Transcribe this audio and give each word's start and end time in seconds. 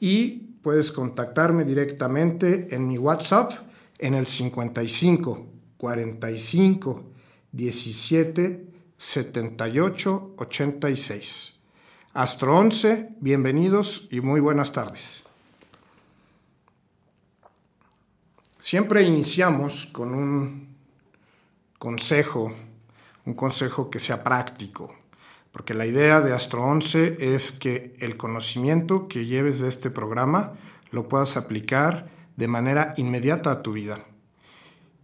Y 0.00 0.30
puedes 0.62 0.92
contactarme 0.92 1.64
directamente 1.64 2.74
en 2.74 2.86
mi 2.86 2.98
WhatsApp 2.98 3.52
en 3.98 4.14
el 4.14 4.26
55 4.26 5.46
45 5.76 7.04
17 7.52 8.66
78 8.96 10.34
86. 10.36 11.60
Astro 12.14 12.58
11, 12.58 13.08
bienvenidos 13.20 14.08
y 14.10 14.20
muy 14.20 14.40
buenas 14.40 14.72
tardes. 14.72 15.24
Siempre 18.58 19.02
iniciamos 19.02 19.86
con 19.86 20.14
un 20.14 20.74
consejo, 21.78 22.54
un 23.26 23.34
consejo 23.34 23.90
que 23.90 23.98
sea 23.98 24.24
práctico, 24.24 24.94
porque 25.54 25.72
la 25.72 25.86
idea 25.86 26.20
de 26.20 26.32
Astro 26.32 26.64
11 26.64 27.32
es 27.32 27.52
que 27.52 27.94
el 28.00 28.16
conocimiento 28.16 29.06
que 29.06 29.24
lleves 29.24 29.60
de 29.60 29.68
este 29.68 29.88
programa 29.88 30.54
lo 30.90 31.08
puedas 31.08 31.36
aplicar 31.36 32.10
de 32.34 32.48
manera 32.48 32.92
inmediata 32.96 33.52
a 33.52 33.62
tu 33.62 33.72
vida. 33.72 34.04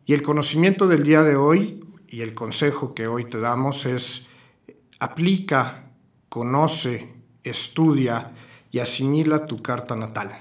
Y 0.06 0.12
el 0.12 0.22
conocimiento 0.22 0.88
del 0.88 1.04
día 1.04 1.22
de 1.22 1.36
hoy 1.36 1.84
y 2.08 2.22
el 2.22 2.34
consejo 2.34 2.96
que 2.96 3.06
hoy 3.06 3.26
te 3.26 3.38
damos 3.38 3.86
es 3.86 4.28
aplica, 4.98 5.84
conoce, 6.28 7.14
estudia 7.44 8.32
y 8.72 8.80
asimila 8.80 9.46
tu 9.46 9.62
carta 9.62 9.94
natal. 9.94 10.36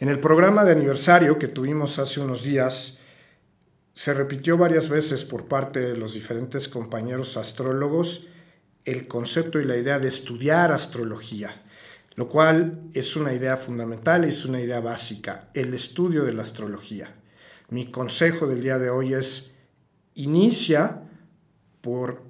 En 0.00 0.08
el 0.08 0.18
programa 0.18 0.64
de 0.64 0.72
aniversario 0.72 1.38
que 1.38 1.46
tuvimos 1.46 2.00
hace 2.00 2.18
unos 2.18 2.42
días, 2.42 2.98
se 3.94 4.12
repitió 4.12 4.58
varias 4.58 4.88
veces 4.88 5.22
por 5.22 5.44
parte 5.44 5.78
de 5.78 5.96
los 5.96 6.14
diferentes 6.14 6.66
compañeros 6.66 7.36
astrólogos 7.36 8.26
el 8.90 9.06
concepto 9.06 9.60
y 9.60 9.64
la 9.64 9.76
idea 9.76 9.98
de 9.98 10.08
estudiar 10.08 10.72
astrología, 10.72 11.62
lo 12.14 12.28
cual 12.28 12.88
es 12.94 13.16
una 13.16 13.34
idea 13.34 13.58
fundamental, 13.58 14.24
es 14.24 14.44
una 14.46 14.60
idea 14.60 14.80
básica, 14.80 15.50
el 15.52 15.74
estudio 15.74 16.24
de 16.24 16.32
la 16.32 16.42
astrología. 16.42 17.14
Mi 17.68 17.90
consejo 17.90 18.46
del 18.46 18.62
día 18.62 18.78
de 18.78 18.88
hoy 18.88 19.12
es 19.12 19.56
inicia 20.14 21.02
por 21.82 22.22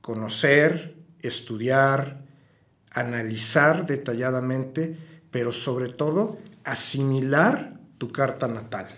conocer, 0.00 0.96
estudiar, 1.20 2.24
analizar 2.92 3.86
detalladamente, 3.86 4.96
pero 5.30 5.52
sobre 5.52 5.92
todo 5.92 6.38
asimilar 6.64 7.78
tu 7.98 8.10
carta 8.10 8.48
natal. 8.48 8.88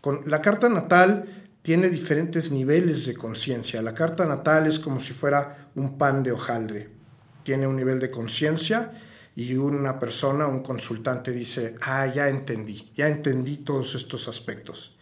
Con 0.00 0.22
la 0.30 0.40
carta 0.40 0.68
natal 0.68 1.48
tiene 1.62 1.88
diferentes 1.88 2.52
niveles 2.52 3.06
de 3.06 3.16
conciencia. 3.16 3.82
La 3.82 3.94
carta 3.94 4.24
natal 4.24 4.66
es 4.66 4.78
como 4.78 5.00
si 5.00 5.14
fuera 5.14 5.63
un 5.74 5.98
pan 5.98 6.22
de 6.22 6.32
hojaldre. 6.32 6.90
Tiene 7.42 7.66
un 7.66 7.76
nivel 7.76 8.00
de 8.00 8.10
conciencia 8.10 8.92
y 9.36 9.54
una 9.56 9.98
persona, 9.98 10.46
un 10.46 10.62
consultante 10.62 11.30
dice, 11.30 11.74
ah, 11.82 12.06
ya 12.06 12.28
entendí, 12.28 12.92
ya 12.96 13.08
entendí 13.08 13.58
todos 13.58 13.94
estos 13.94 14.28
aspectos. 14.28 14.96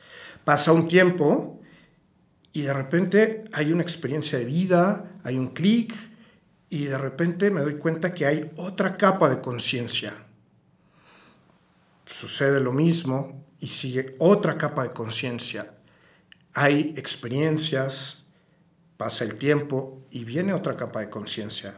Pasa 0.45 0.73
un 0.73 0.89
tiempo 0.89 1.61
y 2.53 2.63
de 2.63 2.73
repente 2.73 3.45
hay 3.53 3.73
una 3.73 3.83
experiencia 3.83 4.39
de 4.39 4.45
vida, 4.45 5.19
hay 5.23 5.39
un 5.39 5.49
clic 5.49 5.95
y 6.69 6.85
de 6.85 6.99
repente 6.99 7.51
me 7.51 7.61
doy 7.61 7.75
cuenta 7.75 8.15
que 8.15 8.27
hay 8.27 8.51
otra 8.57 8.97
capa 8.97 9.29
de 9.29 9.41
conciencia. 9.41 10.15
Sucede 12.07 12.61
lo 12.61 12.73
mismo 12.73 13.45
y 13.61 13.69
sigue 13.69 14.17
otra 14.19 14.59
capa 14.59 14.83
de 14.83 14.91
conciencia 14.91 15.75
hay 16.55 16.95
experiencias, 16.97 18.22
pasa 19.03 19.25
el 19.25 19.35
tiempo 19.35 20.07
y 20.13 20.23
viene 20.23 20.55
otra 20.55 20.77
capa 20.77 21.01
de 21.01 21.11
conciencia. 21.11 21.75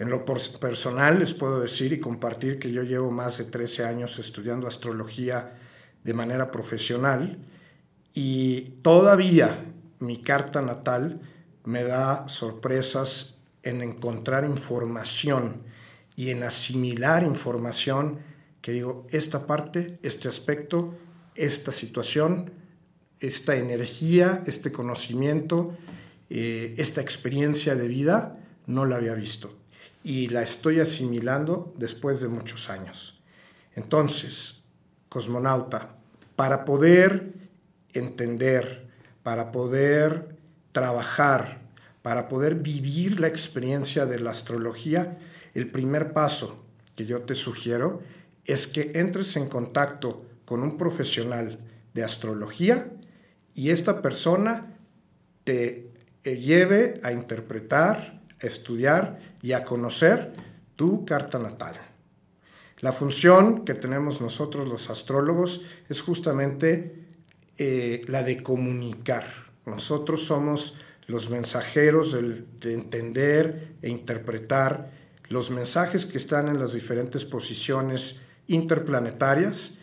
En 0.00 0.10
lo 0.10 0.24
personal 0.24 1.20
les 1.20 1.32
puedo 1.32 1.60
decir 1.60 1.92
y 1.92 2.00
compartir 2.00 2.58
que 2.58 2.72
yo 2.72 2.82
llevo 2.82 3.12
más 3.12 3.38
de 3.38 3.44
13 3.44 3.84
años 3.84 4.18
estudiando 4.18 4.66
astrología 4.66 5.60
de 6.02 6.12
manera 6.12 6.50
profesional 6.50 7.38
y 8.14 8.80
todavía 8.82 9.64
mi 10.00 10.20
carta 10.22 10.60
natal 10.60 11.20
me 11.62 11.84
da 11.84 12.28
sorpresas 12.28 13.42
en 13.62 13.80
encontrar 13.80 14.44
información 14.44 15.62
y 16.16 16.30
en 16.30 16.42
asimilar 16.42 17.22
información 17.22 18.18
que 18.60 18.72
digo, 18.72 19.06
esta 19.10 19.46
parte, 19.46 20.00
este 20.02 20.26
aspecto, 20.26 20.96
esta 21.36 21.70
situación, 21.70 22.50
esta 23.20 23.54
energía, 23.54 24.42
este 24.46 24.72
conocimiento, 24.72 25.76
eh, 26.30 26.74
esta 26.78 27.00
experiencia 27.00 27.74
de 27.74 27.88
vida, 27.88 28.38
no 28.66 28.84
la 28.84 28.96
había 28.96 29.14
visto. 29.14 29.54
Y 30.02 30.28
la 30.28 30.42
estoy 30.42 30.80
asimilando 30.80 31.74
después 31.76 32.20
de 32.20 32.28
muchos 32.28 32.70
años. 32.70 33.20
Entonces, 33.74 34.64
cosmonauta, 35.08 35.96
para 36.36 36.64
poder 36.64 37.32
entender, 37.92 38.88
para 39.22 39.52
poder 39.52 40.36
trabajar, 40.72 41.60
para 42.02 42.28
poder 42.28 42.56
vivir 42.56 43.20
la 43.20 43.28
experiencia 43.28 44.06
de 44.06 44.20
la 44.20 44.30
astrología, 44.30 45.18
el 45.54 45.70
primer 45.70 46.12
paso 46.12 46.64
que 46.94 47.06
yo 47.06 47.22
te 47.22 47.34
sugiero 47.34 48.02
es 48.44 48.66
que 48.66 48.92
entres 48.94 49.36
en 49.36 49.48
contacto 49.48 50.24
con 50.44 50.62
un 50.62 50.78
profesional 50.78 51.58
de 51.94 52.04
astrología 52.04 52.90
y 53.54 53.70
esta 53.70 54.02
persona 54.02 54.78
te 55.44 55.90
lleve 56.34 57.00
a 57.02 57.12
interpretar, 57.12 58.20
a 58.42 58.46
estudiar 58.46 59.20
y 59.42 59.52
a 59.52 59.64
conocer 59.64 60.32
tu 60.74 61.04
carta 61.04 61.38
natal. 61.38 61.76
La 62.80 62.92
función 62.92 63.64
que 63.64 63.74
tenemos 63.74 64.20
nosotros 64.20 64.68
los 64.68 64.90
astrólogos 64.90 65.66
es 65.88 66.02
justamente 66.02 67.06
eh, 67.56 68.02
la 68.08 68.22
de 68.22 68.42
comunicar. 68.42 69.24
Nosotros 69.64 70.24
somos 70.24 70.76
los 71.06 71.30
mensajeros 71.30 72.12
de 72.12 72.74
entender 72.74 73.76
e 73.80 73.88
interpretar 73.88 74.90
los 75.28 75.50
mensajes 75.50 76.04
que 76.06 76.18
están 76.18 76.48
en 76.48 76.58
las 76.58 76.72
diferentes 76.72 77.24
posiciones 77.24 78.22
interplanetarias 78.46 79.78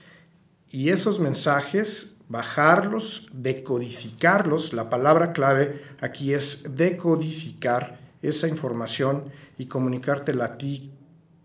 y 0.69 0.89
esos 0.89 1.19
mensajes 1.19 2.12
bajarlos, 2.29 3.29
decodificarlos, 3.33 4.73
la 4.73 4.89
palabra 4.89 5.33
clave 5.33 5.81
aquí 5.99 6.33
es 6.33 6.75
decodificar 6.75 7.99
esa 8.21 8.47
información 8.47 9.25
y 9.57 9.67
comunicártela 9.67 10.45
a 10.45 10.57
ti, 10.57 10.91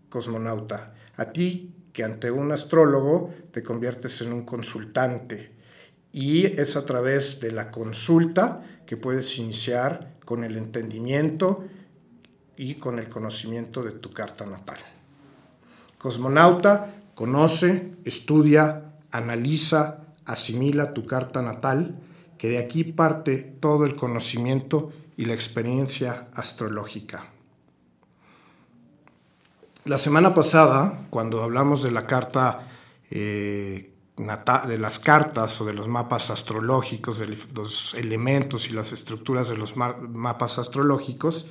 cosmonauta, 0.09 0.93
a 1.15 1.25
ti 1.25 1.75
que 1.93 2.03
ante 2.03 2.31
un 2.31 2.51
astrólogo 2.51 3.33
te 3.51 3.61
conviertes 3.63 4.21
en 4.21 4.33
un 4.33 4.45
consultante. 4.45 5.51
Y 6.11 6.45
es 6.45 6.75
a 6.75 6.85
través 6.85 7.39
de 7.39 7.51
la 7.51 7.69
consulta 7.71 8.63
que 8.85 8.97
puedes 8.97 9.37
iniciar 9.37 10.15
con 10.25 10.43
el 10.43 10.57
entendimiento 10.57 11.65
y 12.55 12.75
con 12.75 12.99
el 12.99 13.09
conocimiento 13.09 13.83
de 13.83 13.91
tu 13.91 14.11
carta 14.11 14.45
natal. 14.45 14.79
Cosmonauta 15.97 16.95
conoce, 17.13 17.95
estudia, 18.05 18.93
analiza, 19.11 20.08
asimila 20.29 20.93
tu 20.93 21.05
carta 21.05 21.41
natal, 21.41 21.99
que 22.37 22.49
de 22.49 22.59
aquí 22.59 22.83
parte 22.83 23.37
todo 23.37 23.85
el 23.85 23.95
conocimiento 23.95 24.93
y 25.17 25.25
la 25.25 25.33
experiencia 25.33 26.29
astrológica. 26.33 27.25
La 29.85 29.97
semana 29.97 30.33
pasada, 30.33 31.07
cuando 31.09 31.43
hablamos 31.43 31.83
de 31.83 31.91
la 31.91 32.05
carta 32.05 32.67
eh, 33.09 33.93
de 34.15 34.77
las 34.77 34.99
cartas 34.99 35.61
o 35.61 35.65
de 35.65 35.73
los 35.73 35.87
mapas 35.87 36.29
astrológicos, 36.29 37.19
de 37.19 37.37
los 37.55 37.93
elementos 37.95 38.69
y 38.69 38.73
las 38.73 38.91
estructuras 38.91 39.47
de 39.49 39.57
los 39.57 39.77
mapas 39.77 40.59
astrológicos, 40.59 41.47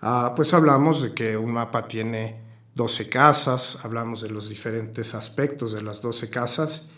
ah, 0.00 0.32
pues 0.36 0.54
hablamos 0.54 1.02
de 1.02 1.14
que 1.14 1.36
un 1.36 1.52
mapa 1.52 1.88
tiene 1.88 2.40
12 2.76 3.08
casas, 3.08 3.84
hablamos 3.84 4.20
de 4.20 4.30
los 4.30 4.48
diferentes 4.48 5.14
aspectos 5.14 5.72
de 5.72 5.82
las 5.82 6.00
12 6.00 6.30
casas 6.30 6.90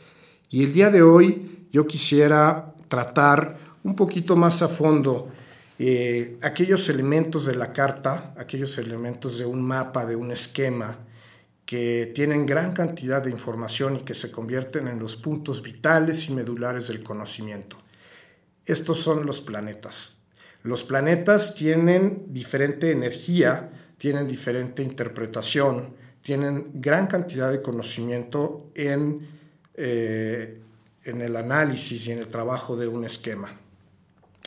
y 0.53 0.63
el 0.63 0.73
día 0.73 0.91
de 0.91 1.03
hoy 1.03 1.67
yo 1.73 1.87
quisiera 1.87 2.75
tratar 2.87 3.59
un 3.83 3.97
poquito 3.97 4.37
más 4.37 4.63
a 4.63 4.69
fondo 4.69 5.31
eh, 5.79 6.37
aquellos 6.43 6.89
elementos 6.91 7.47
de 7.47 7.57
la 7.57 7.73
carta, 7.73 8.35
aquellos 8.37 8.77
elementos 8.77 9.39
de 9.39 9.47
un 9.47 9.63
mapa, 9.63 10.05
de 10.05 10.15
un 10.15 10.31
esquema, 10.31 10.99
que 11.65 12.13
tienen 12.15 12.45
gran 12.45 12.73
cantidad 12.73 13.23
de 13.23 13.31
información 13.31 13.97
y 13.97 14.01
que 14.01 14.13
se 14.13 14.31
convierten 14.31 14.89
en 14.89 14.99
los 14.99 15.17
puntos 15.17 15.63
vitales 15.63 16.29
y 16.29 16.35
medulares 16.35 16.89
del 16.89 17.03
conocimiento. 17.03 17.79
Estos 18.67 18.99
son 19.01 19.25
los 19.25 19.41
planetas. 19.41 20.19
Los 20.63 20.85
planetas 20.85 21.55
tienen 21.55 22.27
diferente 22.29 22.91
energía, 22.91 23.73
tienen 23.97 24.29
diferente 24.29 24.83
interpretación, 24.83 25.97
tienen 26.21 26.73
gran 26.75 27.07
cantidad 27.07 27.51
de 27.51 27.63
conocimiento 27.63 28.71
en, 28.75 29.42
eh, 29.75 30.61
en 31.05 31.21
el 31.21 31.37
análisis 31.37 32.07
y 32.07 32.13
en 32.13 32.19
el 32.19 32.29
trabajo 32.29 32.77
de 32.77 32.89
un 32.89 33.05
esquema. 33.05 33.49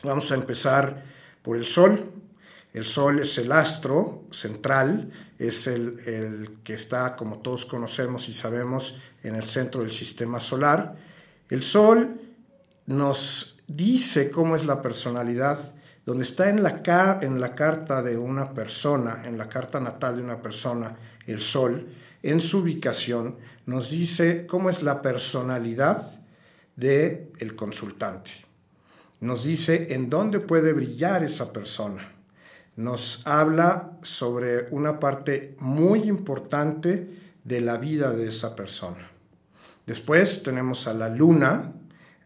Vamos 0.03 0.31
a 0.31 0.35
empezar 0.35 1.03
por 1.41 1.57
el 1.57 1.65
Sol. 1.65 2.11
El 2.73 2.85
Sol 2.85 3.19
es 3.19 3.37
el 3.37 3.51
astro 3.51 4.23
central, 4.31 5.11
es 5.39 5.67
el, 5.67 6.59
que 6.63 6.73
está, 6.73 7.15
como 7.15 7.39
todos 7.39 7.65
conocemos 7.65 8.29
y 8.29 8.33
sabemos, 8.33 9.01
en 9.23 9.35
el 9.35 9.45
centro 9.45 9.81
del 9.81 9.91
sistema 9.91 10.39
solar. 10.39 10.95
El 11.49 11.63
Sol 11.63 12.19
nos 12.85 13.63
dice 13.67 14.29
cómo 14.29 14.55
es 14.55 14.65
la 14.65 14.81
personalidad, 14.81 15.73
donde 16.05 16.23
está 16.23 16.49
en 16.49 16.61
la, 16.61 17.19
en 17.21 17.39
la 17.39 17.55
carta 17.55 18.03
de 18.03 18.17
una 18.17 18.53
persona, 18.53 19.23
en 19.25 19.37
la 19.37 19.49
carta 19.49 19.79
natal 19.79 20.17
de 20.17 20.23
una 20.23 20.41
persona, 20.41 20.95
el 21.25 21.41
Sol, 21.41 21.87
en 22.21 22.41
su 22.41 22.59
ubicación, 22.59 23.37
nos 23.65 23.89
dice 23.89 24.45
cómo 24.45 24.69
es 24.69 24.83
la 24.83 25.01
personalidad 25.01 26.19
del 26.75 27.31
el 27.39 27.55
consultante. 27.55 28.31
Nos 29.21 29.43
dice 29.43 29.93
en 29.93 30.09
dónde 30.09 30.39
puede 30.39 30.73
brillar 30.73 31.23
esa 31.23 31.51
persona 31.53 32.15
nos 32.75 33.25
habla 33.25 33.97
sobre 34.03 34.67
una 34.71 34.99
parte 34.99 35.55
muy 35.59 36.03
importante 36.03 37.19
de 37.43 37.61
la 37.61 37.77
vida 37.77 38.11
de 38.11 38.27
esa 38.27 38.55
persona. 38.55 39.11
Después 39.85 40.43
tenemos 40.43 40.87
a 40.87 40.93
la 40.93 41.09
luna. 41.09 41.73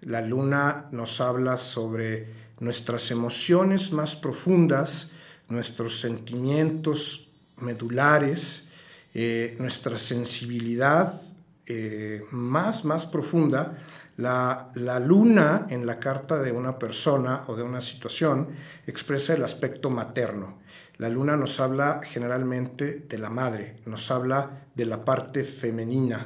La 0.02 0.22
luna 0.22 0.88
nos 0.92 1.22
habla 1.22 1.58
sobre 1.58 2.34
nuestras 2.60 3.12
emociones 3.12 3.92
más 3.92 4.16
profundas, 4.16 5.14
nuestros 5.50 6.00
sentimientos 6.00 7.32
medulares, 7.58 8.70
eh, 9.14 9.56
nuestra 9.60 9.98
sensibilidad 9.98 11.20
eh, 11.70 12.26
más, 12.32 12.84
más 12.84 13.06
profunda 13.06 13.78
la, 14.20 15.00
luna 15.00 15.68
en 15.70 15.86
la 15.86 16.00
carta 16.00 16.40
de 16.42 16.52
una 16.52 16.78
persona 16.78 17.44
o 17.48 17.56
de 17.56 17.64
una 17.64 17.80
situación 17.80 18.50
expresa 18.86 19.34
el 19.34 19.44
aspecto 19.44 19.90
materno. 19.90 20.60
La 20.98 21.08
luna 21.08 21.38
nos 21.38 21.60
habla 21.62 22.02
generalmente 22.04 23.06
de 23.08 23.18
la 23.18 23.30
madre, 23.30 23.78
nos 23.86 24.12
habla 24.12 24.66
de 24.76 24.86
la 24.86 25.06
parte 25.06 25.44
femenina. 25.44 26.26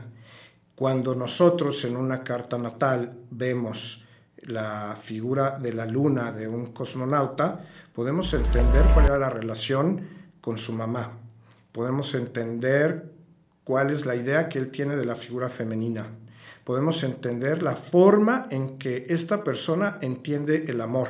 Cuando 0.74 1.13
nosotros 1.13 1.86
en 1.86 1.98
una 1.98 2.24
carta 2.24 2.57
natal 2.57 3.16
vemos 3.30 4.07
la 4.44 4.98
figura 5.00 5.60
de 5.60 5.74
la 5.74 5.86
luna 5.86 6.31
de 6.31 6.48
un 6.48 6.74
cosmonauta, 6.74 7.63
podemos 7.94 8.34
entender 8.34 8.86
cuál 8.94 9.06
era 9.06 9.19
la 9.19 9.30
relación 9.30 10.07
con 10.42 10.57
su 10.57 10.74
mamá. 10.74 11.19
Podemos 11.72 12.15
entender 12.15 13.12
cuál 13.63 13.89
es 13.89 14.05
la 14.05 14.15
idea 14.15 14.50
que 14.50 14.60
él 14.60 14.72
tiene 14.72 14.96
de 14.96 15.05
la 15.05 15.15
figura 15.15 15.50
femenina 15.50 16.08
podemos 16.63 17.03
entender 17.03 17.62
la 17.62 17.75
forma 17.75 18.48
en 18.50 18.77
que 18.77 19.05
esta 19.10 19.43
persona 19.43 19.98
entiende 20.01 20.65
el 20.67 20.82
amor. 20.82 21.10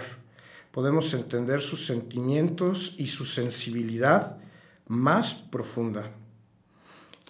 Podemos 0.72 1.14
entender 1.14 1.62
sus 1.62 1.86
sentimientos 1.86 2.96
y 3.00 3.08
su 3.08 3.26
sensibilidad 3.26 4.38
más 4.88 5.36
profunda. 5.36 6.12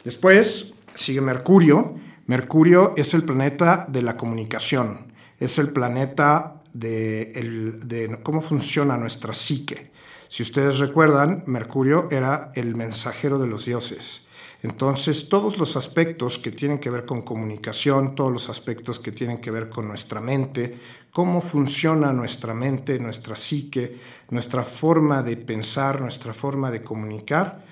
Después 0.04 0.76
sigue 0.96 1.22
Mercurio. 1.22 1.96
Mercurio 2.26 2.94
es 2.96 3.14
el 3.14 3.24
planeta 3.24 3.86
de 3.90 4.02
la 4.02 4.16
comunicación, 4.16 5.14
es 5.40 5.60
el 5.60 5.72
planeta 5.72 6.62
de, 6.74 7.80
de 7.84 8.20
cómo 8.24 8.42
funciona 8.42 8.96
nuestra 8.96 9.34
psique. 9.34 9.92
Si 10.30 10.42
ustedes 10.42 10.80
recuerdan, 10.80 11.44
Mercurio 11.46 12.08
era 12.12 12.52
el 12.56 12.76
mensajero 12.76 13.38
de 13.40 13.48
los 13.48 13.66
dioses 13.66 14.30
entonces, 14.64 15.28
todos 15.28 15.58
los 15.58 15.76
aspectos 15.76 16.38
que 16.38 16.50
tienen 16.50 16.80
que 16.80 16.90
ver 16.90 17.06
con 17.06 17.22
comunicación, 17.22 18.16
todos 18.16 18.32
los 18.32 18.50
aspectos 18.50 18.98
que 18.98 19.12
tienen 19.12 19.40
que 19.40 19.52
ver 19.52 19.68
con 19.68 19.90
nuestra 19.90 20.22
mente, 20.22 20.80
cómo 21.12 21.42
funciona 21.42 22.14
nuestra 22.14 22.54
mente, 22.54 22.98
nuestra 22.98 23.36
psique, 23.36 24.00
nuestra 24.30 24.64
forma 24.64 25.22
de 25.22 25.36
pensar, 25.36 26.00
nuestra 26.00 26.34
forma 26.34 26.72
de 26.72 26.82
comunicar, 26.82 27.66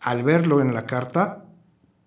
al 0.00 0.22
verlo 0.22 0.62
en 0.62 0.72
la 0.72 0.86
carta, 0.86 1.44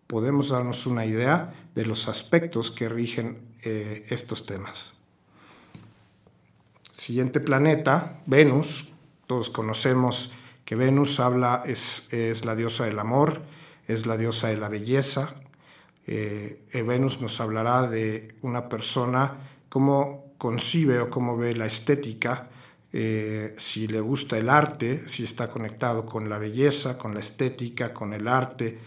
podemos 0.08 0.50
darnos 0.50 0.88
una 0.88 1.06
idea 1.06 1.54
de 1.76 1.86
los 1.86 2.08
aspectos 2.08 2.72
que 2.72 2.90
rigen 2.90 3.38
eh, 3.62 4.04
estos 4.10 4.48
temas. 4.48 4.98
Siguiente 6.92 7.40
planeta, 7.40 8.20
Venus. 8.26 8.94
Todos 9.28 9.52
conocemos 9.52 10.34
que 10.66 10.76
Venus 10.76 11.20
habla, 11.20 11.64
es, 11.68 12.12
es 12.12 12.46
la 12.46 12.56
diosa 12.56 12.86
del 12.86 12.98
amor, 12.98 13.53
es 13.88 14.06
la 14.06 14.18
diosa 14.18 14.48
de 14.48 14.58
la 14.58 14.70
belleza. 14.70 15.36
Eh, 16.06 16.64
Venus 16.86 17.22
nos 17.22 17.40
hablará 17.40 17.90
de 17.90 18.36
una 18.42 18.70
persona, 18.70 19.38
cómo 19.70 20.34
concibe 20.38 21.00
o 21.00 21.10
cómo 21.10 21.38
ve 21.38 21.56
la 21.56 21.66
estética, 21.66 22.50
eh, 22.96 23.56
si 23.58 23.88
le 23.88 24.00
gusta 24.02 24.38
el 24.38 24.50
arte, 24.50 25.08
si 25.08 25.24
está 25.24 25.48
conectado 25.48 26.06
con 26.06 26.30
la 26.30 26.38
belleza, 26.38 26.96
con 26.98 27.16
la 27.16 27.22
estética, 27.22 27.92
con 27.92 28.14
el 28.14 28.28
arte, 28.28 28.80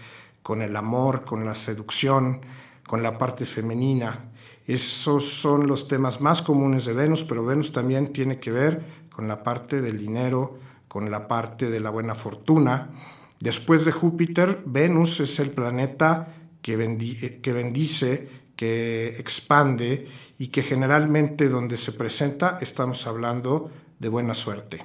con 0.42 0.62
el 0.62 0.76
amor, 0.76 1.24
con 1.24 1.44
la 1.44 1.56
seducción, 1.56 2.40
con 2.86 3.02
la 3.02 3.18
parte 3.18 3.44
femenina. 3.44 4.30
Esos 4.64 5.24
son 5.24 5.66
los 5.66 5.88
temas 5.88 6.20
más 6.20 6.40
comunes 6.40 6.84
de 6.84 6.92
Venus, 6.92 7.24
pero 7.24 7.44
Venus 7.44 7.72
también 7.72 8.12
tiene 8.12 8.38
que 8.38 8.52
ver 8.52 9.06
con 9.10 9.26
la 9.26 9.42
parte 9.42 9.80
del 9.80 9.98
dinero, 9.98 10.58
con 10.86 11.10
la 11.10 11.26
parte 11.26 11.68
de 11.68 11.80
la 11.80 11.90
buena 11.90 12.14
fortuna. 12.14 12.90
Después 13.40 13.84
de 13.84 13.92
Júpiter, 13.92 14.62
Venus 14.64 15.20
es 15.20 15.38
el 15.40 15.50
planeta 15.50 16.34
que, 16.62 16.76
bendice, 16.76 18.28
que 18.56 19.16
expande 19.18 20.08
y 20.38 20.48
que 20.48 20.62
generalmente 20.62 21.48
donde 21.48 21.76
se 21.76 21.92
presenta 21.92 22.58
estamos 22.60 23.06
hablando 23.06 23.70
de 23.98 24.08
buena 24.08 24.34
suerte. 24.34 24.84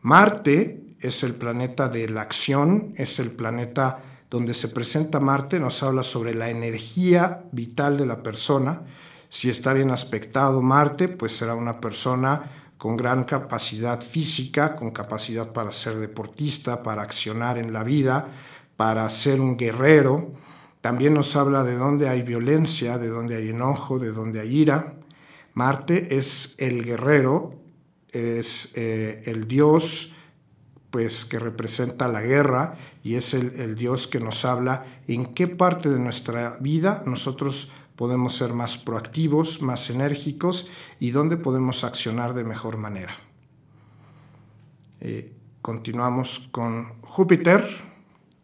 Marte 0.00 0.94
es 1.00 1.22
el 1.22 1.34
planeta 1.34 1.88
de 1.88 2.08
la 2.08 2.22
acción, 2.22 2.94
es 2.96 3.18
el 3.18 3.30
planeta 3.30 4.02
donde 4.30 4.54
se 4.54 4.68
presenta 4.68 5.20
Marte, 5.20 5.58
nos 5.58 5.82
habla 5.82 6.02
sobre 6.02 6.34
la 6.34 6.50
energía 6.50 7.44
vital 7.52 7.96
de 7.96 8.06
la 8.06 8.22
persona. 8.22 8.82
Si 9.28 9.50
está 9.50 9.72
bien 9.72 9.90
aspectado 9.90 10.62
Marte, 10.62 11.08
pues 11.08 11.36
será 11.36 11.54
una 11.54 11.80
persona 11.80 12.67
con 12.78 12.96
gran 12.96 13.24
capacidad 13.24 14.00
física, 14.00 14.76
con 14.76 14.92
capacidad 14.92 15.52
para 15.52 15.72
ser 15.72 15.96
deportista, 15.96 16.82
para 16.82 17.02
accionar 17.02 17.58
en 17.58 17.72
la 17.72 17.84
vida, 17.84 18.28
para 18.76 19.10
ser 19.10 19.40
un 19.40 19.56
guerrero. 19.56 20.32
También 20.80 21.12
nos 21.12 21.36
habla 21.36 21.64
de 21.64 21.76
dónde 21.76 22.08
hay 22.08 22.22
violencia, 22.22 22.96
de 22.96 23.08
dónde 23.08 23.36
hay 23.36 23.50
enojo, 23.50 23.98
de 23.98 24.12
dónde 24.12 24.40
hay 24.40 24.56
ira. 24.60 24.94
Marte 25.54 26.16
es 26.16 26.54
el 26.58 26.84
guerrero, 26.84 27.50
es 28.12 28.72
eh, 28.76 29.22
el 29.26 29.48
dios 29.48 30.14
pues 30.90 31.24
que 31.24 31.38
representa 31.38 32.08
la 32.08 32.22
guerra 32.22 32.76
y 33.02 33.14
es 33.14 33.34
el, 33.34 33.74
Dios 33.76 34.06
que 34.06 34.20
nos 34.20 34.44
habla 34.44 34.86
en 35.06 35.26
qué 35.34 35.46
parte 35.46 35.88
de 35.88 35.98
nuestra 35.98 36.56
vida 36.60 37.02
nosotros 37.06 37.72
podemos 37.98 38.36
ser 38.36 38.54
más 38.54 38.78
proactivos, 38.78 39.60
más 39.60 39.90
enérgicos 39.90 40.70
y 41.00 41.10
dónde 41.10 41.36
podemos 41.36 41.82
accionar 41.82 42.32
de 42.32 42.44
mejor 42.44 42.76
manera. 42.76 43.12
Eh, 45.00 45.32
continuamos 45.60 46.48
con 46.52 47.00
Júpiter. 47.02 47.66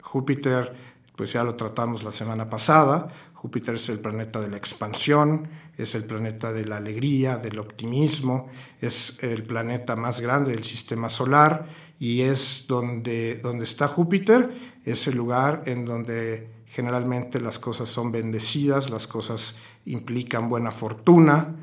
Júpiter, 0.02 0.74
pues 1.14 1.32
ya 1.32 1.44
lo 1.44 1.54
tratamos 1.54 2.02
la 2.02 2.10
semana 2.10 2.50
pasada. 2.50 3.06
Júpiter 3.34 3.76
es 3.76 3.88
el 3.90 4.00
planeta 4.00 4.40
de 4.40 4.48
la 4.48 4.56
expansión, 4.56 5.48
es 5.76 5.94
el 5.94 6.02
planeta 6.02 6.52
de 6.52 6.64
la 6.64 6.78
alegría, 6.78 7.36
del 7.36 7.60
optimismo, 7.60 8.48
es 8.80 9.22
el 9.22 9.44
planeta 9.44 9.94
más 9.94 10.20
grande 10.20 10.50
del 10.50 10.64
sistema 10.64 11.08
solar 11.08 11.68
y 11.98 12.22
es 12.22 12.66
donde, 12.68 13.36
donde 13.36 13.64
está 13.64 13.88
Júpiter, 13.88 14.50
es 14.84 15.06
el 15.06 15.16
lugar 15.16 15.62
en 15.66 15.84
donde 15.84 16.48
generalmente 16.68 17.40
las 17.40 17.58
cosas 17.58 17.88
son 17.88 18.10
bendecidas, 18.10 18.90
las 18.90 19.06
cosas 19.06 19.62
implican 19.86 20.48
buena 20.48 20.70
fortuna, 20.70 21.54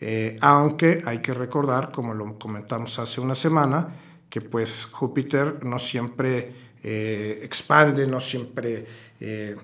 eh, 0.00 0.38
aunque 0.40 1.02
hay 1.04 1.18
que 1.18 1.34
recordar, 1.34 1.90
como 1.90 2.14
lo 2.14 2.38
comentamos 2.38 2.98
hace 2.98 3.20
una 3.20 3.34
semana, 3.34 3.94
que 4.28 4.40
pues 4.40 4.86
Júpiter 4.86 5.64
no 5.64 5.78
siempre 5.78 6.52
eh, 6.82 7.40
expande, 7.42 8.06
no 8.06 8.20
siempre 8.20 8.86
eh, 9.20 9.56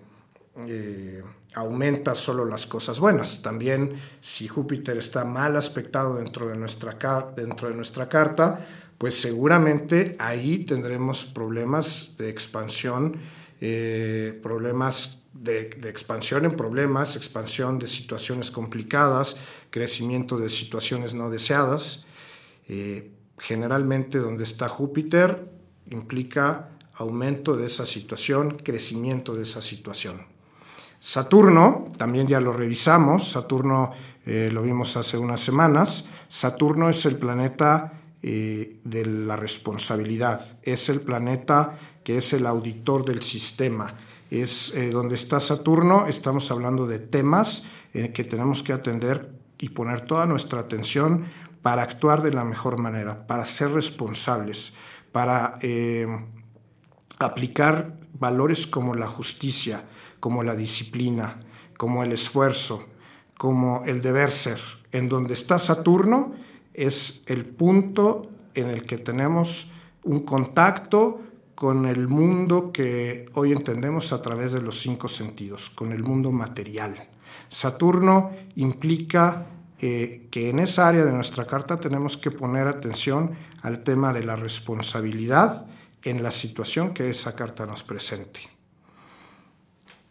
aumenta 1.55 2.15
solo 2.15 2.45
las 2.45 2.67
cosas 2.67 3.01
buenas. 3.01 3.43
También 3.43 4.01
si 4.21 4.49
Júpiter 4.49 4.97
está 4.99 5.25
mal 5.25 5.57
aspectado 5.57 6.17
dentro 6.17 6.49
de 6.49 6.57
nuestra, 6.57 6.97
dentro 7.37 7.69
de 7.69 7.75
nuestra 7.75 8.09
carta, 8.09 8.67
pues 9.03 9.21
seguramente 9.21 10.15
ahí 10.21 10.59
tendremos 10.59 11.25
problemas 11.25 12.15
de 12.19 12.31
expansión, 12.31 13.17
eh, 13.61 14.39
problemas 14.41 15.25
de, 15.33 15.71
expansión 15.89 16.45
en 16.45 16.53
problemas, 16.53 17.17
expansión 17.17 17.81
de 17.81 17.89
situaciones 17.89 18.53
complicadas, 18.53 19.43
crecimiento 19.71 20.39
de 20.39 20.49
situaciones 20.49 21.15
no 21.15 21.31
deseadas. 21.31 22.07
Eh, 22.69 23.11
generalmente 23.39 24.19
donde 24.19 24.45
está 24.45 24.69
Júpiter 24.69 25.51
implica 25.91 26.71
aumento 26.95 27.57
de 27.57 27.67
esa 27.67 27.85
situación, 27.85 28.57
crecimiento 28.59 29.35
de 29.35 29.43
esa 29.43 29.63
situación. 29.63 30.29
Saturno, 31.01 31.91
también 31.99 32.29
ya 32.29 32.41
lo 32.41 32.53
revisamos, 32.53 33.33
Saturno 33.33 33.91
eh, 34.27 34.51
lo 34.53 34.63
vimos 34.63 34.97
hace 34.97 35.19
unas 35.19 35.41
semanas, 35.41 36.11
Saturno 36.29 36.89
es 36.89 37.05
el 37.05 37.17
planeta 37.17 37.99
eh, 38.25 38.79
de 38.85 39.05
la 39.05 39.35
responsabilidad. 39.35 40.41
Es 40.63 40.89
el 40.89 41.01
planeta 41.01 41.77
que 42.05 42.19
es 42.19 42.33
el 42.33 42.47
auditor 42.47 43.05
del 43.05 43.21
sistema. 43.21 43.97
Es 44.31 44.77
eh, 44.77 44.91
donde 44.91 45.17
está 45.17 45.41
Saturno, 45.41 46.07
estamos 46.07 46.51
hablando 46.53 46.87
de 46.87 47.01
temas 47.01 47.69
eh, 47.95 48.13
que 48.13 48.23
tenemos 48.23 48.63
que 48.63 48.73
atender 48.73 49.33
y 49.59 49.71
poner 49.71 50.03
toda 50.03 50.27
nuestra 50.27 50.61
atención 50.61 51.25
para 51.63 51.83
actuar 51.83 52.23
de 52.23 52.33
la 52.33 52.45
mejor 52.45 52.77
manera, 52.77 53.27
para 53.27 53.45
ser 53.45 53.73
responsables, 53.73 54.77
para 55.11 55.59
aplicar 57.19 57.99
valores 58.19 58.69
como 58.69 58.95
la 58.95 59.09
justicia, 59.09 59.85
como 60.21 60.45
la 60.45 60.55
disciplina, 60.55 61.41
como 61.77 62.05
el 62.05 62.13
esfuerzo, 62.13 62.89
como 63.37 63.83
el 63.85 64.01
deber 64.01 64.31
ser. 64.31 64.61
En 64.93 65.09
donde 65.09 65.35
está 65.35 65.59
Saturno, 65.59 66.35
es 66.75 67.25
el 67.27 67.45
punto 67.45 68.31
en 68.55 68.69
el 68.69 68.85
que 68.85 68.99
tenemos 68.99 69.73
un 70.05 70.21
contacto 70.21 71.21
con 71.55 71.87
el 71.87 72.09
mundo 72.09 72.73
que 72.73 73.27
hoy 73.35 73.53
entendemos 73.53 74.13
a 74.13 74.21
través 74.21 74.53
de 74.53 74.63
los 74.63 74.81
cinco 74.81 75.09
sentidos, 75.09 75.71
con 75.71 75.93
el 75.93 76.03
mundo 76.03 76.33
material. 76.33 77.09
Saturno 77.49 78.33
implica 78.57 79.47
eh, 79.79 80.29
que 80.31 80.51
en 80.51 80.59
esa 80.59 80.89
área 80.89 81.05
de 81.05 81.13
nuestra 81.13 81.45
carta 81.45 81.79
tenemos 81.79 82.17
que 82.17 82.31
poner 82.31 82.67
atención 82.67 83.33
al 83.63 83.85
tema 83.85 84.13
de 84.13 84.25
la 84.25 84.37
responsabilidad 84.37 85.67
en 86.05 86.23
la 86.23 86.33
situación 86.33 86.95
que 86.95 87.11
esa 87.11 87.37
carta 87.37 87.67
nos 87.67 87.83
presente. 87.83 88.41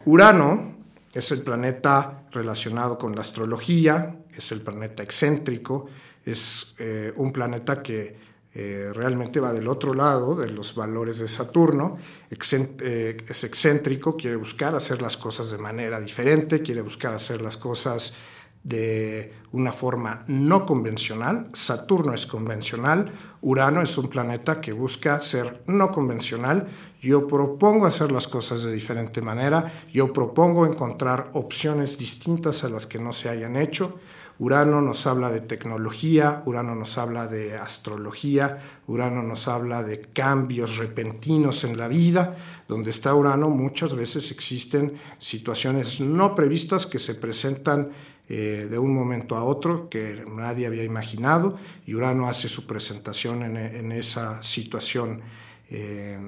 Urano 0.06 0.76
es 1.14 1.32
el 1.32 1.42
planeta 1.42 2.24
relacionado 2.32 2.98
con 2.98 3.16
la 3.16 3.22
astrología, 3.22 4.18
es 4.34 4.52
el 4.52 4.62
planeta 4.62 5.04
excéntrico, 5.04 5.88
es 6.26 6.76
eh, 6.80 7.14
un 7.16 7.32
planeta 7.32 7.82
que 7.82 8.32
eh, 8.54 8.92
realmente 8.94 9.40
va 9.40 9.54
del 9.54 9.70
otro 9.70 9.94
lado 9.94 10.36
de 10.36 10.50
los 10.50 10.76
valores 10.76 11.20
de 11.20 11.30
Saturno, 11.30 11.98
eh, 12.30 13.18
es 13.30 13.44
excéntrico, 13.46 14.18
quiere 14.18 14.36
buscar 14.36 14.76
hacer 14.76 15.02
las 15.02 15.16
cosas 15.16 15.52
de 15.52 15.58
manera 15.58 16.02
diferente, 16.02 16.62
quiere 16.62 16.82
buscar 16.82 17.14
hacer 17.14 17.42
las 17.42 17.56
cosas 17.56 18.18
de 18.64 19.34
una 19.54 19.72
forma 19.72 20.24
no 20.28 20.66
convencional. 20.66 21.50
Saturno 21.54 22.14
es 22.14 22.26
convencional, 22.26 23.12
Urano 23.42 23.82
es 23.82 23.98
un 23.98 24.10
planeta 24.10 24.62
que 24.62 24.74
busca 24.74 25.20
ser 25.22 25.64
no 25.68 25.92
convencional. 25.92 26.68
Yo 27.02 27.28
propongo 27.28 27.86
hacer 27.86 28.12
las 28.12 28.28
cosas 28.28 28.64
de 28.64 28.72
diferente 28.72 29.22
manera, 29.22 29.72
yo 29.92 30.14
propongo 30.14 30.66
encontrar 30.66 31.30
opciones 31.34 31.98
distintas 31.98 32.64
a 32.64 32.70
las 32.70 32.86
que 32.86 33.00
no 33.00 33.14
se 33.14 33.30
hayan 33.30 33.56
hecho. 33.56 34.00
Urano 34.42 34.82
nos 34.82 35.06
habla 35.06 35.30
de 35.30 35.42
tecnología, 35.42 36.42
Urano 36.48 36.74
nos 36.74 36.98
habla 36.98 37.28
de 37.28 37.56
astrología, 37.58 38.60
Urano 38.88 39.22
nos 39.22 39.48
habla 39.48 39.84
de 39.84 40.02
cambios 40.02 40.78
repentinos 40.78 41.64
en 41.64 41.78
la 41.78 41.88
vida. 41.88 42.36
Donde 42.68 42.90
está 42.90 43.14
Urano 43.14 43.52
muchas 43.52 43.94
veces 43.94 44.32
existen 44.32 44.94
situaciones 45.20 46.02
no 46.02 46.34
previstas 46.34 46.88
que 46.88 46.98
se 46.98 47.14
presentan 47.14 47.92
eh, 48.30 48.68
de 48.68 48.80
un 48.80 48.96
momento 48.96 49.36
a 49.36 49.44
otro 49.44 49.90
que 49.90 50.26
nadie 50.28 50.66
había 50.66 50.84
imaginado 50.84 51.60
y 51.86 51.94
Urano 51.94 52.28
hace 52.28 52.50
su 52.50 52.66
presentación 52.66 53.44
en, 53.44 53.92
esa 53.92 54.42
situación 54.42 55.22
eh, 55.70 56.20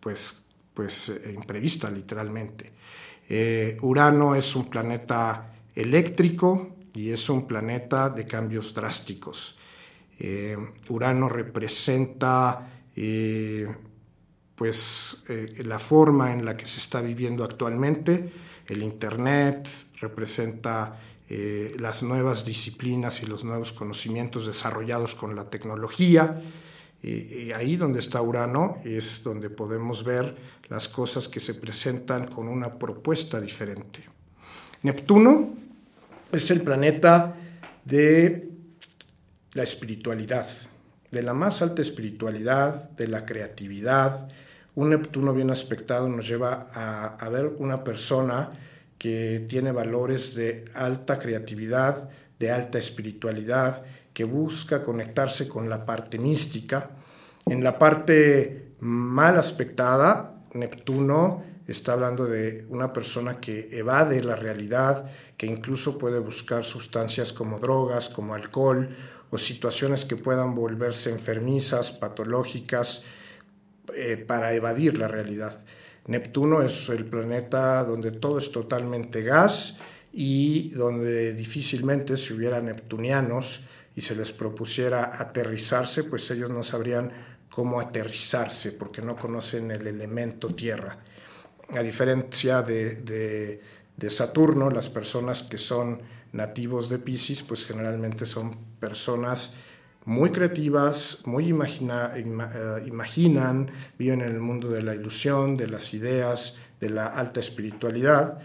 pues, 0.00 0.44
pues 0.72 1.10
eh, 1.10 1.34
imprevista 1.36 1.90
literalmente. 1.90 2.72
Urano 3.82 4.34
es 4.34 4.56
un 4.56 4.70
planeta 4.70 5.52
eléctrico, 5.74 6.76
y 6.94 7.10
es 7.10 7.28
un 7.30 7.46
planeta 7.46 8.10
de 8.10 8.26
cambios 8.26 8.74
drásticos. 8.74 9.58
Eh, 10.18 10.56
Urano 10.88 11.28
representa 11.28 12.70
eh, 12.94 13.66
pues, 14.54 15.24
eh, 15.28 15.62
la 15.64 15.78
forma 15.78 16.32
en 16.32 16.44
la 16.44 16.56
que 16.56 16.66
se 16.66 16.78
está 16.78 17.00
viviendo 17.00 17.44
actualmente, 17.44 18.32
el 18.66 18.82
Internet 18.82 19.68
representa 20.00 20.98
las 21.78 22.02
nuevas 22.02 22.44
disciplinas 22.44 23.22
y 23.22 23.26
los 23.26 23.42
nuevos 23.42 23.72
conocimientos 23.72 24.46
desarrollados 24.46 25.14
con 25.14 25.34
la 25.34 25.48
tecnología. 25.48 26.42
y 27.02 27.50
ahí 27.52 27.76
donde 27.76 28.00
está 28.00 28.20
Urano 28.20 28.76
es 28.84 29.24
donde 29.24 29.48
podemos 29.48 30.04
ver 30.04 30.36
las 30.68 30.88
cosas 30.88 31.28
que 31.28 31.40
se 31.40 31.54
presentan 31.54 32.26
con 32.26 32.48
una 32.48 32.78
propuesta 32.78 33.40
diferente. 33.40 34.04
Neptuno 34.82 35.54
es 36.32 36.50
el 36.50 36.62
planeta 36.62 37.34
de 37.84 38.48
la 39.52 39.62
espiritualidad, 39.62 40.46
de 41.10 41.22
la 41.22 41.34
más 41.34 41.60
alta 41.60 41.82
espiritualidad, 41.82 42.90
de 42.90 43.06
la 43.06 43.26
creatividad. 43.26 44.28
Un 44.74 44.90
Neptuno 44.90 45.34
bien 45.34 45.50
aspectado 45.50 46.08
nos 46.08 46.26
lleva 46.26 46.68
a, 46.72 47.28
ver 47.28 47.52
una 47.58 47.84
persona 47.84 48.48
que 48.96 49.44
tiene 49.46 49.72
valores 49.72 50.34
de 50.34 50.64
alta 50.74 51.18
creatividad, 51.18 52.08
de 52.38 52.50
alta 52.50 52.78
espiritualidad, 52.78 53.82
que 54.14 54.24
busca 54.24 54.82
conectarse 54.82 55.48
con 55.48 55.68
la 55.68 55.84
parte 55.84 56.18
mística. 56.18 56.90
En 57.44 57.62
la 57.62 57.78
parte 57.78 58.72
mal 58.80 59.36
aspectada, 59.36 60.34
Neptuno 60.54 61.51
está 61.66 61.92
hablando 61.92 62.26
de 62.26 62.66
una 62.68 62.92
persona 62.92 63.40
que 63.40 63.68
evade 63.72 64.22
la 64.22 64.36
realidad, 64.36 65.10
que 65.36 65.46
incluso 65.46 65.98
puede 65.98 66.18
buscar 66.18 66.64
sustancias 66.64 67.32
como 67.32 67.58
drogas, 67.58 68.08
como 68.08 68.34
alcohol 68.34 68.96
o 69.30 69.38
situaciones 69.38 70.04
que 70.04 70.16
puedan 70.16 70.54
volverse 70.54 71.10
enfermizas, 71.10 71.92
patológicas, 71.92 73.06
eh, 73.94 74.16
para 74.16 74.54
evadir 74.54 74.98
la 74.98 75.08
realidad. 75.08 75.64
Neptuno 76.06 76.62
es 76.62 76.88
el 76.88 77.04
planeta 77.06 77.84
donde 77.84 78.10
todo 78.10 78.38
es 78.38 78.50
totalmente 78.50 79.22
gas 79.22 79.78
y 80.12 80.70
donde 80.70 81.32
difícilmente 81.32 82.16
si 82.16 82.34
hubiera 82.34 82.60
neptunianos 82.60 83.68
y 83.94 84.00
se 84.00 84.16
les 84.16 84.32
propusiera 84.32 85.20
aterrizarse, 85.20 86.04
pues 86.04 86.30
ellos 86.30 86.50
no 86.50 86.62
sabrían 86.62 87.12
cómo 87.50 87.80
aterrizarse 87.80 88.72
porque 88.72 89.02
no 89.02 89.16
conocen 89.16 89.70
el 89.70 89.86
elemento 89.86 90.54
tierra. 90.54 90.98
A 91.74 91.82
diferencia 91.82 92.62
de, 92.62 93.60
Saturno, 94.08 94.68
las 94.70 94.88
personas 94.88 95.42
que 95.42 95.58
son 95.58 96.02
nativos 96.32 96.88
de 96.88 96.98
Pisces, 96.98 97.42
pues 97.42 97.64
generalmente 97.64 98.26
son 98.26 98.56
personas 98.78 99.56
muy 100.04 100.30
creativas, 100.30 101.22
muy 101.26 101.50
eh, 101.50 102.84
imaginan, 102.86 103.70
viven 103.98 104.20
en 104.20 104.32
el 104.32 104.40
mundo 104.40 104.68
de 104.68 104.82
la 104.82 104.94
ilusión, 104.94 105.56
de 105.56 105.68
las 105.68 105.94
ideas, 105.94 106.58
de 106.80 106.90
la 106.90 107.06
alta 107.06 107.40
espiritualidad 107.40 108.40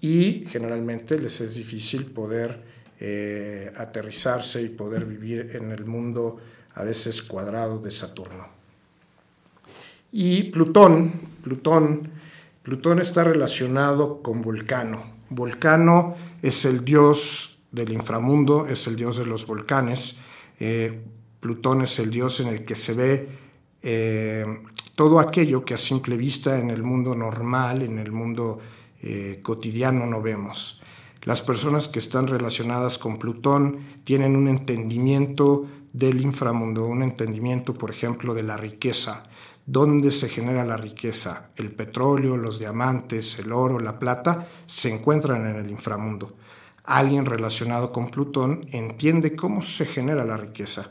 y 0.00 0.46
generalmente 0.48 1.18
les 1.18 1.40
es 1.40 1.56
difícil 1.56 2.06
poder 2.06 2.62
eh, 3.00 3.72
aterrizarse 3.76 4.62
y 4.62 4.68
poder 4.68 5.04
vivir 5.04 5.50
en 5.54 5.72
el 5.72 5.84
mundo 5.84 6.40
a 6.74 6.84
veces 6.84 7.20
cuadrado 7.22 7.78
de 7.78 7.90
Saturno. 7.90 8.48
Y 10.12 10.44
Plutón, 10.44 11.12
Plutón, 11.42 12.19
Plutón 12.62 13.00
está 13.00 13.24
relacionado 13.24 14.22
con 14.22 14.42
Vulcano. 14.42 15.04
Vulcano 15.30 16.16
es 16.42 16.64
el 16.64 16.84
dios 16.84 17.60
del 17.72 17.92
inframundo, 17.92 18.66
es 18.66 18.86
el 18.86 18.96
dios 18.96 19.16
de 19.16 19.26
los 19.26 19.46
volcanes. 19.46 20.20
Eh, 20.58 21.00
Plutón 21.40 21.82
es 21.82 21.98
el 21.98 22.10
dios 22.10 22.40
en 22.40 22.48
el 22.48 22.64
que 22.64 22.74
se 22.74 22.94
ve 22.94 23.28
eh, 23.82 24.44
todo 24.94 25.20
aquello 25.20 25.64
que 25.64 25.72
a 25.72 25.78
simple 25.78 26.18
vista 26.18 26.58
en 26.58 26.68
el 26.68 26.82
mundo 26.82 27.14
normal, 27.14 27.80
en 27.80 27.98
el 27.98 28.12
mundo 28.12 28.60
eh, 29.02 29.40
cotidiano 29.42 30.04
no 30.04 30.20
vemos. 30.20 30.82
Las 31.22 31.40
personas 31.40 31.88
que 31.88 31.98
están 31.98 32.26
relacionadas 32.26 32.98
con 32.98 33.18
Plutón 33.18 33.78
tienen 34.04 34.36
un 34.36 34.48
entendimiento 34.48 35.66
del 35.94 36.20
inframundo, 36.20 36.86
un 36.86 37.02
entendimiento, 37.02 37.74
por 37.74 37.90
ejemplo, 37.90 38.34
de 38.34 38.42
la 38.42 38.58
riqueza. 38.58 39.29
¿Dónde 39.72 40.10
se 40.10 40.28
genera 40.28 40.64
la 40.64 40.76
riqueza? 40.76 41.50
El 41.54 41.70
petróleo, 41.70 42.36
los 42.36 42.58
diamantes, 42.58 43.38
el 43.38 43.52
oro, 43.52 43.78
la 43.78 44.00
plata 44.00 44.48
se 44.66 44.90
encuentran 44.90 45.46
en 45.46 45.54
el 45.54 45.70
inframundo. 45.70 46.36
Alguien 46.82 47.24
relacionado 47.24 47.92
con 47.92 48.10
Plutón 48.10 48.62
entiende 48.72 49.36
cómo 49.36 49.62
se 49.62 49.86
genera 49.86 50.24
la 50.24 50.36
riqueza 50.36 50.90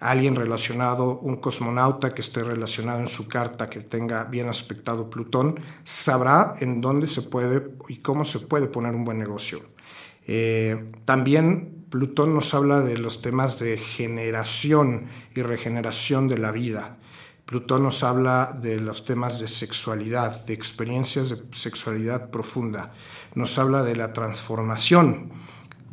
alguien 0.00 0.36
relacionado, 0.36 1.18
un 1.20 1.36
cosmonauta 1.36 2.12
que 2.12 2.20
esté 2.20 2.42
relacionado 2.42 3.00
en 3.00 3.08
su 3.08 3.26
carta, 3.26 3.70
que 3.70 3.80
tenga 3.80 4.24
bien 4.24 4.50
aspectado 4.50 5.08
Plutón, 5.08 5.58
sabrá 5.82 6.56
en 6.60 6.82
dónde 6.82 7.06
se 7.06 7.22
puede 7.22 7.70
y 7.88 7.96
cómo 7.98 8.26
se 8.26 8.40
puede 8.40 8.66
poner 8.66 8.94
un 8.94 9.06
buen 9.06 9.18
negocio. 9.18 9.60
Eh, 10.26 10.92
también 11.06 11.86
Plutón 11.88 12.34
nos 12.34 12.52
habla 12.52 12.80
de 12.80 12.98
los 12.98 13.22
temas 13.22 13.58
de 13.58 13.78
generación 13.78 15.06
y 15.34 15.40
regeneración 15.40 16.28
de 16.28 16.38
la 16.38 16.52
vida. 16.52 16.98
Plutón 17.46 17.82
nos 17.82 18.02
habla 18.02 18.58
de 18.60 18.80
los 18.80 19.04
temas 19.04 19.40
de 19.40 19.48
sexualidad, 19.48 20.44
de 20.46 20.54
experiencias 20.54 21.30
de 21.30 21.42
sexualidad 21.52 22.30
profunda. 22.30 22.92
Nos 23.34 23.58
habla 23.58 23.82
de 23.82 23.96
la 23.96 24.12
transformación 24.12 25.30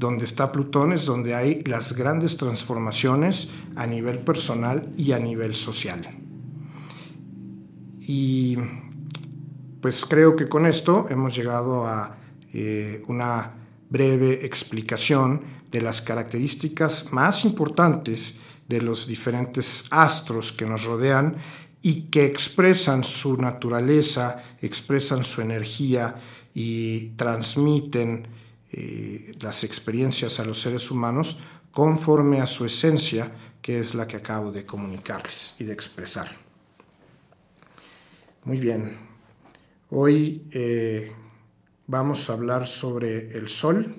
donde 0.02 0.26
está 0.26 0.52
Plutón 0.52 0.94
es 0.94 1.06
donde 1.06 1.36
hay 1.36 1.64
las 1.64 1.96
grandes 1.96 2.36
transformaciones 2.36 3.54
a 3.76 3.86
nivel 3.86 4.18
personal 4.18 4.92
y 4.98 5.12
a 5.12 5.20
nivel 5.20 5.54
social. 5.54 6.08
Y 8.00 8.58
pues 9.80 10.04
creo 10.06 10.36
que 10.36 10.50
con 10.50 10.66
esto 10.66 11.06
hemos 11.12 11.36
llegado 11.36 11.86
a 11.86 12.18
eh, 12.52 13.04
una 13.10 13.54
breve 13.92 14.44
explicación 14.44 15.44
de 15.70 15.82
las 15.82 16.02
características 16.02 17.14
más 17.14 17.46
importantes 17.46 18.41
de 18.72 18.82
los 18.82 19.06
diferentes 19.06 19.86
astros 19.92 20.54
que 20.54 20.66
nos 20.66 20.86
rodean 20.86 21.36
y 21.82 22.04
que 22.04 22.26
expresan 22.26 23.04
su 23.04 23.36
naturaleza, 23.36 24.42
expresan 24.62 25.26
su 25.26 25.42
energía 25.42 26.16
y 26.54 27.10
transmiten 27.18 28.28
eh, 28.72 29.34
las 29.42 29.66
experiencias 29.66 30.40
a 30.40 30.46
los 30.46 30.62
seres 30.62 30.90
humanos 30.90 31.44
conforme 31.72 32.40
a 32.40 32.48
su 32.48 32.66
esencia, 32.66 33.30
que 33.62 33.78
es 33.78 33.94
la 33.94 34.08
que 34.08 34.18
acabo 34.18 34.52
de 34.52 34.66
comunicarles 34.66 35.58
y 35.60 35.66
de 35.66 35.74
expresar. 35.74 36.32
Muy 38.46 38.58
bien, 38.58 38.98
hoy 39.90 40.48
eh, 40.52 41.12
vamos 41.88 42.30
a 42.30 42.34
hablar 42.34 42.68
sobre 42.68 43.38
el 43.38 43.50
sol. 43.50 43.96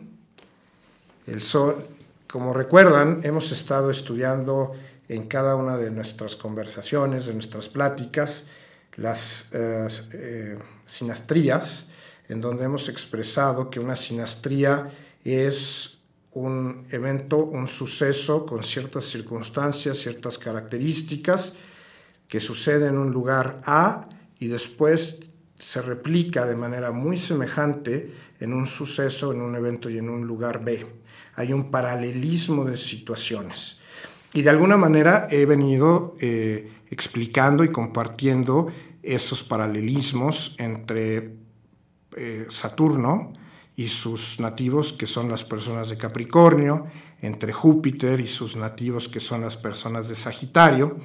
El 1.27 1.43
sol, 1.43 1.87
como 2.33 2.55
recuerdan, 2.55 3.21
hemos 3.25 3.53
estado 3.53 3.91
estudiando 3.91 4.73
en 5.07 5.29
cada 5.29 5.55
una 5.55 5.77
de 5.77 5.91
nuestras 5.91 6.35
conversaciones, 6.35 7.27
de 7.27 7.35
nuestras 7.35 7.69
pláticas, 7.69 8.49
las 8.97 9.51
eh, 9.53 10.59
sinastrías, 10.87 11.93
en 12.31 12.41
donde 12.41 12.65
hemos 12.65 12.89
expresado 12.89 13.69
que 13.69 13.81
una 13.81 13.97
sinastría 13.97 14.91
es 15.23 15.99
un 16.31 16.87
evento, 16.91 17.37
un 17.37 17.69
suceso 17.69 18.47
con 18.47 18.65
ciertas 18.65 19.05
circunstancias, 19.05 19.99
ciertas 19.99 20.39
características 20.39 21.59
que 22.29 22.41
sucede 22.41 22.87
en 22.87 22.97
un 22.97 23.11
lugar 23.11 23.59
A 23.67 24.09
y 24.39 24.47
después 24.47 25.21
se 25.59 25.83
replica 25.83 26.47
de 26.47 26.57
manera 26.57 26.93
muy 26.93 27.19
semejante 27.19 28.11
en 28.41 28.55
un 28.55 28.67
suceso, 28.67 29.35
en 29.35 29.43
un 29.43 29.55
evento 29.55 29.91
y 29.91 29.99
en 29.99 30.09
un 30.09 30.27
lugar 30.27 30.65
B. 30.65 31.02
Hay 31.35 31.53
un 31.53 31.71
paralelismo 31.71 32.65
de 32.65 32.77
situaciones. 32.77 33.81
Y 34.35 34.43
de 34.43 34.51
alguna 34.51 34.77
manera 34.77 35.29
he 35.31 35.47
venido 35.47 36.17
eh, 36.21 36.71
explicando 36.91 37.65
y 37.65 37.69
compartiendo 37.69 38.73
esos 39.03 39.43
paralelismos 39.43 40.57
entre 40.59 41.35
eh, 42.17 42.47
Saturno 42.49 43.33
y 43.77 43.89
sus 43.89 44.41
nativos, 44.41 44.93
que 44.93 45.07
son 45.07 45.29
las 45.29 45.45
personas 45.45 45.89
de 45.89 45.97
Capricornio, 45.97 46.87
entre 47.21 47.53
Júpiter 47.53 48.21
y 48.21 48.27
sus 48.27 48.57
nativos, 48.57 49.09
que 49.09 49.21
son 49.21 49.43
las 49.43 49.57
personas 49.57 50.09
de 50.09 50.15
Sagitario. 50.15 50.99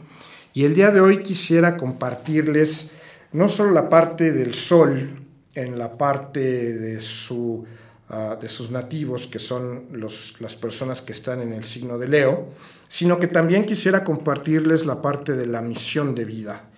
Y 0.53 0.63
el 0.65 0.75
día 0.75 0.91
de 0.91 1.01
hoy 1.01 1.23
quisiera 1.23 1.77
compartirles 1.77 2.93
no 3.31 3.49
solo 3.49 3.71
la 3.71 3.89
parte 3.89 4.31
del 4.31 4.53
Sol, 4.53 5.23
en 5.53 5.79
la 5.79 5.97
parte 5.97 6.39
de, 6.39 7.01
su, 7.01 7.65
ah, 8.09 8.37
de 8.39 8.49
sus 8.49 8.71
nativos, 8.71 9.27
que 9.27 9.39
son 9.39 9.85
los, 9.91 10.39
las 10.41 10.55
personas 10.55 11.01
que 11.01 11.11
están 11.11 11.41
en 11.41 11.53
el 11.53 11.63
signo 11.63 11.97
de 11.97 12.07
Leo, 12.07 12.49
sino 12.87 13.19
que 13.19 13.27
también 13.27 13.65
quisiera 13.65 14.03
compartirles 14.03 14.85
la 14.85 15.01
parte 15.01 15.33
de 15.33 15.45
la 15.45 15.61
misión 15.61 16.15
de 16.15 16.25
vida, 16.25 16.69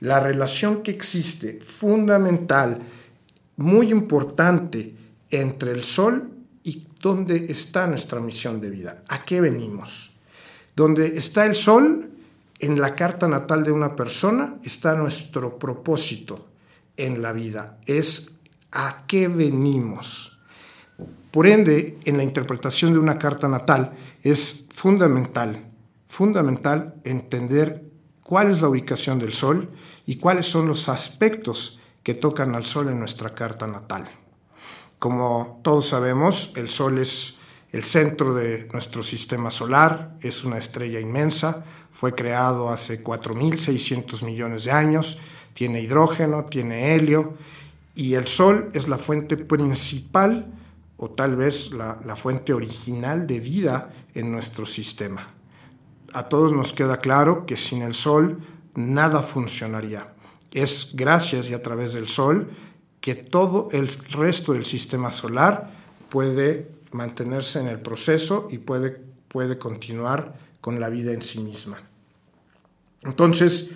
la 0.00 0.20
relación 0.20 0.82
que 0.82 0.90
existe 0.90 1.60
fundamental 1.60 2.80
muy 3.56 3.90
importante 3.90 4.94
entre 5.30 5.72
el 5.72 5.84
sol 5.84 6.30
y 6.62 6.86
dónde 7.00 7.46
está 7.48 7.86
nuestra 7.86 8.20
misión 8.20 8.60
de 8.60 8.70
vida, 8.70 9.02
a 9.08 9.24
qué 9.24 9.40
venimos. 9.40 10.16
Donde 10.74 11.16
está 11.16 11.46
el 11.46 11.56
sol, 11.56 12.10
en 12.58 12.80
la 12.80 12.94
carta 12.94 13.28
natal 13.28 13.64
de 13.64 13.72
una 13.72 13.96
persona, 13.96 14.56
está 14.64 14.94
nuestro 14.94 15.58
propósito 15.58 16.48
en 16.96 17.22
la 17.22 17.32
vida, 17.32 17.78
es 17.86 18.38
a 18.72 19.04
qué 19.06 19.28
venimos. 19.28 20.35
Por 21.36 21.46
ende, 21.46 21.98
en 22.06 22.16
la 22.16 22.22
interpretación 22.22 22.94
de 22.94 22.98
una 22.98 23.18
carta 23.18 23.46
natal 23.46 23.92
es 24.22 24.68
fundamental, 24.72 25.66
fundamental 26.08 26.94
entender 27.04 27.84
cuál 28.22 28.50
es 28.50 28.62
la 28.62 28.70
ubicación 28.70 29.18
del 29.18 29.34
sol 29.34 29.68
y 30.06 30.16
cuáles 30.16 30.46
son 30.46 30.66
los 30.66 30.88
aspectos 30.88 31.78
que 32.02 32.14
tocan 32.14 32.54
al 32.54 32.64
Sol 32.64 32.88
en 32.88 32.98
nuestra 32.98 33.34
carta 33.34 33.66
natal. 33.66 34.08
Como 34.98 35.60
todos 35.62 35.88
sabemos, 35.88 36.54
el 36.56 36.70
Sol 36.70 36.96
es 36.96 37.38
el 37.70 37.84
centro 37.84 38.32
de 38.32 38.66
nuestro 38.72 39.02
sistema 39.02 39.50
solar, 39.50 40.16
es 40.22 40.42
una 40.42 40.56
estrella 40.56 41.00
inmensa, 41.00 41.66
fue 41.92 42.14
creado 42.14 42.70
hace 42.70 43.04
4.600 43.04 44.24
millones 44.24 44.64
de 44.64 44.70
años, 44.70 45.18
tiene 45.52 45.82
hidrógeno, 45.82 46.46
tiene 46.46 46.94
helio, 46.94 47.34
y 47.94 48.14
el 48.14 48.26
Sol 48.26 48.70
es 48.72 48.88
la 48.88 48.96
fuente 48.96 49.36
principal 49.36 50.50
o 50.96 51.10
tal 51.10 51.36
vez 51.36 51.72
la, 51.72 52.16
fuente 52.16 52.52
original 52.52 53.26
de 53.26 53.40
vida 53.40 53.92
en 54.14 54.32
nuestro 54.32 54.64
sistema. 54.64 55.34
A 56.12 56.28
todos 56.28 56.52
nos 56.52 56.72
queda 56.72 56.98
claro 56.98 57.44
que 57.44 57.56
sin 57.56 57.82
el 57.82 57.94
Sol 57.94 58.40
nada 58.74 59.22
funcionaría. 59.22 60.14
Es 60.52 60.94
gracias 60.94 61.48
y 61.50 61.54
a 61.54 61.62
través 61.62 61.92
del 61.92 62.08
Sol 62.08 62.50
que 63.00 63.14
todo 63.14 63.68
el 63.72 63.88
resto 64.10 64.54
del 64.54 64.64
sistema 64.64 65.12
solar 65.12 65.70
puede 66.08 66.70
mantenerse 66.92 67.60
en 67.60 67.68
el 67.68 67.80
proceso 67.80 68.48
y 68.50 68.58
puede, 68.58 68.98
puede 69.28 69.58
continuar 69.58 70.34
con 70.60 70.80
la 70.80 70.88
vida 70.88 71.12
en 71.12 71.22
sí 71.22 71.40
misma. 71.40 71.78
Entonces, 73.02 73.72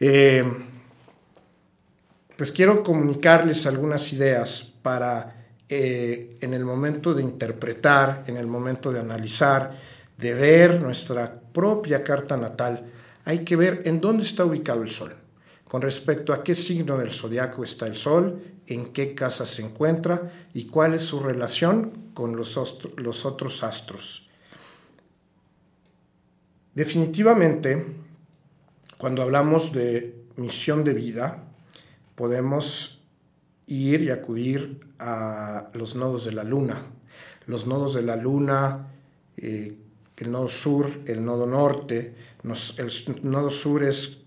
eh, 0.00 0.44
pues 2.36 2.50
quiero 2.50 2.82
comunicarles 2.82 3.66
algunas 3.66 4.12
ideas 4.12 4.72
para 4.82 5.33
eh, 5.68 6.36
en 6.40 6.52
el 6.52 6.64
momento 6.64 7.14
de 7.14 7.22
interpretar, 7.22 8.24
en 8.26 8.36
el 8.36 8.46
momento 8.46 8.92
de 8.92 9.00
analizar, 9.00 9.78
de 10.18 10.34
ver 10.34 10.82
nuestra 10.82 11.40
propia 11.52 12.04
carta 12.04 12.36
natal, 12.36 12.90
hay 13.24 13.44
que 13.44 13.56
ver 13.56 13.82
en 13.86 14.00
dónde 14.00 14.24
está 14.24 14.44
ubicado 14.44 14.82
el 14.82 14.90
Sol, 14.90 15.14
con 15.66 15.80
respecto 15.80 16.32
a 16.32 16.44
qué 16.44 16.54
signo 16.54 16.98
del 16.98 17.12
zodiaco 17.12 17.64
está 17.64 17.86
el 17.86 17.96
Sol, 17.96 18.42
en 18.66 18.92
qué 18.92 19.14
casa 19.14 19.46
se 19.46 19.62
encuentra 19.62 20.32
y 20.52 20.66
cuál 20.66 20.94
es 20.94 21.02
su 21.02 21.20
relación 21.20 22.10
con 22.14 22.36
los, 22.36 22.80
los 22.96 23.24
otros 23.24 23.62
astros. 23.62 24.28
Definitivamente, 26.74 27.86
cuando 28.98 29.22
hablamos 29.22 29.72
de 29.72 30.24
misión 30.36 30.84
de 30.84 30.92
vida, 30.92 31.44
podemos 32.14 33.03
ir 33.66 34.02
y 34.02 34.10
acudir 34.10 34.80
a 34.98 35.70
los 35.74 35.96
nodos 35.96 36.24
de 36.24 36.32
la 36.32 36.44
luna. 36.44 36.82
Los 37.46 37.66
nodos 37.66 37.94
de 37.94 38.02
la 38.02 38.16
luna, 38.16 38.88
eh, 39.36 39.78
el 40.16 40.30
nodo 40.30 40.48
sur, 40.48 40.88
el 41.06 41.24
nodo 41.24 41.46
norte. 41.46 42.14
el 42.42 42.90
nodo 43.22 43.50
sur 43.50 43.82
es 43.82 44.24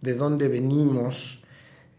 de 0.00 0.14
dónde 0.14 0.48
venimos, 0.48 1.44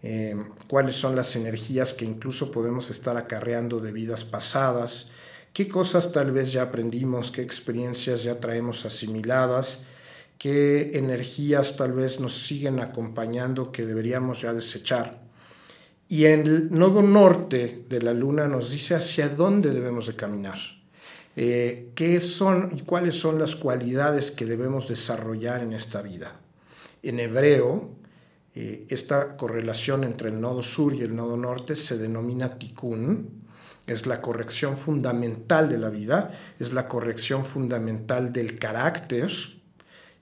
eh, 0.03 0.35
cuáles 0.67 0.95
son 0.95 1.15
las 1.15 1.35
energías 1.35 1.93
que 1.93 2.05
incluso 2.05 2.51
podemos 2.51 2.91
estar 2.91 3.17
acarreando 3.17 3.79
de 3.79 3.91
vidas 3.91 4.23
pasadas, 4.23 5.11
qué 5.53 5.67
cosas 5.67 6.11
tal 6.11 6.31
vez 6.31 6.51
ya 6.51 6.61
aprendimos, 6.61 7.31
qué 7.31 7.41
experiencias 7.41 8.21
ya 8.21 8.39
traemos 8.39 8.85
asimiladas, 8.85 9.87
qué 10.37 10.91
energías 10.93 11.77
tal 11.77 11.93
vez 11.93 12.19
nos 12.19 12.37
siguen 12.37 12.79
acompañando 12.79 13.71
que 13.71 13.85
deberíamos 13.85 14.41
ya 14.41 14.53
desechar. 14.53 15.24
Y 16.07 16.25
el 16.25 16.71
nodo 16.71 17.01
norte 17.01 17.85
de 17.89 18.01
la 18.01 18.13
luna 18.13 18.47
nos 18.47 18.71
dice 18.71 18.95
hacia 18.95 19.29
dónde 19.29 19.71
debemos 19.71 20.07
de 20.07 20.13
caminar. 20.13 20.59
Eh, 21.35 21.91
qué 21.95 22.21
son 22.21 22.71
y 22.77 22.81
cuáles 22.81 23.15
son 23.15 23.39
las 23.39 23.55
cualidades 23.55 24.31
que 24.31 24.45
debemos 24.45 24.87
desarrollar 24.87 25.61
en 25.61 25.73
esta 25.73 26.01
vida. 26.01 26.39
En 27.03 27.19
hebreo, 27.19 27.89
eh, 28.53 28.85
esta 28.89 29.35
correlación 29.35 30.03
entre 30.03 30.29
el 30.29 30.39
nodo 30.39 30.63
sur 30.63 30.93
y 30.93 31.01
el 31.01 31.15
nodo 31.15 31.35
norte 31.35 31.75
se 31.75 31.97
denomina 31.97 32.57
tikkun, 32.57 33.43
es 33.85 34.07
la 34.07 34.21
corrección 34.21 34.77
fundamental 34.77 35.69
de 35.69 35.77
la 35.77 35.89
vida, 35.89 36.31
es 36.59 36.71
la 36.71 36.87
corrección 36.87 37.45
fundamental 37.45 38.31
del 38.31 38.57
carácter 38.57 39.31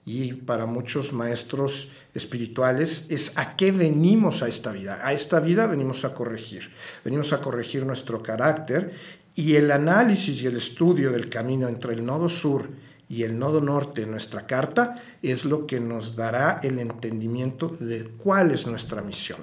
y 0.06 0.34
para 0.34 0.66
muchos 0.66 1.12
maestros 1.12 1.92
espirituales 2.14 3.10
es 3.10 3.38
a 3.38 3.56
qué 3.56 3.72
venimos 3.72 4.42
a 4.42 4.48
esta 4.48 4.70
vida. 4.72 5.00
A 5.02 5.12
esta 5.12 5.40
vida 5.40 5.66
venimos 5.66 6.04
a 6.04 6.14
corregir, 6.14 6.70
venimos 7.04 7.32
a 7.32 7.40
corregir 7.40 7.86
nuestro 7.86 8.22
carácter 8.22 8.92
y 9.34 9.56
el 9.56 9.70
análisis 9.70 10.42
y 10.42 10.46
el 10.46 10.56
estudio 10.56 11.10
del 11.10 11.28
camino 11.28 11.68
entre 11.68 11.94
el 11.94 12.04
nodo 12.04 12.28
sur 12.28 12.68
y 13.08 13.22
el 13.22 13.38
nodo 13.38 13.60
norte 13.60 14.02
en 14.02 14.10
nuestra 14.10 14.46
carta 14.46 15.02
es 15.22 15.44
lo 15.44 15.66
que 15.66 15.80
nos 15.80 16.16
dará 16.16 16.60
el 16.62 16.78
entendimiento 16.78 17.68
de 17.68 18.04
cuál 18.16 18.50
es 18.50 18.66
nuestra 18.66 19.02
misión. 19.02 19.40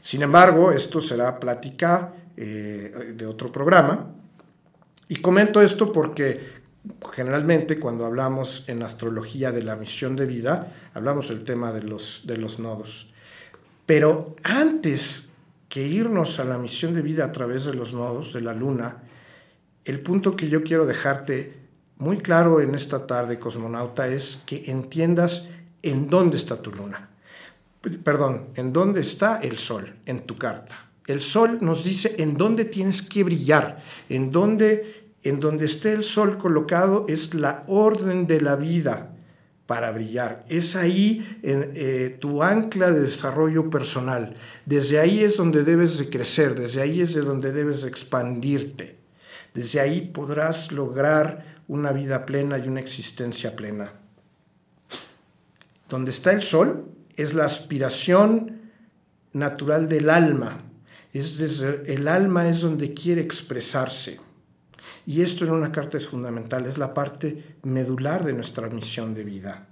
Sin 0.00 0.22
embargo, 0.22 0.70
esto 0.70 1.00
será 1.00 1.38
plática 1.40 2.14
eh, 2.36 3.14
de 3.16 3.26
otro 3.26 3.50
programa. 3.50 4.12
Y 5.08 5.16
comento 5.16 5.62
esto 5.62 5.92
porque 5.92 6.55
generalmente 7.12 7.78
cuando 7.80 8.06
hablamos 8.06 8.68
en 8.68 8.82
astrología 8.82 9.52
de 9.52 9.62
la 9.62 9.76
misión 9.76 10.16
de 10.16 10.26
vida, 10.26 10.72
hablamos 10.94 11.28
del 11.28 11.44
tema 11.44 11.72
de 11.72 11.82
los, 11.82 12.22
de 12.26 12.36
los 12.36 12.58
nodos. 12.58 13.14
Pero 13.86 14.36
antes 14.42 15.32
que 15.68 15.86
irnos 15.86 16.40
a 16.40 16.44
la 16.44 16.58
misión 16.58 16.94
de 16.94 17.02
vida 17.02 17.24
a 17.24 17.32
través 17.32 17.64
de 17.64 17.74
los 17.74 17.92
nodos 17.92 18.32
de 18.32 18.40
la 18.40 18.54
luna, 18.54 19.02
el 19.84 20.00
punto 20.00 20.34
que 20.36 20.48
yo 20.48 20.62
quiero 20.62 20.86
dejarte 20.86 21.66
muy 21.98 22.18
claro 22.18 22.60
en 22.60 22.74
esta 22.74 23.06
tarde, 23.06 23.38
cosmonauta, 23.38 24.08
es 24.08 24.42
que 24.46 24.70
entiendas 24.70 25.50
en 25.82 26.10
dónde 26.10 26.36
está 26.36 26.56
tu 26.56 26.72
luna. 26.72 27.10
Perdón, 28.02 28.48
en 28.56 28.72
dónde 28.72 29.00
está 29.00 29.38
el 29.38 29.58
sol 29.58 29.94
en 30.06 30.26
tu 30.26 30.36
carta. 30.36 30.90
El 31.06 31.22
sol 31.22 31.58
nos 31.60 31.84
dice 31.84 32.16
en 32.18 32.36
dónde 32.36 32.64
tienes 32.64 33.02
que 33.02 33.22
brillar, 33.22 33.82
en 34.08 34.32
dónde, 34.32 35.05
en 35.28 35.40
donde 35.40 35.64
esté 35.64 35.92
el 35.92 36.04
sol 36.04 36.38
colocado 36.38 37.06
es 37.08 37.34
la 37.34 37.64
orden 37.66 38.26
de 38.26 38.40
la 38.40 38.54
vida 38.54 39.12
para 39.66 39.90
brillar. 39.90 40.44
Es 40.48 40.76
ahí 40.76 41.38
en, 41.42 41.72
eh, 41.74 42.16
tu 42.20 42.42
ancla 42.42 42.92
de 42.92 43.00
desarrollo 43.00 43.68
personal. 43.68 44.36
Desde 44.64 45.00
ahí 45.00 45.24
es 45.24 45.36
donde 45.36 45.64
debes 45.64 45.98
de 45.98 46.08
crecer, 46.08 46.54
desde 46.54 46.80
ahí 46.80 47.00
es 47.00 47.14
de 47.14 47.22
donde 47.22 47.52
debes 47.52 47.82
de 47.82 47.88
expandirte. 47.88 48.98
Desde 49.52 49.80
ahí 49.80 50.02
podrás 50.02 50.70
lograr 50.70 51.56
una 51.66 51.90
vida 51.92 52.24
plena 52.24 52.58
y 52.58 52.68
una 52.68 52.80
existencia 52.80 53.56
plena. 53.56 53.92
Donde 55.88 56.10
está 56.10 56.32
el 56.32 56.42
sol 56.42 56.88
es 57.16 57.34
la 57.34 57.46
aspiración 57.46 58.70
natural 59.32 59.88
del 59.88 60.10
alma. 60.10 60.62
Es 61.12 61.40
el 61.40 62.06
alma 62.06 62.48
es 62.48 62.60
donde 62.60 62.94
quiere 62.94 63.22
expresarse. 63.22 64.25
Y 65.06 65.22
esto 65.22 65.44
en 65.44 65.52
una 65.52 65.70
carta 65.70 65.96
es 65.96 66.08
fundamental, 66.08 66.66
es 66.66 66.78
la 66.78 66.92
parte 66.92 67.56
medular 67.62 68.24
de 68.24 68.32
nuestra 68.32 68.68
misión 68.68 69.14
de 69.14 69.22
vida. 69.22 69.68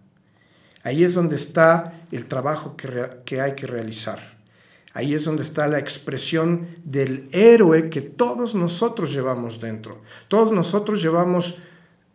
Ahí 0.85 1.03
es 1.03 1.15
donde 1.15 1.35
está 1.35 2.07
el 2.13 2.27
trabajo 2.27 2.77
que, 2.77 2.89
que 3.25 3.41
hay 3.41 3.55
que 3.57 3.67
realizar. 3.67 4.39
Ahí 4.93 5.13
es 5.13 5.25
donde 5.25 5.43
está 5.43 5.67
la 5.67 5.81
expresión 5.81 6.69
del 6.85 7.29
héroe 7.33 7.91
que 7.91 8.01
todos 8.01 8.55
nosotros 8.55 9.13
llevamos 9.13 9.61
dentro. 9.61 10.03
Todos 10.29 10.53
nosotros 10.53 11.03
llevamos 11.03 11.65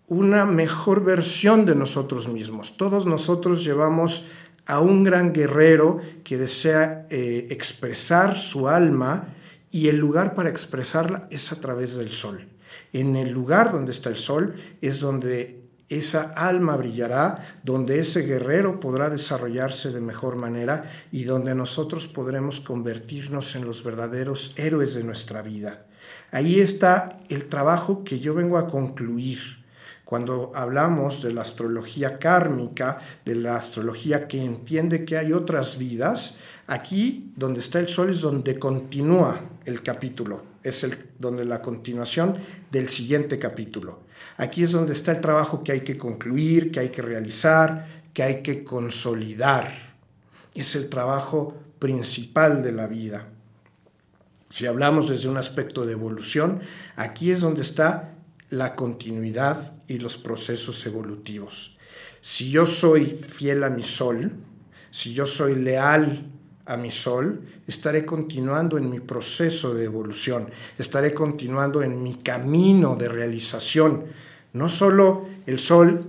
una 0.08 0.46
mejor 0.46 1.04
versión 1.04 1.66
de 1.66 1.76
nosotros 1.76 2.30
mismos. 2.30 2.78
Todos 2.78 3.06
nosotros 3.06 3.66
llevamos 3.66 4.30
a 4.66 4.80
un 4.80 5.04
gran 5.04 5.34
guerrero 5.34 6.00
que 6.24 6.38
desea 6.38 7.06
eh, 7.10 7.48
expresar 7.50 8.38
su 8.38 8.70
alma 8.70 9.36
y 9.72 9.90
el 9.90 9.98
lugar 9.98 10.36
para 10.36 10.50
expresarla 10.50 11.28
es 11.32 11.52
a 11.52 11.60
través 11.60 11.96
del 11.98 12.14
sol. 12.14 12.48
En 12.94 13.16
el 13.16 13.32
lugar 13.32 13.72
donde 13.72 13.92
está 13.92 14.10
el 14.10 14.18
sol 14.18 14.56
es 14.82 15.00
donde 15.00 15.60
esa 15.90 16.34
alma 16.36 16.78
brillará, 16.78 17.60
donde 17.64 18.00
ese 18.00 18.22
guerrero 18.22 18.80
podrá 18.80 19.10
desarrollarse 19.10 19.92
de 19.92 20.02
mejor 20.02 20.36
manera 20.36 20.90
y 21.12 21.24
donde 21.24 21.56
nosotros 21.56 22.08
podremos 22.08 22.60
convertirnos 22.60 23.56
en 23.56 23.66
los 23.66 23.84
verdaderos 23.84 24.54
héroes 24.58 24.94
de 24.94 25.04
nuestra 25.04 25.42
vida. 25.42 25.88
Ahí 26.32 26.60
está 26.60 27.20
el 27.30 27.50
trabajo 27.50 28.04
que 28.04 28.20
yo 28.20 28.36
vengo 28.36 28.58
a 28.58 28.68
concluir 28.68 29.59
cuando 30.10 30.52
hablamos 30.56 31.22
de 31.22 31.32
la 31.32 31.42
astrología 31.42 32.18
kármica, 32.18 33.00
de 33.24 33.36
la 33.36 33.58
astrología 33.58 34.28
que 34.28 34.44
entiende 34.44 35.06
que 35.06 35.20
hay 35.20 35.34
otras 35.34 35.78
vidas, 35.78 36.40
aquí 36.66 37.32
donde 37.36 37.60
está 37.60 37.78
el 37.78 37.90
sol 37.90 38.10
es 38.10 38.22
donde 38.22 38.58
continúa 38.58 39.40
el 39.66 39.84
capítulo, 39.84 40.44
es 40.64 40.84
donde 41.20 41.46
la 41.46 41.62
continuación 41.62 42.40
del 42.72 42.90
siguiente 42.90 43.38
capítulo. 43.38 44.00
Aquí 44.38 44.64
es 44.64 44.72
donde 44.72 44.94
está 44.94 45.12
el 45.12 45.22
trabajo 45.22 45.64
que 45.64 45.74
hay 45.74 45.82
que 45.82 45.96
concluir, 45.96 46.72
que 46.72 46.80
hay 46.80 46.90
que 46.90 47.04
realizar, 47.04 48.02
que 48.12 48.24
hay 48.24 48.42
que 48.42 48.64
consolidar. 48.64 49.72
Es 50.56 50.74
el 50.74 50.90
trabajo 50.90 51.56
principal 51.78 52.64
de 52.64 52.72
la 52.72 52.88
vida. 52.88 53.28
Si 54.48 54.66
hablamos 54.66 55.08
desde 55.08 55.30
un 55.30 55.38
aspecto 55.38 55.86
de 55.86 55.94
evolución, 55.94 56.62
aquí 56.96 57.30
es 57.30 57.42
donde 57.42 57.62
está 57.62 58.16
la 58.50 58.76
continuidad 58.76 59.82
y 59.88 60.00
los 60.00 60.18
procesos 60.18 60.86
evolutivos. 60.86 61.78
Si 62.22 62.50
yo 62.50 62.66
soy 62.66 63.06
fiel 63.06 63.64
a 63.64 63.70
mi 63.70 63.84
sol, 63.84 64.34
si 64.92 65.14
yo 65.14 65.26
soy 65.26 65.56
leal 65.56 66.32
a 66.66 66.78
mi 66.78 66.92
sol, 66.92 67.42
estaré 67.68 68.06
continuando 68.06 68.78
en 68.78 68.90
mi 68.90 69.00
proceso 69.00 69.74
de 69.74 69.86
evolución, 69.86 70.50
estaré 70.78 71.14
continuando 71.14 71.82
en 71.84 72.04
mi 72.04 72.16
camino 72.16 72.96
de 72.96 73.08
realización. 73.08 74.06
No 74.54 74.70
solo 74.70 75.28
el 75.46 75.60
sol 75.60 76.08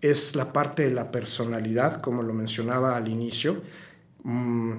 es 0.00 0.36
la 0.36 0.52
parte 0.52 0.82
de 0.82 0.90
la 0.90 1.10
personalidad, 1.10 2.00
como 2.00 2.22
lo 2.22 2.34
mencionaba 2.34 2.96
al 2.96 3.08
inicio, 3.08 3.62
mm, 4.24 4.72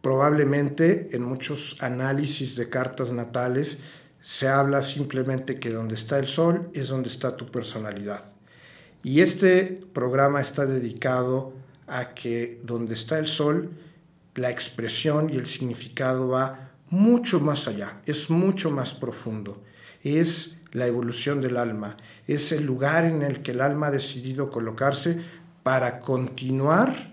probablemente 0.00 1.10
en 1.12 1.22
muchos 1.22 1.82
análisis 1.82 2.56
de 2.56 2.68
cartas 2.68 3.12
natales 3.12 3.84
se 4.22 4.48
habla 4.48 4.82
simplemente 4.82 5.58
que 5.58 5.70
donde 5.70 5.96
está 5.96 6.18
el 6.18 6.28
sol 6.28 6.70
es 6.72 6.88
donde 6.88 7.08
está 7.08 7.36
tu 7.36 7.50
personalidad. 7.50 8.24
Y 9.02 9.20
este 9.20 9.80
programa 9.92 10.40
está 10.40 10.64
dedicado 10.64 11.52
a 11.88 12.14
que 12.14 12.60
donde 12.62 12.94
está 12.94 13.18
el 13.18 13.26
sol, 13.26 13.72
la 14.36 14.50
expresión 14.50 15.28
y 15.28 15.36
el 15.36 15.46
significado 15.46 16.28
va 16.28 16.70
mucho 16.88 17.40
más 17.40 17.66
allá, 17.66 18.00
es 18.06 18.30
mucho 18.30 18.70
más 18.70 18.94
profundo. 18.94 19.60
Es 20.04 20.60
la 20.70 20.86
evolución 20.86 21.40
del 21.40 21.56
alma, 21.56 21.96
es 22.28 22.52
el 22.52 22.64
lugar 22.64 23.04
en 23.04 23.22
el 23.22 23.42
que 23.42 23.50
el 23.50 23.60
alma 23.60 23.88
ha 23.88 23.90
decidido 23.90 24.50
colocarse 24.50 25.20
para 25.64 26.00
continuar 26.00 27.12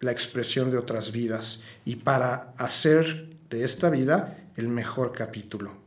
la 0.00 0.10
expresión 0.10 0.70
de 0.70 0.78
otras 0.78 1.12
vidas 1.12 1.62
y 1.84 1.96
para 1.96 2.52
hacer 2.58 3.30
de 3.50 3.64
esta 3.64 3.88
vida 3.88 4.50
el 4.56 4.68
mejor 4.68 5.12
capítulo. 5.12 5.83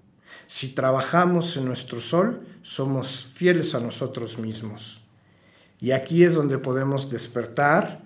Si 0.48 0.74
trabajamos 0.74 1.58
en 1.58 1.66
nuestro 1.66 2.00
sol, 2.00 2.48
somos 2.64 3.32
fieles 3.36 3.76
a 3.76 3.82
nosotros 3.82 4.40
mismos. 4.40 5.02
Y 5.80 5.92
aquí 5.92 6.24
es 6.24 6.36
donde 6.36 6.58
podemos 6.58 7.12
despertar 7.12 8.02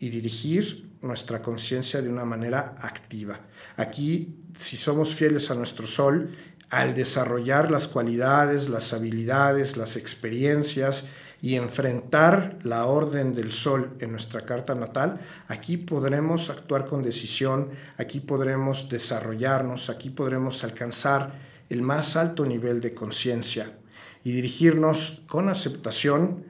y 0.00 0.10
dirigir 0.10 0.90
nuestra 1.00 1.40
conciencia 1.40 2.02
de 2.02 2.08
una 2.08 2.24
manera 2.24 2.74
activa. 2.80 3.40
Aquí, 3.76 4.36
si 4.58 4.76
somos 4.76 5.14
fieles 5.14 5.50
a 5.50 5.54
nuestro 5.54 5.86
sol, 5.86 6.36
al 6.70 6.94
desarrollar 6.94 7.70
las 7.70 7.86
cualidades, 7.86 8.68
las 8.68 8.92
habilidades, 8.92 9.76
las 9.76 9.96
experiencias 9.96 11.08
y 11.40 11.54
enfrentar 11.54 12.58
la 12.64 12.86
orden 12.86 13.34
del 13.34 13.52
sol 13.52 13.96
en 14.00 14.10
nuestra 14.10 14.44
carta 14.44 14.74
natal, 14.74 15.20
aquí 15.46 15.76
podremos 15.76 16.50
actuar 16.50 16.86
con 16.86 17.04
decisión, 17.04 17.70
aquí 17.96 18.18
podremos 18.18 18.88
desarrollarnos, 18.88 19.88
aquí 19.88 20.10
podremos 20.10 20.64
alcanzar 20.64 21.45
el 21.68 21.82
más 21.82 22.16
alto 22.16 22.46
nivel 22.46 22.80
de 22.80 22.94
conciencia 22.94 23.78
y 24.24 24.32
dirigirnos 24.32 25.22
con 25.28 25.48
aceptación 25.48 26.44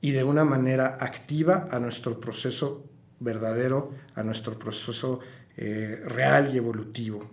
y 0.00 0.12
de 0.12 0.24
una 0.24 0.44
manera 0.44 0.98
activa 1.00 1.68
a 1.70 1.78
nuestro 1.78 2.20
proceso 2.20 2.84
verdadero, 3.18 3.92
a 4.14 4.22
nuestro 4.22 4.58
proceso 4.58 5.20
eh, 5.56 6.00
real 6.04 6.54
y 6.54 6.58
evolutivo. 6.58 7.28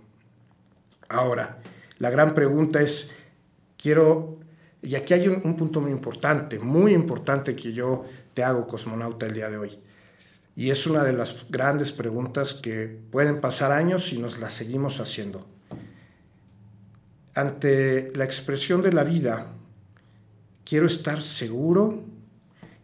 Ahora, 1.10 1.60
la 2.00 2.10
gran 2.10 2.34
pregunta 2.34 2.82
es, 2.82 3.14
quiero, 3.78 4.40
y 4.82 4.96
aquí 4.96 5.14
hay 5.14 5.28
un, 5.28 5.42
un 5.44 5.56
punto 5.56 5.82
muy 5.82 5.92
importante, 5.92 6.58
muy 6.60 6.94
importante 6.94 7.56
que 7.56 7.74
yo 7.74 8.06
te 8.34 8.44
hago, 8.44 8.66
cosmonauta, 8.66 9.26
el 9.26 9.34
día 9.34 9.50
de 9.50 9.58
hoy. 9.58 9.80
Y 10.56 10.70
es 10.70 10.88
una 10.88 11.04
de 11.04 11.14
las 11.14 11.46
grandes 11.50 11.92
preguntas 11.92 12.54
que 12.54 13.00
pueden 13.12 13.42
pasar 13.42 13.72
años 13.72 14.14
y 14.14 14.20
nos 14.20 14.40
las 14.40 14.54
seguimos 14.54 15.00
haciendo. 15.00 15.53
Ante 17.36 18.12
la 18.16 18.26
expresión 18.26 18.84
de 18.84 18.94
la 18.94 19.04
vida, 19.04 19.48
quiero 20.64 20.86
estar 20.86 21.24
seguro, 21.24 22.04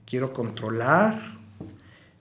quiero 0.08 0.34
controlar, 0.34 1.22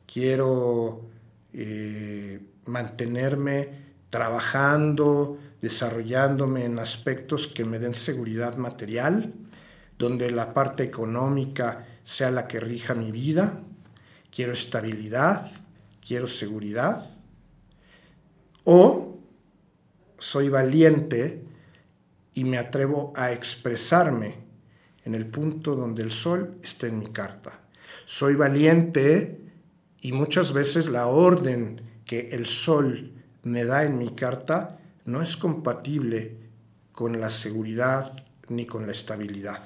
quiero 0.06 1.06
eh, 1.54 2.38
mantenerme 2.66 3.70
trabajando, 4.10 5.38
desarrollándome 5.62 6.66
en 6.66 6.78
aspectos 6.78 7.46
que 7.46 7.64
me 7.64 7.78
den 7.78 7.94
seguridad 7.94 8.56
material, 8.56 9.32
donde 9.98 10.30
la 10.30 10.52
parte 10.52 10.82
económica 10.82 11.86
sea 12.02 12.30
la 12.30 12.46
que 12.46 12.60
rija 12.60 12.94
mi 12.94 13.10
vida, 13.10 13.62
quiero 14.30 14.52
estabilidad, 14.52 15.50
quiero 16.06 16.28
seguridad, 16.28 17.02
o 18.64 19.16
soy 20.18 20.50
valiente 20.50 21.47
y 22.34 22.44
me 22.44 22.58
atrevo 22.58 23.12
a 23.16 23.32
expresarme 23.32 24.36
en 25.04 25.14
el 25.14 25.26
punto 25.26 25.74
donde 25.74 26.02
el 26.02 26.12
sol 26.12 26.58
está 26.62 26.86
en 26.86 26.98
mi 26.98 27.06
carta. 27.06 27.60
Soy 28.04 28.34
valiente 28.34 29.40
y 30.00 30.12
muchas 30.12 30.52
veces 30.52 30.88
la 30.88 31.06
orden 31.06 31.82
que 32.04 32.30
el 32.30 32.46
sol 32.46 33.12
me 33.42 33.64
da 33.64 33.84
en 33.84 33.98
mi 33.98 34.10
carta 34.14 34.78
no 35.04 35.22
es 35.22 35.36
compatible 35.36 36.36
con 36.92 37.20
la 37.20 37.30
seguridad 37.30 38.12
ni 38.48 38.66
con 38.66 38.86
la 38.86 38.92
estabilidad. 38.92 39.60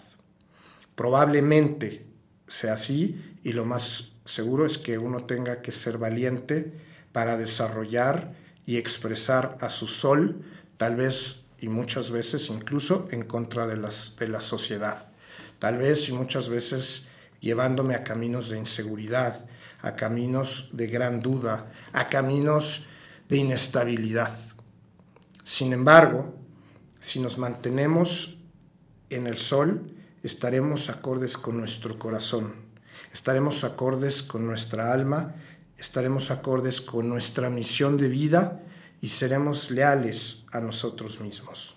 Probablemente 0.95 2.07
sea 2.47 2.75
así 2.75 3.39
y 3.43 3.53
lo 3.53 3.65
más 3.65 4.13
seguro 4.25 4.67
es 4.67 4.79
que 4.79 4.99
uno 4.99 5.25
tenga 5.25 5.63
que 5.63 5.73
ser 5.73 5.99
valiente 5.99 6.73
para 7.13 7.37
desarrollar 7.37 8.35
y 8.67 8.77
expresar 8.77 9.57
a 9.61 9.71
su 9.71 9.87
sol, 9.87 10.45
tal 10.77 10.97
vez 10.97 11.42
y 11.63 11.69
muchas 11.69 12.11
veces 12.11 12.51
incluso 12.51 13.07
en 13.13 13.23
contra 13.23 13.69
de, 13.69 13.77
las, 13.77 14.17
de 14.19 14.27
la 14.27 14.41
sociedad. 14.41 15.13
Tal 15.61 15.79
vez 15.79 16.09
y 16.09 16.13
muchas 16.13 16.49
veces 16.49 17.09
llevándome 17.41 17.95
a 17.95 18.03
caminos 18.03 18.51
de 18.51 18.59
inseguridad, 18.59 19.47
a 19.81 19.95
caminos 19.95 20.71
de 20.73 20.89
gran 20.89 21.21
duda, 21.21 21.73
a 21.93 22.09
caminos 22.09 22.89
de 23.29 23.37
inestabilidad. 23.37 24.37
Sin 25.45 25.73
embargo, 25.73 26.35
si 26.99 27.21
nos 27.21 27.39
mantenemos 27.39 28.43
en 29.09 29.29
el 29.29 29.39
sol, 29.39 29.95
estaremos 30.25 30.91
acordes 30.91 31.37
con 31.37 31.57
nuestro 31.59 31.97
corazón, 31.97 32.55
estaremos 33.13 33.63
acordes 33.63 34.25
con 34.25 34.47
nuestra 34.47 34.93
alma, 34.93 35.37
estaremos 35.79 36.33
acordes 36.33 36.81
con 36.81 37.09
nuestra 37.09 37.51
misión 37.51 37.99
de 37.99 38.09
vida 38.09 38.61
y 39.03 39.09
seremos 39.09 39.71
leales 39.71 40.47
a 40.53 40.61
nosotros 40.61 41.21
mismos. 41.21 41.75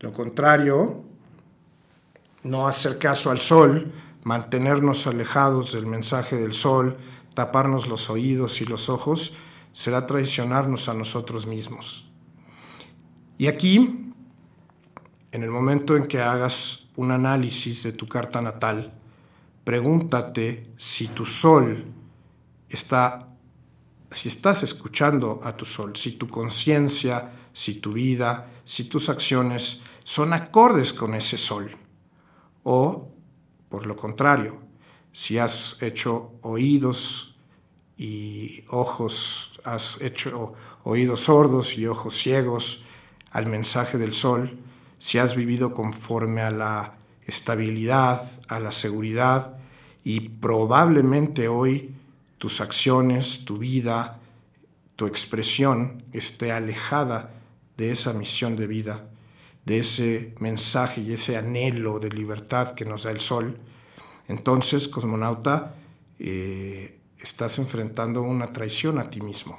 Lo 0.00 0.12
contrario, 0.12 1.04
no 2.42 2.66
hacer 2.66 2.98
caso 2.98 3.30
al 3.30 3.40
sol, 3.40 3.92
mantenernos 4.24 5.06
alejados 5.06 5.72
del 5.72 5.86
mensaje 5.86 6.36
del 6.36 6.52
sol, 6.52 6.98
taparnos 7.34 7.86
los 7.86 8.10
oídos 8.10 8.60
y 8.60 8.64
los 8.64 8.88
ojos, 8.88 9.38
será 9.72 10.06
traicionarnos 10.06 10.88
a 10.88 10.94
nosotros 10.94 11.46
mismos. 11.46 12.10
Y 13.38 13.46
aquí, 13.46 14.12
en 15.30 15.42
el 15.42 15.50
momento 15.50 15.96
en 15.96 16.08
que 16.08 16.20
hagas 16.20 16.88
un 16.96 17.12
análisis 17.12 17.84
de 17.84 17.92
tu 17.92 18.08
carta 18.08 18.42
natal, 18.42 18.92
pregúntate 19.62 20.72
si 20.76 21.06
tu 21.06 21.24
sol 21.24 21.84
está, 22.68 23.28
si 24.10 24.28
estás 24.28 24.62
escuchando 24.62 25.40
a 25.42 25.56
tu 25.56 25.64
sol, 25.64 25.96
si 25.96 26.12
tu 26.12 26.28
conciencia, 26.28 27.32
si 27.52 27.76
tu 27.80 27.92
vida, 27.92 28.50
si 28.64 28.84
tus 28.84 29.08
acciones 29.08 29.82
son 30.04 30.32
acordes 30.32 30.92
con 30.92 31.14
ese 31.14 31.36
sol. 31.36 31.76
O 32.62 33.08
por 33.68 33.86
lo 33.86 33.96
contrario, 33.96 34.60
si 35.12 35.38
has 35.38 35.82
hecho 35.82 36.34
oídos 36.42 37.36
y 37.96 38.64
ojos, 38.68 39.60
has 39.64 40.00
hecho 40.02 40.54
oídos 40.84 41.20
sordos 41.24 41.76
y 41.78 41.86
ojos 41.86 42.16
ciegos 42.16 42.84
al 43.30 43.46
mensaje 43.46 43.98
del 43.98 44.14
sol, 44.14 44.58
si 44.98 45.18
has 45.18 45.34
vivido 45.34 45.74
conforme 45.74 46.42
a 46.42 46.50
la 46.50 46.96
estabilidad, 47.24 48.22
a 48.48 48.60
la 48.60 48.72
seguridad 48.72 49.58
y 50.04 50.28
probablemente 50.28 51.48
hoy 51.48 51.95
tus 52.38 52.60
acciones, 52.60 53.44
tu 53.44 53.58
vida, 53.58 54.20
tu 54.96 55.06
expresión 55.06 56.04
esté 56.12 56.52
alejada 56.52 57.34
de 57.76 57.90
esa 57.90 58.12
misión 58.12 58.56
de 58.56 58.66
vida 58.66 59.08
de 59.66 59.80
ese 59.80 60.32
mensaje 60.38 61.02
y 61.02 61.12
ese 61.12 61.36
anhelo 61.36 61.98
de 61.98 62.08
libertad 62.08 62.74
que 62.74 62.84
nos 62.84 63.02
da 63.02 63.10
el 63.10 63.20
sol, 63.20 63.58
entonces, 64.28 64.88
cosmonauta, 64.88 65.74
eh, 66.18 67.00
estás 67.18 67.58
enfrentando 67.58 68.22
una 68.22 68.52
traición 68.52 68.98
a 68.98 69.10
ti 69.10 69.20
mismo. 69.20 69.58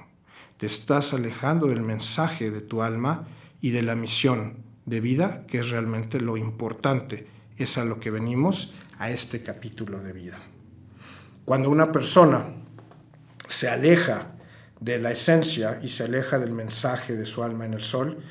Te 0.57 0.65
estás 0.65 1.13
alejando 1.13 1.67
del 1.67 1.81
mensaje 1.81 2.51
de 2.51 2.61
tu 2.61 2.81
alma 2.81 3.27
y 3.61 3.71
de 3.71 3.81
la 3.81 3.95
misión 3.95 4.63
de 4.85 5.01
vida, 5.01 5.45
que 5.47 5.59
es 5.59 5.69
realmente 5.69 6.19
lo 6.19 6.37
importante. 6.37 7.27
Es 7.57 7.77
a 7.77 7.85
lo 7.85 7.99
que 7.99 8.11
venimos 8.11 8.75
a 8.99 9.09
este 9.11 9.43
capítulo 9.43 10.01
de 10.01 10.13
vida. 10.13 10.39
Cuando 11.45 11.69
una 11.69 11.91
persona 11.91 12.45
se 13.47 13.69
aleja 13.69 14.33
de 14.79 14.99
la 14.99 15.11
esencia 15.11 15.79
y 15.81 15.89
se 15.89 16.03
aleja 16.03 16.37
del 16.37 16.51
mensaje 16.51 17.15
de 17.15 17.25
su 17.25 17.43
alma 17.43 17.65
en 17.65 17.73
el 17.73 17.83
sol, 17.83 18.23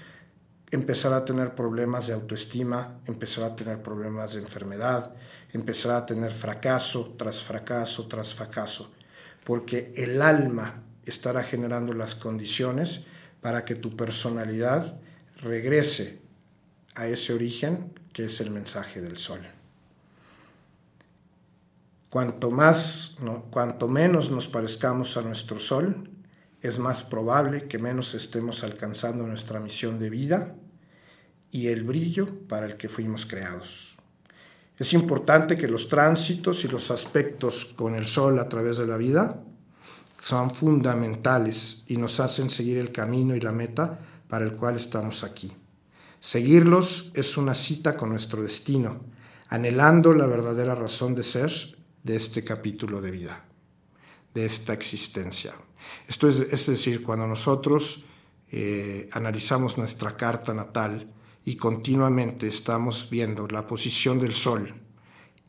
empezará 0.71 1.19
a 1.19 1.25
tener 1.25 1.55
problemas 1.55 2.07
de 2.07 2.15
autoestima, 2.15 3.01
empezará 3.07 3.49
a 3.49 3.57
tener 3.57 3.83
problemas 3.83 4.35
de 4.35 4.41
enfermedad, 4.41 5.15
empezará 5.53 5.99
a 5.99 6.07
tener 6.07 6.33
fracaso 6.33 7.15
tras 7.19 7.43
fracaso 7.43 8.07
tras 8.07 8.35
fracaso, 8.35 8.95
porque 9.45 9.93
el 9.97 10.23
alma 10.23 10.83
estará 11.05 11.43
generando 11.43 11.95
las 11.95 12.15
condiciones 12.15 13.07
para 13.41 13.65
que 13.65 13.75
tu 13.75 13.97
personalidad 13.97 15.01
regrese 15.41 16.21
a 16.95 17.07
ese 17.07 17.33
origen 17.33 17.93
que 18.13 18.25
es 18.25 18.41
el 18.41 18.51
mensaje 18.51 19.01
del 19.01 19.19
sol. 19.19 19.56
Cuanto 22.17 22.51
más, 22.51 23.19
cuanto 23.51 23.89
menos 23.89 24.31
nos 24.31 24.49
parezcamos 24.49 25.19
a 25.19 25.21
nuestro 25.21 25.61
sol, 25.61 26.09
es 26.63 26.79
más 26.79 27.03
probable 27.03 27.69
que 27.69 27.77
menos 27.77 28.15
estemos 28.15 28.65
alcanzando 28.65 29.27
nuestra 29.27 29.61
misión 29.61 29.99
de 29.99 30.09
vida 30.09 30.55
y 31.51 31.67
el 31.67 31.85
brillo 31.85 32.27
para 32.49 32.65
el 32.65 32.79
que 32.79 32.89
fuimos 32.89 33.27
creados. 33.27 33.97
Es 34.79 34.95
importante 34.95 35.59
que 35.59 35.69
los 35.69 35.91
tránsitos 35.91 36.65
y 36.65 36.69
los 36.69 36.91
aspectos 36.91 37.75
con 37.77 37.95
el 37.95 38.07
sol 38.07 38.39
a 38.39 38.49
través 38.49 38.79
de 38.79 38.87
la 38.87 38.97
vida 38.97 39.43
son 40.19 40.55
fundamentales 40.55 41.85
y 41.87 41.99
nos 41.99 42.19
hacen 42.19 42.49
seguir 42.49 42.79
el 42.79 42.93
camino 42.93 43.37
y 43.37 43.41
la 43.41 43.53
meta 43.53 43.99
para 44.27 44.47
el 44.47 44.53
cual 44.53 44.77
estamos 44.77 45.23
aquí. 45.23 45.53
Seguirlos 46.21 47.13
es 47.15 47.37
una 47.37 47.53
cita 47.53 47.95
con 47.95 48.09
nuestro 48.09 48.41
destino, 48.41 49.05
anhelando 49.51 50.15
la 50.15 50.27
verdadera 50.27 50.75
razón 50.75 51.15
de 51.15 51.23
ser 51.23 51.76
de 52.07 52.15
este 52.15 52.45
capítulo 52.45 53.01
de 53.01 53.11
vida, 53.11 53.45
de 54.33 54.47
esta 54.47 54.73
existencia. 54.73 55.55
Esto 56.07 56.29
es, 56.29 56.39
es 56.39 56.67
decir, 56.67 57.03
cuando 57.03 57.27
nosotros 57.27 58.05
eh, 58.49 59.09
analizamos 59.11 59.77
nuestra 59.77 60.17
carta 60.17 60.55
natal 60.55 61.13
y 61.45 61.57
continuamente 61.57 62.47
estamos 62.47 63.11
viendo 63.11 63.49
la 63.49 63.67
posición 63.67 64.21
del 64.21 64.37
Sol, 64.37 64.73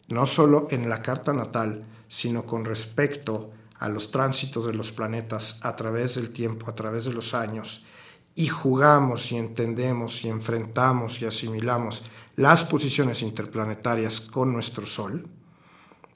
no 0.07 0.25
solo 0.25 0.67
en 0.71 0.89
la 0.89 1.03
carta 1.03 1.31
natal, 1.31 1.85
sino 2.07 2.43
con 2.43 2.65
respecto 2.65 3.51
a 3.75 3.87
los 3.87 4.09
tránsitos 4.09 4.65
de 4.65 4.73
los 4.73 4.91
planetas 4.91 5.63
a 5.63 5.75
través 5.75 6.15
del 6.15 6.31
tiempo, 6.31 6.71
a 6.71 6.75
través 6.75 7.05
de 7.05 7.13
los 7.13 7.35
años, 7.35 7.85
y 8.33 8.47
jugamos 8.47 9.31
y 9.31 9.37
entendemos 9.37 10.25
y 10.25 10.29
enfrentamos 10.29 11.21
y 11.21 11.25
asimilamos 11.25 12.09
las 12.35 12.63
posiciones 12.63 13.21
interplanetarias 13.21 14.21
con 14.21 14.53
nuestro 14.53 14.87
Sol, 14.87 15.29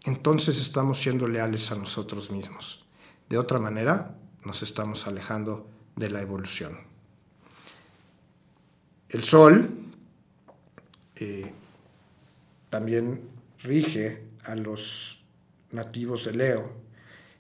entonces 0.04 0.60
estamos 0.60 1.00
siendo 1.00 1.28
leales 1.28 1.72
a 1.72 1.76
nosotros 1.76 2.32
mismos. 2.32 2.86
De 3.30 3.38
otra 3.38 3.60
manera, 3.60 4.18
nos 4.44 4.64
estamos 4.64 5.08
alejando 5.08 5.70
de 5.96 6.10
la 6.10 6.22
evolución. 6.22 6.80
El 9.10 9.24
Sol 9.24 9.70
eh, 11.16 11.52
también 12.70 13.30
rige 13.64 14.24
a 14.46 14.56
los 14.56 15.26
nativos 15.72 16.26
de 16.26 16.34
Leo 16.34 16.72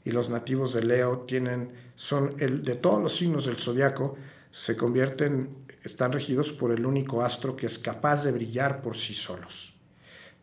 y 0.03 0.11
los 0.11 0.29
nativos 0.29 0.73
de 0.73 0.83
Leo 0.83 1.21
tienen 1.21 1.91
son 1.95 2.35
el 2.39 2.63
de 2.63 2.75
todos 2.75 3.01
los 3.01 3.15
signos 3.15 3.45
del 3.45 3.57
zodiaco 3.57 4.17
se 4.51 4.75
convierten 4.75 5.65
están 5.83 6.11
regidos 6.11 6.51
por 6.51 6.71
el 6.71 6.85
único 6.85 7.23
astro 7.23 7.55
que 7.55 7.65
es 7.65 7.79
capaz 7.79 8.23
de 8.23 8.31
brillar 8.31 8.81
por 8.81 8.97
sí 8.97 9.15
solos. 9.15 9.70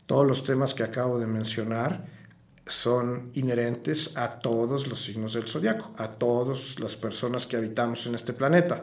Todos 0.08 0.26
los 0.26 0.42
temas 0.42 0.72
que 0.72 0.84
acabo 0.84 1.18
de 1.18 1.26
mencionar 1.26 2.06
son 2.66 3.30
inherentes 3.34 4.16
a 4.16 4.38
todos 4.38 4.86
los 4.86 5.04
signos 5.04 5.34
del 5.34 5.46
zodiaco, 5.46 5.92
a 5.98 6.12
todas 6.12 6.80
las 6.80 6.96
personas 6.96 7.44
que 7.44 7.58
habitamos 7.58 8.06
en 8.06 8.14
este 8.14 8.32
planeta. 8.32 8.82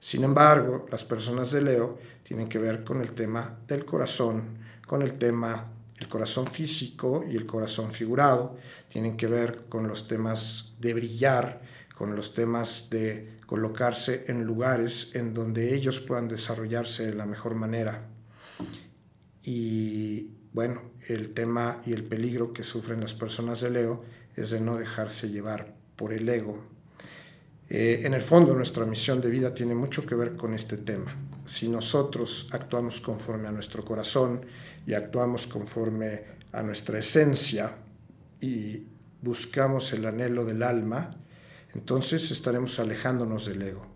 Sin 0.00 0.24
embargo, 0.24 0.86
las 0.90 1.04
personas 1.04 1.52
de 1.52 1.60
Leo 1.60 1.98
tienen 2.22 2.48
que 2.48 2.58
ver 2.58 2.82
con 2.82 3.02
el 3.02 3.12
tema 3.12 3.58
del 3.68 3.84
corazón, 3.84 4.56
con 4.86 5.02
el 5.02 5.18
tema 5.18 5.70
el 5.98 6.08
corazón 6.08 6.46
físico 6.46 7.26
y 7.30 7.36
el 7.36 7.44
corazón 7.44 7.92
figurado, 7.92 8.56
tienen 8.88 9.18
que 9.18 9.26
ver 9.26 9.66
con 9.68 9.86
los 9.86 10.08
temas 10.08 10.76
de 10.80 10.94
brillar, 10.94 11.60
con 11.94 12.16
los 12.16 12.32
temas 12.32 12.88
de 12.88 13.38
colocarse 13.44 14.24
en 14.28 14.44
lugares 14.44 15.14
en 15.14 15.34
donde 15.34 15.74
ellos 15.74 16.00
puedan 16.00 16.26
desarrollarse 16.26 17.04
de 17.04 17.14
la 17.14 17.26
mejor 17.26 17.54
manera. 17.54 18.08
Y 19.42 20.33
bueno, 20.54 20.82
el 21.08 21.34
tema 21.34 21.82
y 21.84 21.92
el 21.92 22.04
peligro 22.04 22.52
que 22.52 22.62
sufren 22.62 23.00
las 23.00 23.12
personas 23.12 23.60
de 23.60 23.70
Leo 23.70 24.04
es 24.36 24.50
de 24.50 24.60
no 24.60 24.76
dejarse 24.76 25.28
llevar 25.28 25.74
por 25.96 26.12
el 26.12 26.28
ego. 26.28 26.62
Eh, 27.68 28.02
en 28.04 28.14
el 28.14 28.22
fondo, 28.22 28.54
nuestra 28.54 28.86
misión 28.86 29.20
de 29.20 29.30
vida 29.30 29.52
tiene 29.52 29.74
mucho 29.74 30.06
que 30.06 30.14
ver 30.14 30.36
con 30.36 30.54
este 30.54 30.76
tema. 30.76 31.12
Si 31.44 31.68
nosotros 31.68 32.48
actuamos 32.52 33.00
conforme 33.00 33.48
a 33.48 33.52
nuestro 33.52 33.84
corazón 33.84 34.46
y 34.86 34.94
actuamos 34.94 35.48
conforme 35.48 36.22
a 36.52 36.62
nuestra 36.62 37.00
esencia 37.00 37.76
y 38.40 38.86
buscamos 39.22 39.92
el 39.92 40.06
anhelo 40.06 40.44
del 40.44 40.62
alma, 40.62 41.16
entonces 41.74 42.30
estaremos 42.30 42.78
alejándonos 42.78 43.46
del 43.46 43.60
ego. 43.60 43.86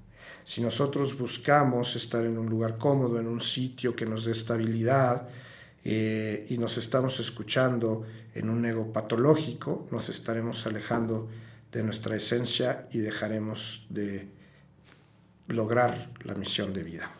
Si 0.42 0.60
nosotros 0.60 1.16
buscamos 1.16 1.94
estar 1.94 2.24
en 2.24 2.36
un 2.36 2.48
lugar 2.50 2.78
cómodo, 2.78 3.20
en 3.20 3.28
un 3.28 3.40
sitio 3.40 3.94
que 3.94 4.06
nos 4.06 4.24
dé 4.24 4.32
estabilidad, 4.32 5.28
eh, 5.90 6.44
y 6.50 6.58
nos 6.58 6.76
estamos 6.76 7.18
escuchando 7.18 8.04
en 8.34 8.50
un 8.50 8.62
ego 8.66 8.92
patológico, 8.92 9.88
nos 9.90 10.10
estaremos 10.10 10.66
alejando 10.66 11.30
de 11.72 11.82
nuestra 11.82 12.14
esencia 12.14 12.86
y 12.92 12.98
dejaremos 12.98 13.86
de 13.88 14.28
lograr 15.46 16.10
la 16.24 16.34
misión 16.34 16.74
de 16.74 16.82
vida. 16.82 17.10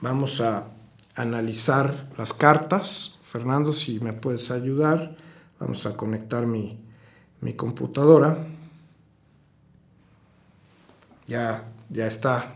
Vamos 0.00 0.40
a 0.40 0.70
analizar 1.14 2.08
las 2.16 2.32
cartas. 2.32 3.18
Fernando, 3.22 3.74
si 3.74 4.00
me 4.00 4.14
puedes 4.14 4.50
ayudar, 4.50 5.18
vamos 5.60 5.84
a 5.84 5.98
conectar 5.98 6.46
mi, 6.46 6.82
mi 7.42 7.52
computadora. 7.52 8.38
Ya, 11.26 11.70
ya 11.90 12.06
está 12.06 12.54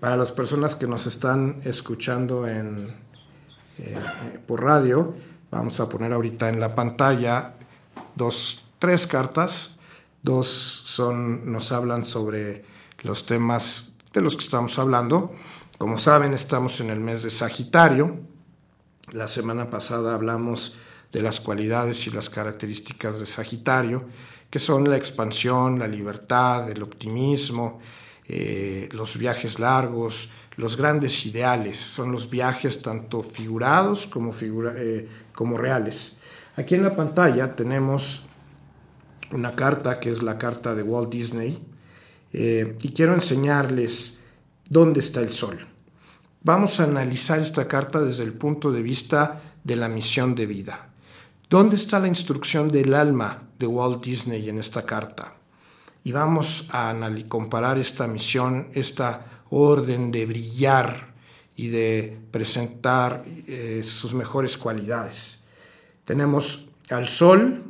Para 0.00 0.16
las 0.18 0.30
personas 0.30 0.74
que 0.74 0.86
nos 0.86 1.06
están 1.06 1.60
escuchando 1.64 2.46
en, 2.46 2.88
eh, 3.78 3.96
por 4.46 4.62
radio, 4.62 5.14
vamos 5.50 5.80
a 5.80 5.88
poner 5.88 6.12
ahorita 6.12 6.50
en 6.50 6.60
la 6.60 6.74
pantalla 6.74 7.54
dos, 8.14 8.66
tres 8.78 9.06
cartas. 9.06 9.78
Dos 10.22 10.48
son, 10.48 11.50
nos 11.50 11.72
hablan 11.72 12.04
sobre 12.04 12.64
los 13.02 13.24
temas 13.24 13.94
de 14.12 14.20
los 14.20 14.36
que 14.36 14.44
estamos 14.44 14.78
hablando. 14.78 15.34
Como 15.78 15.98
saben, 15.98 16.34
estamos 16.34 16.80
en 16.80 16.90
el 16.90 17.00
mes 17.00 17.22
de 17.22 17.30
Sagitario. 17.30 18.18
La 19.12 19.28
semana 19.28 19.70
pasada 19.70 20.14
hablamos 20.14 20.78
de 21.10 21.22
las 21.22 21.40
cualidades 21.40 22.06
y 22.06 22.10
las 22.10 22.28
características 22.28 23.18
de 23.18 23.24
Sagitario, 23.24 24.04
que 24.50 24.58
son 24.58 24.90
la 24.90 24.98
expansión, 24.98 25.78
la 25.78 25.88
libertad, 25.88 26.70
el 26.70 26.82
optimismo, 26.82 27.80
eh, 28.28 28.88
los 28.92 29.18
viajes 29.18 29.58
largos, 29.58 30.34
los 30.56 30.76
grandes 30.76 31.26
ideales, 31.26 31.78
son 31.78 32.12
los 32.12 32.28
viajes 32.28 32.82
tanto 32.82 33.22
figurados 33.22 34.06
como, 34.06 34.34
eh, 34.40 35.08
como 35.32 35.56
reales. 35.56 36.18
Aquí 36.56 36.74
en 36.74 36.82
la 36.82 36.96
pantalla 36.96 37.54
tenemos 37.54 38.28
una 39.30 39.54
carta 39.54 40.00
que 40.00 40.10
es 40.10 40.22
la 40.22 40.38
carta 40.38 40.74
de 40.74 40.82
Walt 40.82 41.10
Disney 41.10 41.62
eh, 42.32 42.76
y 42.82 42.92
quiero 42.92 43.14
enseñarles 43.14 44.20
dónde 44.68 45.00
está 45.00 45.20
el 45.20 45.32
sol. 45.32 45.66
Vamos 46.42 46.80
a 46.80 46.84
analizar 46.84 47.40
esta 47.40 47.66
carta 47.66 48.00
desde 48.00 48.24
el 48.24 48.32
punto 48.32 48.72
de 48.72 48.82
vista 48.82 49.42
de 49.64 49.76
la 49.76 49.88
misión 49.88 50.34
de 50.34 50.46
vida. 50.46 50.90
¿Dónde 51.50 51.76
está 51.76 51.98
la 51.98 52.08
instrucción 52.08 52.70
del 52.70 52.94
alma 52.94 53.48
de 53.58 53.66
Walt 53.66 54.04
Disney 54.04 54.48
en 54.48 54.58
esta 54.58 54.82
carta? 54.82 55.35
Y 56.06 56.12
vamos 56.12 56.68
a 56.70 56.94
comparar 57.26 57.78
esta 57.78 58.06
misión, 58.06 58.68
esta 58.74 59.42
orden 59.50 60.12
de 60.12 60.24
brillar 60.24 61.12
y 61.56 61.66
de 61.66 62.16
presentar 62.30 63.24
eh, 63.26 63.82
sus 63.84 64.14
mejores 64.14 64.56
cualidades. 64.56 65.46
Tenemos 66.04 66.76
al 66.90 67.08
Sol, 67.08 67.64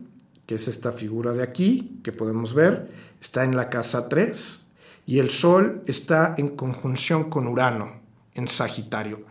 que 0.45 0.57
es 0.57 0.69
esta 0.69 0.93
figura 0.93 1.33
de 1.33 1.43
aquí, 1.43 1.99
que 2.05 2.13
podemos 2.13 2.53
ver, 2.53 2.93
está 3.23 3.43
en 3.43 3.57
la 3.57 3.71
casa 3.71 4.07
3, 4.07 4.69
y 5.07 5.19
el 5.19 5.31
Sol 5.31 5.83
está 5.87 6.35
en 6.37 6.57
conjunción 6.57 7.31
con 7.31 7.47
Urano, 7.47 8.03
en 8.35 8.49
Sagitario. 8.49 9.25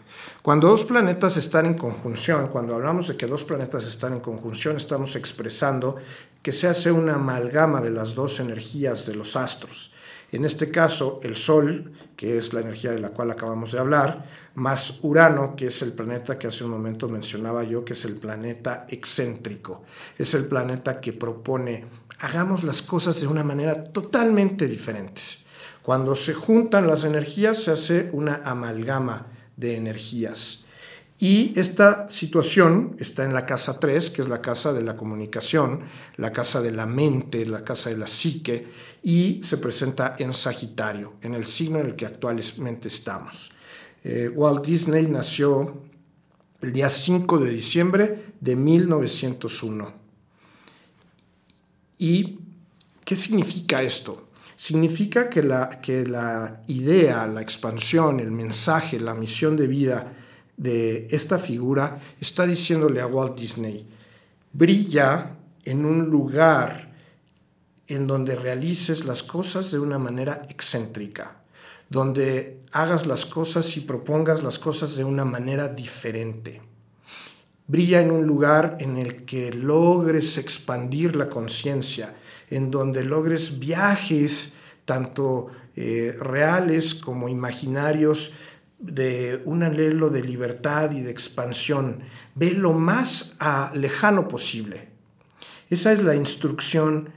Cuando 0.46 0.68
dos 0.68 0.86
planetas 0.86 1.38
están 1.38 1.66
en 1.66 1.74
conjunción, 1.74 2.50
cuando 2.50 2.76
hablamos 2.76 3.08
de 3.08 3.18
que 3.18 3.26
dos 3.26 3.44
planetas 3.44 3.88
están 3.88 4.14
en 4.14 4.20
conjunción, 4.20 4.78
estamos 4.78 5.16
expresando 5.16 5.96
que 6.44 6.52
se 6.52 6.68
hace 6.68 6.92
una 6.92 7.16
amalgama 7.16 7.82
de 7.82 7.90
las 7.90 8.14
dos 8.14 8.40
energías 8.40 9.08
de 9.08 9.16
los 9.16 9.36
astros. 9.36 9.92
En 10.32 10.46
este 10.46 10.70
caso, 10.70 11.20
el 11.24 11.36
Sol, 11.36 11.94
que 12.16 12.38
es 12.38 12.54
la 12.54 12.60
energía 12.60 12.92
de 12.92 13.00
la 13.00 13.10
cual 13.10 13.32
acabamos 13.32 13.72
de 13.72 13.80
hablar, 13.80 14.24
más 14.54 15.00
Urano, 15.02 15.56
que 15.56 15.66
es 15.66 15.82
el 15.82 15.94
planeta 15.94 16.38
que 16.38 16.46
hace 16.46 16.64
un 16.64 16.70
momento 16.70 17.10
mencionaba 17.10 17.64
yo, 17.64 17.84
que 17.84 17.94
es 17.94 18.06
el 18.06 18.18
planeta 18.18 18.86
excéntrico. 18.88 19.82
Es 20.16 20.36
el 20.36 20.46
planeta 20.46 21.02
que 21.02 21.12
propone, 21.12 21.88
hagamos 22.20 22.64
las 22.64 22.84
cosas 22.84 23.20
de 23.20 23.26
una 23.26 23.44
manera 23.44 23.86
totalmente 23.86 24.68
diferente. 24.68 25.24
Cuando 25.82 26.14
se 26.14 26.36
juntan 26.36 26.86
las 26.86 27.04
energías 27.04 27.64
se 27.64 27.72
hace 27.72 28.10
una 28.14 28.44
amalgama 28.46 29.32
de 29.58 29.76
energías. 29.76 30.66
Y 31.18 31.58
esta 31.58 32.10
situación 32.10 32.98
está 33.00 33.24
en 33.24 33.34
la 33.34 33.46
casa 33.46 33.80
3, 33.80 34.10
que 34.10 34.22
es 34.22 34.28
la 34.28 34.42
casa 34.42 34.74
de 34.74 34.84
la 34.84 34.98
comunicación, 34.98 35.82
la 36.18 36.34
casa 36.34 36.62
de 36.62 36.72
la 36.72 36.86
mente, 36.86 37.46
la 37.46 37.64
casa 37.64 37.90
de 37.90 37.98
la 37.98 38.08
psique, 38.08 38.68
y 39.02 39.40
se 39.42 39.58
presenta 39.58 40.18
en 40.20 40.34
Sagitario, 40.34 41.14
en 41.22 41.34
el 41.34 41.48
signo 41.48 41.80
en 41.80 41.86
el 41.86 41.96
que 41.96 42.06
actualmente 42.06 42.90
estamos. 42.90 43.52
Eh, 44.04 44.30
Walt 44.30 44.66
Disney 44.66 45.08
nació 45.08 45.82
el 46.62 46.74
día 46.74 46.90
5 46.90 47.38
de 47.38 47.50
diciembre 47.50 48.26
de 48.42 48.56
1901. 48.56 49.94
¿Y 51.98 52.40
qué 53.06 53.16
significa 53.16 53.82
esto? 53.82 54.25
Significa 54.66 55.30
que 55.30 55.44
la, 55.44 55.80
que 55.80 56.08
la 56.08 56.64
idea, 56.66 57.28
la 57.28 57.44
expansión, 57.44 58.20
el 58.20 58.32
mensaje, 58.32 59.00
la 59.00 59.14
misión 59.14 59.56
de 59.56 59.68
vida, 59.68 60.12
de 60.58 61.06
esta 61.12 61.38
figura 61.38 62.02
está 62.20 62.48
diciéndole 62.48 63.00
a 63.00 63.06
Walt 63.06 63.38
Disney, 63.40 63.88
brilla 64.52 65.36
en 65.66 65.86
un 65.86 66.10
lugar 66.10 66.92
en 67.86 68.08
donde 68.08 68.36
realices 68.36 69.06
las 69.06 69.22
cosas 69.22 69.70
de 69.70 69.78
una 69.78 70.00
manera 70.00 70.48
excéntrica, 70.50 71.44
donde 71.88 72.64
hagas 72.72 73.06
las 73.06 73.28
cosas 73.28 73.78
y 73.78 73.82
propongas 73.82 74.42
las 74.42 74.58
cosas 74.58 74.96
de 74.96 75.04
una 75.04 75.26
manera 75.26 75.68
diferente. 75.68 76.60
Brilla 77.68 78.02
en 78.02 78.10
un 78.10 78.26
lugar 78.26 78.78
en 78.80 78.98
el 78.98 79.26
que 79.26 79.54
logres 79.54 80.40
expandir 80.40 81.16
la 81.16 81.30
conciencia, 81.30 82.16
en 82.50 82.72
donde 82.72 83.04
logres 83.04 83.60
viajes 83.60 84.58
tanto 84.86 85.52
eh, 85.76 86.16
reales 86.20 86.96
como 86.96 87.28
imaginarios 87.28 88.38
de 88.80 89.42
un 89.46 89.64
anhelo 89.64 90.10
de 90.10 90.22
libertad 90.22 90.92
y 90.92 91.02
de 91.02 91.12
expansión. 91.12 92.02
Ve 92.36 92.54
lo 92.54 92.74
más 92.74 93.36
a 93.40 93.72
lejano 93.74 94.28
posible. 94.28 94.90
Esa 95.70 95.92
es 95.92 96.04
la 96.04 96.16
instrucción 96.16 97.10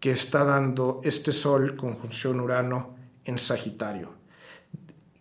que 0.00 0.10
está 0.10 0.44
dando 0.44 1.00
este 1.04 1.32
Sol 1.32 1.76
conjunción 1.76 2.40
Urano 2.40 2.94
en 3.24 3.38
Sagitario. 3.38 4.12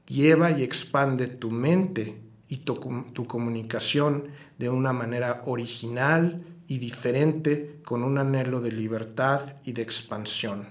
Lleva 0.07 0.51
y 0.51 0.64
expande 0.64 1.28
tu 1.28 1.49
mente 1.49 2.22
y 2.49 2.57
tu, 2.57 2.76
tu 3.14 3.26
comunicación 3.26 4.28
de 4.59 4.70
una 4.70 4.91
manera 4.91 5.41
original 5.45 6.43
y 6.68 6.80
diferente 6.80 7.80
con 7.84 8.03
un 8.03 8.18
anhelo 8.18 8.61
de 8.61 8.72
libertad 8.72 9.41
y 9.64 9.74
de 9.74 9.82
expansión. 9.82 10.68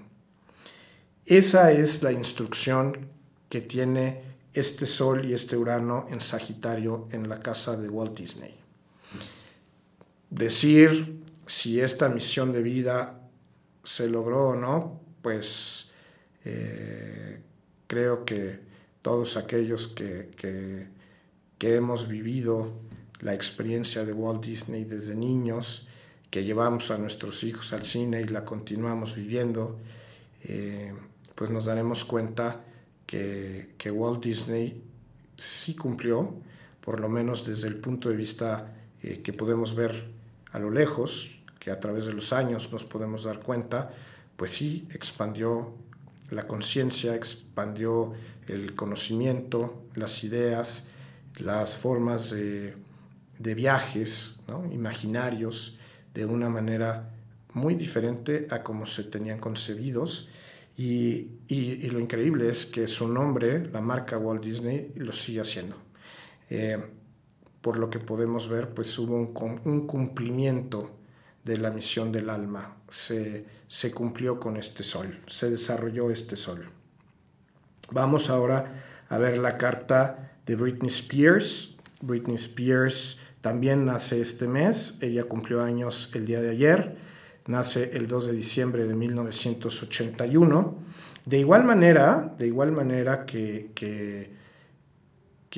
Esa 1.27 1.73
es 1.73 2.03
la 2.03 2.13
instrucción 2.13 3.09
que 3.49 3.61
tiene 3.61 4.23
este 4.55 4.87
Sol 4.87 5.25
y 5.25 5.35
este 5.35 5.57
Urano 5.57 6.07
en 6.11 6.21
Sagitario 6.21 7.09
en 7.13 7.29
la 7.29 7.41
casa 7.41 7.77
de 7.77 7.89
Walt 7.89 8.19
Disney. 8.19 8.55
Decir 10.31 11.23
si 11.47 11.81
esta 11.81 12.09
misión 12.09 12.53
de 12.53 12.63
vida 12.63 13.21
se 13.85 14.09
logró 14.09 14.49
o 14.49 14.57
no, 14.57 15.01
pues 15.23 15.93
eh, 16.45 17.41
creo 17.87 18.25
que 18.25 18.61
todos 19.03 19.37
aquellos 19.37 19.89
que, 19.89 20.31
que, 20.37 20.87
que, 21.59 21.75
hemos 21.77 22.09
vivido 22.09 22.73
la 23.23 23.35
experiencia 23.35 24.05
de 24.05 24.13
Walt 24.13 24.45
Disney 24.45 24.85
desde 24.85 25.15
niños, 25.15 25.89
que 26.31 26.45
llevamos 26.45 26.91
a 26.91 26.99
nuestros 26.99 27.45
hijos 27.45 27.73
al 27.73 27.85
cine 27.85 28.21
y 28.21 28.25
la 28.25 28.45
continuamos 28.45 29.15
viviendo, 29.15 29.79
eh, 30.45 30.93
pues 31.35 31.51
nos 31.51 31.67
daremos 31.67 32.05
cuenta 32.05 32.65
que, 33.07 33.91
Walt 33.93 34.25
Disney 34.25 34.83
sí 35.37 35.77
cumplió, 35.77 36.35
por 36.81 36.99
lo 37.01 37.09
menos 37.09 37.47
desde 37.47 37.69
el 37.69 37.77
punto 37.77 38.09
de 38.09 38.17
vista 38.17 38.75
eh, 39.03 39.21
que 39.23 39.33
podemos 39.33 39.75
ver 39.75 40.11
a 40.51 40.59
lo 40.59 40.71
lejos, 40.71 41.39
que 41.61 41.71
a 41.71 41.79
través 41.79 42.07
de 42.07 42.15
los 42.15 42.33
años 42.33 42.73
nos 42.73 42.85
podemos 42.85 43.25
dar 43.25 43.41
cuenta, 43.41 43.93
pues 44.37 44.53
sí 44.53 44.89
expandió 44.93 45.75
la 46.31 46.49
conciencia, 46.49 47.15
expandió 47.15 48.15
el 48.49 48.75
conocimiento, 48.75 49.85
las 49.95 50.25
ideas, 50.25 50.89
las 51.37 51.77
formas 51.77 52.31
de, 52.31 52.75
viajes 53.55 54.45
imaginarios 54.71 55.79
de 56.15 56.25
una 56.27 56.49
manera 56.49 57.11
muy 57.55 57.75
diferente 57.75 58.47
a 58.51 58.63
como 58.63 58.87
se 58.87 59.05
tenían 59.05 59.39
concebidos 59.39 60.31
y, 60.77 61.89
lo 61.91 62.01
increíble 62.01 62.49
es 62.49 62.67
que 62.67 62.89
su 62.89 63.09
nombre, 63.09 63.67
la 63.71 63.81
marca 63.81 64.17
Walt 64.17 64.43
Disney, 64.43 64.93
lo 64.97 65.13
sigue 65.13 65.41
haciendo. 65.41 65.77
Eh, 66.49 66.79
por 67.61 67.77
lo 67.77 67.91
que 67.91 67.99
podemos 67.99 68.49
ver, 68.49 68.71
pues 68.71 68.99
hubo 68.99 69.17
un, 69.17 69.87
cumplimiento 69.87 70.99
de 71.45 71.59
la 71.59 71.71
misión 71.71 72.11
del 72.11 72.31
alma. 72.31 72.77
Se, 72.89 73.45
se 73.69 73.93
cumplió 73.93 74.41
con 74.41 74.57
este 74.57 74.83
sol, 74.83 75.21
se 75.29 75.51
desarrolló 75.51 76.11
este 76.11 76.37
sol. 76.37 76.69
Vamos 77.91 78.31
ahora 78.31 79.05
a 79.09 79.19
ver 79.19 79.39
la 79.39 79.59
carta 79.59 80.39
de 80.47 80.57
Britney 80.57 80.89
Spears. 80.89 81.77
Britney 82.01 82.37
Spears 82.37 83.21
también 83.43 83.85
nace 83.85 84.23
este 84.23 84.49
mes, 84.49 84.99
ella 85.03 85.25
cumplió 85.25 85.63
años 85.63 86.11
el 86.15 86.25
día 86.25 86.41
de 86.41 86.51
ayer 86.51 86.97
nace 87.47 87.91
el 87.95 88.07
2 88.07 88.29
de 88.29 88.33
diciembre 88.33 88.85
de 88.87 88.95
1981. 88.95 90.75
De 91.25 91.39
igual 91.39 91.65
manera, 91.65 92.35
de 92.39 92.47
igual 92.47 92.73
manera 92.73 93.25
que, 93.25 93.71
que, 93.75 94.31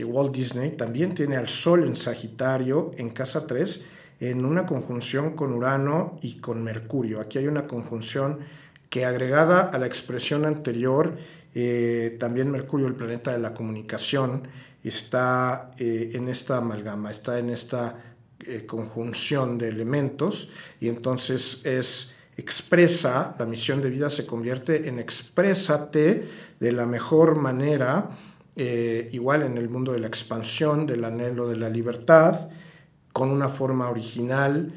Walt 0.04 0.34
Disney 0.34 0.72
también 0.72 1.14
tiene 1.14 1.36
al 1.36 1.48
Sol 1.48 1.84
en 1.84 1.94
Sagitario 1.94 2.90
en 2.98 3.10
casa 3.10 3.46
3 3.46 3.86
en 4.20 4.44
una 4.44 4.66
conjunción 4.66 5.34
con 5.36 5.52
Urano 5.52 6.18
y 6.20 6.38
con 6.38 6.62
Mercurio. 6.62 7.20
Aquí 7.20 7.38
hay 7.38 7.46
una 7.46 7.66
conjunción 7.66 8.40
que 8.90 9.04
agregada 9.04 9.62
a 9.62 9.78
la 9.78 9.86
expresión 9.86 10.44
anterior, 10.44 11.16
eh, 11.54 12.16
también 12.20 12.50
Mercurio, 12.50 12.86
el 12.86 12.96
planeta 12.96 13.32
de 13.32 13.38
la 13.38 13.54
comunicación, 13.54 14.48
está 14.88 15.72
eh, 15.78 16.10
en 16.14 16.28
esta 16.28 16.58
amalgama, 16.58 17.10
está 17.10 17.38
en 17.38 17.50
esta 17.50 18.02
eh, 18.40 18.66
conjunción 18.66 19.56
de 19.56 19.68
elementos 19.68 20.52
y 20.80 20.88
entonces 20.88 21.64
es 21.64 22.14
expresa, 22.36 23.34
la 23.38 23.46
misión 23.46 23.80
de 23.80 23.90
vida 23.90 24.10
se 24.10 24.26
convierte 24.26 24.88
en 24.88 24.98
exprésate 24.98 26.28
de 26.60 26.72
la 26.72 26.84
mejor 26.84 27.36
manera, 27.36 28.10
eh, 28.56 29.08
igual 29.12 29.42
en 29.42 29.56
el 29.56 29.68
mundo 29.68 29.92
de 29.92 30.00
la 30.00 30.08
expansión, 30.08 30.86
del 30.86 31.04
anhelo 31.04 31.48
de 31.48 31.56
la 31.56 31.70
libertad, 31.70 32.50
con 33.12 33.30
una 33.30 33.48
forma 33.48 33.88
original 33.88 34.72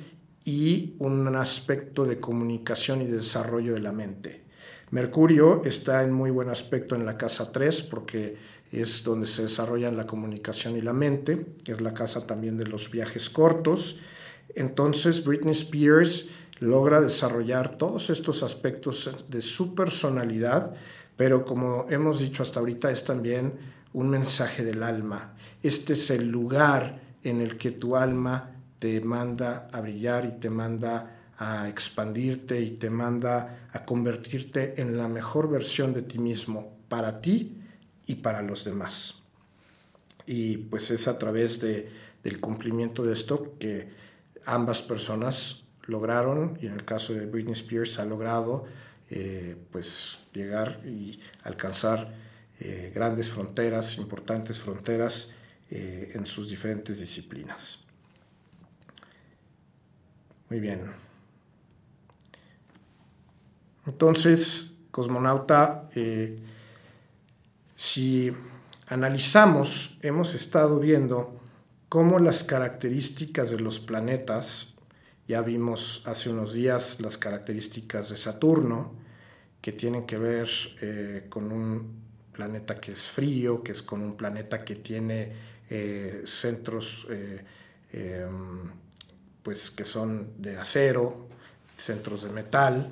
y 0.46 0.96
un 1.00 1.36
aspecto 1.36 2.06
de 2.06 2.20
comunicación 2.20 3.02
y 3.02 3.06
desarrollo 3.06 3.74
de 3.74 3.82
la 3.82 3.92
mente. 3.92 4.46
Mercurio 4.92 5.64
está 5.66 6.04
en 6.04 6.14
muy 6.14 6.32
buen 6.32 6.50
aspecto 6.50 6.96
en 6.96 7.06
la 7.06 7.18
casa 7.18 7.52
3 7.52 7.84
porque 7.84 8.38
es 8.72 9.04
donde 9.04 9.28
se 9.28 9.44
desarrollan 9.44 9.98
la 9.98 10.08
comunicación 10.08 10.76
y 10.76 10.82
la 10.82 10.94
mente, 10.94 11.46
que 11.64 11.72
es 11.72 11.82
la 11.82 11.94
casa 11.94 12.28
también 12.28 12.58
de 12.58 12.66
los 12.66 12.92
viajes 12.92 13.30
cortos. 13.30 14.02
Entonces 14.56 15.24
Britney 15.24 15.54
Spears 15.54 16.32
logra 16.60 17.02
desarrollar 17.02 17.78
todos 17.78 18.10
estos 18.10 18.44
aspectos 18.44 19.26
de 19.30 19.42
su 19.42 19.76
personalidad, 19.76 20.76
pero 21.16 21.46
como 21.46 21.86
hemos 21.90 22.20
dicho 22.20 22.44
hasta 22.44 22.60
ahorita 22.60 22.92
es 22.92 23.06
también 23.06 23.54
un 23.94 24.10
mensaje 24.10 24.64
del 24.64 24.84
alma. 24.84 25.36
Este 25.64 25.94
es 25.94 26.10
el 26.10 26.28
lugar 26.28 27.02
en 27.24 27.42
el 27.42 27.58
que 27.58 27.72
tu 27.72 27.96
alma 27.96 28.52
te 28.80 29.02
manda 29.02 29.68
a 29.72 29.82
brillar 29.82 30.26
y 30.26 30.40
te 30.40 30.50
manda 30.50 31.14
a 31.38 31.70
expandirte 31.70 32.60
y 32.62 32.72
te 32.72 32.90
manda 32.90 33.68
a 33.72 33.86
convertirte 33.86 34.82
en 34.82 34.98
la 34.98 35.08
mejor 35.08 35.50
versión 35.50 35.94
de 35.94 36.02
ti 36.02 36.20
mismo 36.20 36.78
para 36.90 37.22
ti 37.22 37.57
y 38.08 38.16
para 38.16 38.42
los 38.42 38.64
demás. 38.64 39.22
Y 40.26 40.58
pues 40.58 40.90
es 40.90 41.08
a 41.08 41.20
través 41.20 41.62
de, 41.62 41.92
del 42.24 42.40
cumplimiento 42.40 43.04
de 43.04 43.14
esto 43.14 43.56
que 43.60 43.90
ambas 44.46 44.82
personas 44.82 45.66
lograron, 45.84 46.58
y 46.62 46.68
en 46.68 46.74
el 46.74 46.86
caso 46.86 47.14
de 47.14 47.26
Britney 47.26 47.54
Spears 47.54 48.00
ha 48.00 48.06
logrado 48.06 48.66
eh, 49.10 49.56
pues 49.72 50.20
llegar 50.34 50.82
y 50.86 51.20
alcanzar 51.44 52.14
eh, 52.60 52.92
grandes 52.94 53.30
fronteras, 53.30 53.98
importantes 53.98 54.60
fronteras 54.60 55.34
eh, 55.70 56.12
en 56.14 56.26
sus 56.26 56.50
diferentes 56.50 57.00
disciplinas. 57.00 57.86
Muy 60.50 60.60
bien. 60.60 60.92
Entonces, 63.86 64.80
cosmonauta, 64.92 65.90
si 67.78 68.34
analizamos, 68.88 70.00
hemos 70.02 70.34
estado 70.34 70.80
viendo 70.80 71.40
cómo 71.90 72.18
las 72.18 72.44
características 72.44 73.52
de 73.52 73.60
los 73.60 73.80
planetas, 73.80 74.76
ya 75.28 75.42
vimos 75.42 76.02
hace 76.06 76.32
unos 76.32 76.54
días 76.54 77.00
las 77.02 77.20
características 77.20 78.10
de 78.10 78.18
Saturno, 78.18 78.96
que 79.62 79.74
tienen 79.74 80.08
que 80.08 80.18
ver 80.18 80.50
eh, 80.82 81.28
con 81.30 81.52
un 81.52 82.02
planeta 82.32 82.82
que 82.82 82.94
es 82.94 83.10
frío, 83.10 83.62
que 83.64 83.74
es 83.74 83.84
con 83.84 84.02
un 84.02 84.18
planeta 84.18 84.66
que 84.66 84.78
tiene 84.78 85.34
eh, 85.70 86.24
centros 86.26 87.08
eh, 87.12 87.44
em, 87.94 88.72
pues 89.44 89.70
que 89.70 89.86
son 89.86 90.42
de 90.42 90.58
acero, 90.58 91.30
centros 91.76 92.24
de 92.24 92.30
metal. 92.32 92.90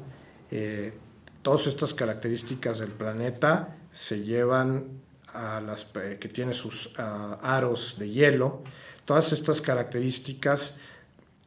todas 1.41 1.67
estas 1.67 1.93
características 1.93 2.79
del 2.79 2.91
planeta 2.91 3.75
se 3.95 4.23
llevan 4.25 5.01
a 5.33 5.61
las 5.61 5.85
que 6.19 6.27
tiene 6.27 6.53
sus 6.53 6.99
aros 6.99 7.95
de 7.97 8.09
hielo. 8.09 8.61
Todas 9.05 9.31
estas 9.31 9.61
características, 9.61 10.79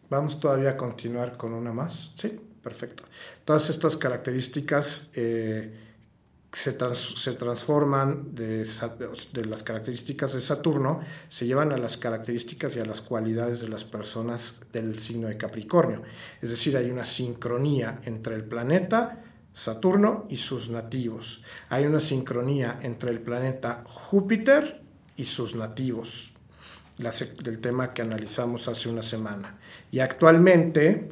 vamos 0.08 0.40
todavía 0.40 0.70
a 0.70 0.76
continuar 0.78 1.36
con 1.36 1.52
una 1.52 1.74
más, 1.74 2.12
sí, 2.16 2.40
perfecto. 2.62 3.04
Todas 3.44 3.68
estas 3.68 3.98
características 3.98 5.10
eh, 5.14 5.78
se, 6.50 6.78
se 6.94 7.32
transforman 7.34 8.34
de, 8.34 8.66
de, 9.32 9.44
las 9.44 9.62
características 9.62 10.32
de 10.32 10.40
Saturno, 10.40 11.02
se 11.28 11.46
llevan 11.46 11.72
a 11.72 11.76
las 11.76 11.98
características 11.98 12.76
y 12.76 12.80
a 12.80 12.86
las 12.86 13.02
cualidades 13.02 13.60
de 13.60 13.68
las 13.68 13.84
personas 13.84 14.62
del 14.72 14.98
signo 15.00 15.28
de 15.28 15.36
Capricornio. 15.36 16.02
Es 16.40 16.48
decir, 16.48 16.78
hay 16.78 16.90
una 16.90 17.04
sincronía 17.04 18.00
entre 18.04 18.36
el 18.36 18.44
planeta 18.44 19.27
Saturno 19.52 20.26
y 20.28 20.36
sus 20.36 20.70
nativos. 20.70 21.44
Hay 21.68 21.86
una 21.86 22.00
sincronía 22.00 22.78
entre 22.82 23.10
el 23.10 23.20
planeta 23.20 23.82
Júpiter 23.86 24.82
y 25.16 25.24
sus 25.24 25.54
nativos, 25.54 26.32
del 26.96 27.60
tema 27.60 27.92
que 27.92 28.02
analizamos 28.02 28.68
hace 28.68 28.88
una 28.88 29.02
semana. 29.02 29.58
Y 29.90 30.00
actualmente, 30.00 31.08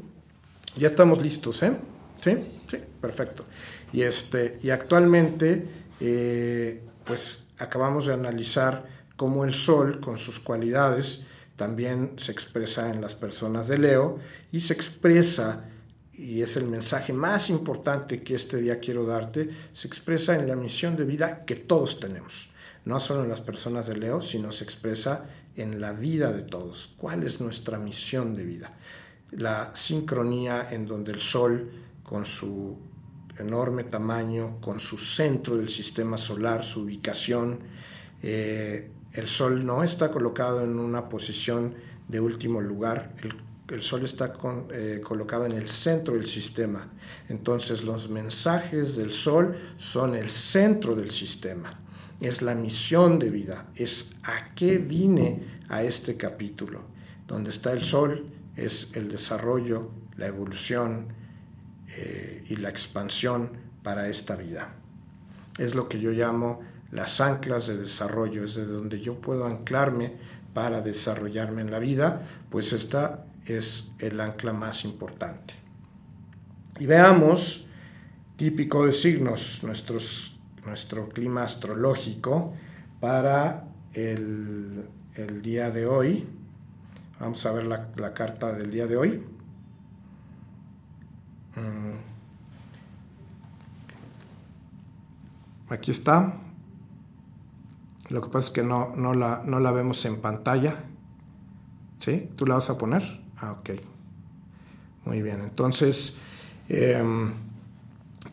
ya 0.77 0.87
estamos 0.87 1.23
listos, 1.23 1.63
¿eh? 1.63 1.77
¿Sí? 2.23 2.37
Sí, 2.67 2.79
perfecto. 3.01 3.45
Y, 3.93 4.03
este, 4.03 4.59
y 4.63 4.71
actualmente, 4.71 5.67
eh, 6.01 6.83
pues 7.05 7.47
acabamos 7.59 8.07
de 8.07 8.15
analizar 8.15 8.87
cómo 9.17 9.45
el 9.45 9.55
Sol, 9.55 10.01
con 10.01 10.19
sus 10.19 10.41
cualidades, 10.41 11.27
también 11.57 12.13
se 12.17 12.33
expresa 12.33 12.91
en 12.91 13.01
las 13.01 13.15
personas 13.15 13.69
de 13.69 13.79
Leo 13.79 14.19
y 14.53 14.61
se 14.61 14.75
expresa, 14.75 15.65
y 16.19 16.43
es 16.43 16.57
el 16.57 16.67
mensaje 16.67 17.13
más 17.13 17.51
importante 17.51 18.23
que 18.23 18.35
este 18.35 18.61
día 18.61 18.81
quiero 18.81 19.05
darte, 19.05 19.51
se 19.73 19.87
expresa 19.87 20.35
en 20.35 20.49
la 20.49 20.57
misión 20.57 20.97
de 20.97 21.05
vida 21.05 21.45
que 21.45 21.57
todos 21.57 22.01
tenemos. 22.01 22.53
No 22.85 23.01
solo 23.01 23.25
en 23.25 23.29
las 23.29 23.41
personas 23.41 23.87
de 23.89 23.97
Leo, 23.97 24.23
sino 24.23 24.53
se 24.53 24.65
expresa 24.65 25.27
en 25.57 25.81
la 25.81 25.93
vida 25.93 26.33
de 26.33 26.43
todos. 26.43 26.95
¿Cuál 26.97 27.25
es 27.25 27.41
nuestra 27.41 27.79
misión 27.79 28.35
de 28.35 28.45
vida? 28.45 28.73
La 29.33 29.73
sincronía 29.75 30.69
en 30.71 30.87
donde 30.87 31.13
el 31.13 31.21
Sol, 31.21 31.71
con 32.03 32.25
su 32.25 32.79
enorme 33.39 33.85
tamaño, 33.85 34.61
con 34.61 34.81
su 34.81 34.97
centro 34.97 35.57
del 35.57 35.69
sistema 35.69 36.17
solar, 36.17 36.65
su 36.65 36.83
ubicación. 36.83 37.61
Eh, 38.23 38.91
el 39.13 39.29
Sol 39.29 39.67
no 39.67 39.83
está 39.83 40.11
colocado 40.11 40.63
en 40.63 40.79
una 40.79 41.09
posición 41.09 41.75
de 42.09 42.21
último 42.21 42.61
lugar, 42.61 43.15
Sol 43.83 44.05
está 44.05 44.33
eh, 44.73 45.01
colocado 45.03 45.47
en 45.47 45.53
el 45.53 45.69
centro 45.69 46.15
del 46.15 46.27
sistema. 46.27 46.89
Entonces 47.29 47.83
los 47.83 48.09
mensajes 48.09 48.97
del 48.97 49.13
Sol 49.13 49.57
son 49.77 50.15
el 50.15 50.31
centro 50.31 50.95
del 50.95 51.11
sistema, 51.11 51.81
es 52.21 52.43
la 52.43 52.55
misión 52.55 53.19
de 53.19 53.31
vida, 53.31 53.67
es 53.75 54.15
a 54.23 54.55
qué 54.55 54.79
vine 54.79 55.43
a 55.69 55.83
este 55.83 56.17
capítulo. 56.17 56.83
Donde 57.27 57.51
está 57.51 57.73
el 57.73 57.83
Sol 57.83 58.27
es 58.55 58.97
el 58.97 59.09
desarrollo, 59.09 59.91
la 60.17 60.27
evolución, 60.27 61.09
eh, 61.89 62.45
y 62.49 62.57
la 62.57 62.69
expansión 62.69 63.53
para 63.85 64.09
esta 64.09 64.35
vida. 64.35 64.75
Es 65.57 65.77
lo 65.77 65.89
que 65.89 66.01
yo 66.01 66.11
llamo 66.11 66.61
las 66.91 67.21
anclas 67.21 67.69
de 67.69 67.77
desarrollo, 67.77 68.45
es 68.45 68.57
de 68.57 68.67
donde 68.67 69.01
yo 69.01 69.21
puedo 69.21 69.47
anclarme 69.47 70.15
para 70.53 70.81
desarrollarme 70.81 71.63
en 71.63 71.71
la 71.71 71.79
vida, 71.79 72.27
pues 72.51 72.73
esta 72.73 73.26
es 73.47 73.95
el 73.99 74.21
ancla 74.21 74.53
más 74.53 74.85
importante. 74.85 75.55
Y 76.79 76.87
veamos, 76.87 77.69
típico 78.37 78.85
de 78.85 78.93
signos, 78.93 79.65
nuestro 80.65 81.09
clima 81.09 81.45
astrológico 81.45 82.55
para 83.01 83.65
el, 83.95 84.89
día 85.43 85.71
de 85.71 85.87
hoy. 85.87 86.27
Vamos 87.19 87.47
a 87.47 87.53
ver 87.53 87.65
la, 87.65 87.89
la 87.97 88.13
carta 88.13 88.53
del 88.53 88.71
día 88.71 88.87
de 88.87 88.97
hoy. 88.97 89.25
Mm. 91.57 92.17
Aquí 95.69 95.91
está. 95.91 96.39
Lo 98.09 98.21
que 98.21 98.29
pasa 98.29 98.49
es 98.49 98.55
que 98.55 98.63
no, 98.63 98.95
no, 98.95 99.15
la, 99.15 99.43
no 99.45 99.59
la 99.59 99.73
vemos 99.73 100.05
en 100.05 100.21
pantalla. 100.21 100.77
¿Sí? 101.99 102.31
¿Tú 102.37 102.47
la 102.47 102.57
vas 102.57 102.71
a 102.71 102.79
poner? 102.79 103.26
Ah, 103.39 103.53
ok. 103.53 103.71
Muy 105.05 105.23
bien. 105.23 105.41
Entonces, 105.43 106.19
em, 106.69 107.33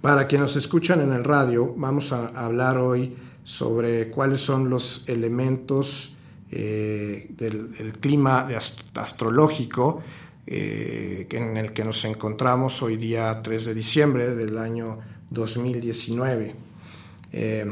para 0.01 0.27
quienes 0.27 0.53
nos 0.53 0.55
escuchan 0.55 1.01
en 1.01 1.13
el 1.13 1.23
radio, 1.23 1.73
vamos 1.77 2.11
a 2.13 2.27
hablar 2.27 2.77
hoy 2.77 3.15
sobre 3.43 4.09
cuáles 4.09 4.41
son 4.41 4.69
los 4.69 5.07
elementos 5.07 6.19
eh, 6.51 7.27
del 7.31 7.97
clima 7.99 8.47
astrológico 8.93 10.03
eh, 10.45 11.27
en 11.31 11.57
el 11.57 11.73
que 11.73 11.83
nos 11.83 12.05
encontramos 12.05 12.81
hoy 12.83 12.97
día 12.97 13.41
3 13.41 13.65
de 13.65 13.73
diciembre 13.73 14.35
del 14.35 14.57
año 14.57 14.99
2019. 15.29 16.55
Eh, 17.31 17.65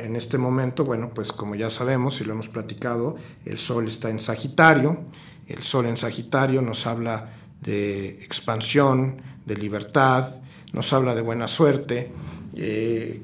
en 0.00 0.16
este 0.16 0.38
momento, 0.38 0.84
bueno, 0.84 1.10
pues 1.14 1.32
como 1.32 1.54
ya 1.54 1.70
sabemos 1.70 2.20
y 2.20 2.24
lo 2.24 2.32
hemos 2.32 2.48
platicado, 2.48 3.16
el 3.44 3.58
Sol 3.58 3.88
está 3.88 4.10
en 4.10 4.20
Sagitario. 4.20 5.04
El 5.48 5.62
Sol 5.62 5.86
en 5.86 5.96
Sagitario 5.96 6.60
nos 6.60 6.86
habla 6.86 7.32
de 7.62 8.10
expansión, 8.22 9.22
de 9.46 9.56
libertad, 9.56 10.28
nos 10.72 10.92
habla 10.92 11.14
de 11.14 11.22
buena 11.22 11.48
suerte. 11.48 12.12
Eh, 12.54 13.22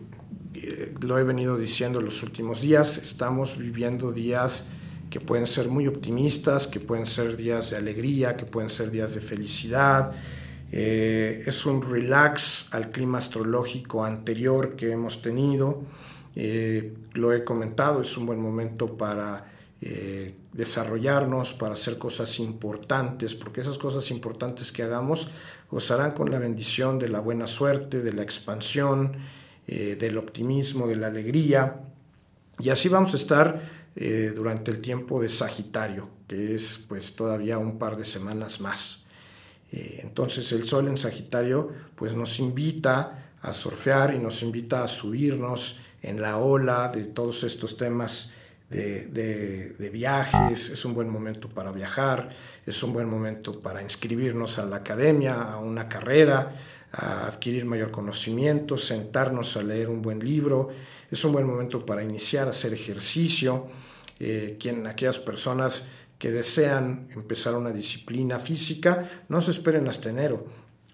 lo 1.01 1.19
he 1.19 1.25
venido 1.25 1.59
diciendo 1.59 2.01
los 2.01 2.23
últimos 2.23 2.63
días, 2.63 2.97
estamos 2.97 3.59
viviendo 3.59 4.11
días 4.11 4.71
que 5.11 5.21
pueden 5.21 5.47
ser 5.47 5.69
muy 5.69 5.87
optimistas, 5.87 6.67
que 6.67 6.81
pueden 6.81 7.07
ser 7.07 7.37
días 7.37 7.71
de 7.71 7.77
alegría, 7.77 8.37
que 8.37 8.47
pueden 8.47 8.71
ser 8.71 8.91
días 8.91 9.15
de 9.15 9.21
felicidad. 9.21 10.13
Eh, 10.73 11.45
es 11.47 11.67
un 11.67 11.83
relax 11.83 12.73
al 12.73 12.91
clima 12.91 13.19
astrológico 13.19 14.05
anterior 14.05 14.77
que 14.77 14.91
hemos 14.91 15.23
tenido. 15.23 15.83
Eh, 16.35 16.95
lo 17.13 17.33
he 17.33 17.45
comentado, 17.45 18.03
es 18.03 18.17
un 18.17 18.27
buen 18.27 18.41
momento 18.41 18.97
para 18.97 19.54
eh, 19.87 20.35
desarrollarnos, 20.53 21.53
para 21.53 21.75
hacer 21.75 21.99
cosas 21.99 22.41
importantes, 22.41 23.35
porque 23.35 23.61
esas 23.61 23.77
cosas 23.77 24.11
importantes 24.11 24.73
que 24.73 24.83
hagamos 24.83 25.29
gozarán 25.71 26.13
con 26.13 26.31
la 26.31 26.39
bendición 26.39 26.99
de 26.99 27.09
la 27.09 27.21
buena 27.21 27.47
suerte, 27.47 28.01
de 28.01 28.13
la 28.13 28.23
expansión, 28.23 29.13
del 29.67 30.19
optimismo, 30.19 30.87
de 30.87 30.97
la 30.97 31.07
alegría. 31.07 31.81
Y 32.59 32.69
así 32.69 32.91
vamos 32.91 33.15
a 33.15 33.17
estar 33.17 33.63
eh, 33.97 34.33
durante 34.35 34.73
el 34.73 34.81
tiempo 34.81 35.23
de 35.23 35.29
Sagitario, 35.29 36.09
que 36.27 36.57
es 36.57 36.85
pues 36.89 37.15
todavía 37.15 37.59
un 37.59 37.79
par 37.79 37.97
de 37.97 38.05
semanas 38.05 38.61
más. 38.61 39.07
Eh, 39.71 40.01
entonces 40.03 40.51
el 40.51 40.65
Sol 40.65 40.89
en 40.89 40.97
Sagitario 40.97 41.71
pues 41.95 42.15
nos 42.15 42.41
invita 42.41 43.33
a 43.41 43.53
surfear 43.53 44.13
y 44.15 44.19
nos 44.19 44.43
invita 44.43 44.83
a 44.83 44.89
subirnos 44.89 45.83
en 46.03 46.21
la 46.21 46.39
ola 46.39 46.89
de 46.89 47.05
todos 47.05 47.45
estos 47.45 47.77
temas 47.77 48.35
de, 48.71 49.91
viajes, 49.93 50.71
es 50.71 50.85
un 50.85 50.95
buen 50.95 51.09
momento 51.09 51.49
para 51.49 51.73
viajar, 51.73 52.31
es 52.67 52.83
un 52.83 52.93
buen 52.93 53.09
momento 53.09 53.61
para 53.61 53.83
inscribirnos 53.83 54.59
a 54.59 54.67
la 54.67 54.77
academia, 54.77 55.41
a 55.43 55.59
una 55.59 55.89
carrera, 55.89 56.57
a 56.93 57.27
adquirir 57.27 57.65
mayor 57.65 57.91
conocimiento, 57.91 58.79
sentarnos 58.79 59.57
a 59.57 59.63
leer 59.63 59.89
un 59.89 60.03
buen 60.03 60.21
libro, 60.21 60.71
es 61.11 61.25
un 61.25 61.33
buen 61.33 61.47
momento 61.47 61.85
para 61.85 62.03
iniciar 62.03 62.47
a 62.47 62.51
hacer 62.51 62.73
ejercicio, 62.73 63.69
eh, 64.21 64.57
quien, 64.59 64.87
aquellas 64.87 65.19
personas 65.19 65.91
que 66.19 66.31
desean 66.31 67.09
empezar 67.15 67.55
una 67.55 67.71
disciplina 67.71 68.39
física, 68.39 69.25
no 69.29 69.41
se 69.41 69.51
esperen 69.51 69.89
hasta 69.89 70.11
enero. 70.11 70.47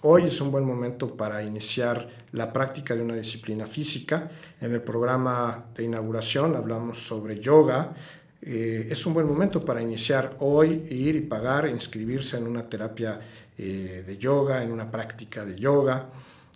Hoy 0.03 0.25
es 0.25 0.41
un 0.41 0.51
buen 0.51 0.65
momento 0.65 1.15
para 1.15 1.43
iniciar 1.43 2.09
la 2.33 2.55
práctica 2.55 2.97
de 2.97 3.03
una 3.03 3.17
disciplina 3.17 3.67
física. 3.67 4.31
En 4.59 4.73
el 4.73 4.81
programa 4.81 5.67
de 5.77 5.85
inauguración 5.85 6.57
hablamos 6.57 6.99
sobre 7.07 7.39
yoga. 7.39 7.95
Eh, 8.41 8.89
es 8.89 9.05
un 9.05 9.13
buen 9.13 9.27
momento 9.27 9.63
para 9.63 9.83
iniciar 9.83 10.37
hoy, 10.39 10.87
ir 10.89 11.17
y 11.17 11.21
pagar, 11.21 11.69
inscribirse 11.69 12.39
en 12.39 12.47
una 12.47 12.67
terapia 12.67 13.21
eh, 13.59 14.03
de 14.07 14.17
yoga, 14.17 14.63
en 14.63 14.73
una 14.73 14.91
práctica 14.91 15.45
de 15.45 15.57
yoga. 15.57 16.09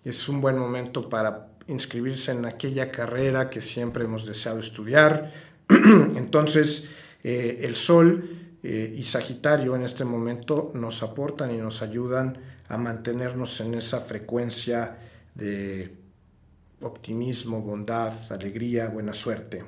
Es 0.03 0.27
un 0.31 0.41
buen 0.41 0.57
momento 0.57 1.07
para 1.11 1.49
inscribirse 1.67 2.33
en 2.33 2.47
aquella 2.47 2.91
carrera 2.91 3.51
que 3.51 3.61
siempre 3.61 4.05
hemos 4.05 4.25
deseado 4.25 4.59
estudiar, 4.59 5.31
Entonces, 6.17 6.89
eh, 7.23 7.61
el 7.63 7.77
Sol 7.77 8.41
y 8.63 9.03
Sagitario 9.03 9.77
en 9.77 9.83
este 9.83 10.07
momento 10.07 10.71
nos 10.73 11.03
aportan 11.03 11.55
y 11.55 11.59
nos 11.59 11.83
ayudan 11.83 12.39
a 12.75 12.79
mantenernos 12.79 13.61
en 13.61 13.75
esa 13.75 14.01
frecuencia 14.01 14.99
de 15.35 15.95
optimismo, 16.81 17.63
bondad, 17.63 18.13
alegría, 18.31 18.89
buena 18.89 19.15
suerte. 19.15 19.65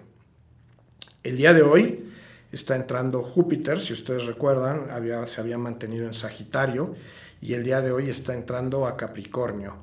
El 1.22 1.36
día 1.36 1.52
de 1.52 1.62
hoy 1.62 2.12
está 2.50 2.74
entrando 2.74 3.22
Júpiter, 3.22 3.78
si 3.78 3.92
ustedes 3.92 4.26
recuerdan, 4.26 4.88
se 5.26 5.40
había 5.40 5.56
mantenido 5.56 6.06
en 6.06 6.14
Sagitario 6.14 6.96
y 7.40 7.54
el 7.54 7.62
día 7.62 7.80
de 7.80 7.92
hoy 7.92 8.10
está 8.10 8.34
entrando 8.34 8.86
a 8.86 8.96
Capricornio. 8.96 9.76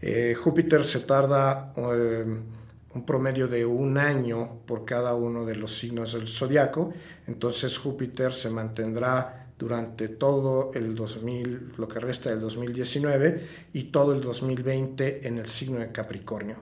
Eh, 0.00 0.34
Júpiter 0.34 0.84
se 0.84 1.00
tarda 1.00 1.74
un 1.76 3.06
promedio 3.06 3.46
de 3.46 3.66
un 3.66 3.98
año 3.98 4.60
por 4.66 4.86
cada 4.86 5.14
uno 5.14 5.44
de 5.44 5.56
los 5.56 5.78
signos 5.78 6.14
del 6.14 6.28
zodiaco, 6.28 6.94
entonces 7.26 7.76
Júpiter 7.76 8.32
se 8.32 8.48
mantendrá 8.48 9.39
durante 9.60 10.08
todo 10.08 10.70
el 10.72 10.94
2000, 10.94 11.74
lo 11.76 11.86
que 11.86 12.00
resta 12.00 12.30
del 12.30 12.40
2019 12.40 13.46
y 13.74 13.82
todo 13.84 14.14
el 14.14 14.22
2020 14.22 15.28
en 15.28 15.36
el 15.36 15.48
signo 15.48 15.80
de 15.80 15.92
Capricornio. 15.92 16.56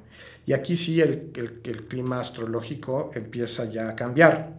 Y 0.44 0.52
aquí 0.52 0.76
sí 0.76 1.00
el, 1.00 1.30
el 1.62 1.86
clima 1.86 2.18
astrológico 2.18 3.12
empieza 3.14 3.70
ya 3.70 3.88
a 3.88 3.94
cambiar. 3.94 4.58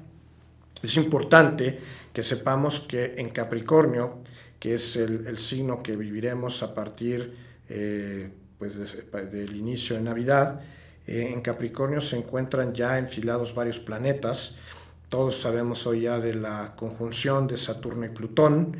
Es 0.81 0.95
importante 0.95 1.79
que 2.13 2.23
sepamos 2.23 2.79
que 2.79 3.15
en 3.17 3.29
Capricornio, 3.31 4.19
que 4.57 4.75
es 4.75 4.95
el, 4.95 5.37
signo 5.37 5.83
que 5.83 5.97
viviremos 5.97 6.63
a 6.63 6.73
partir 6.73 7.35
eh, 7.67 8.29
pues 8.57 8.79
del 8.79 9.53
inicio 9.53 9.97
de 9.97 10.01
Navidad, 10.01 10.61
eh, 11.07 11.31
en 11.33 11.41
Capricornio 11.41 11.99
se 11.99 12.15
encuentran 12.15 12.73
ya 12.73 12.97
enfilados 12.97 13.53
varios 13.53 13.79
planetas. 13.79 14.59
Todos 15.09 15.41
sabemos 15.41 15.87
hoy 15.87 16.01
ya 16.01 16.19
de 16.19 16.35
la 16.35 16.75
conjunción 16.75 17.47
de 17.47 17.57
Saturno 17.57 18.05
y 18.05 18.09
Plutón, 18.09 18.77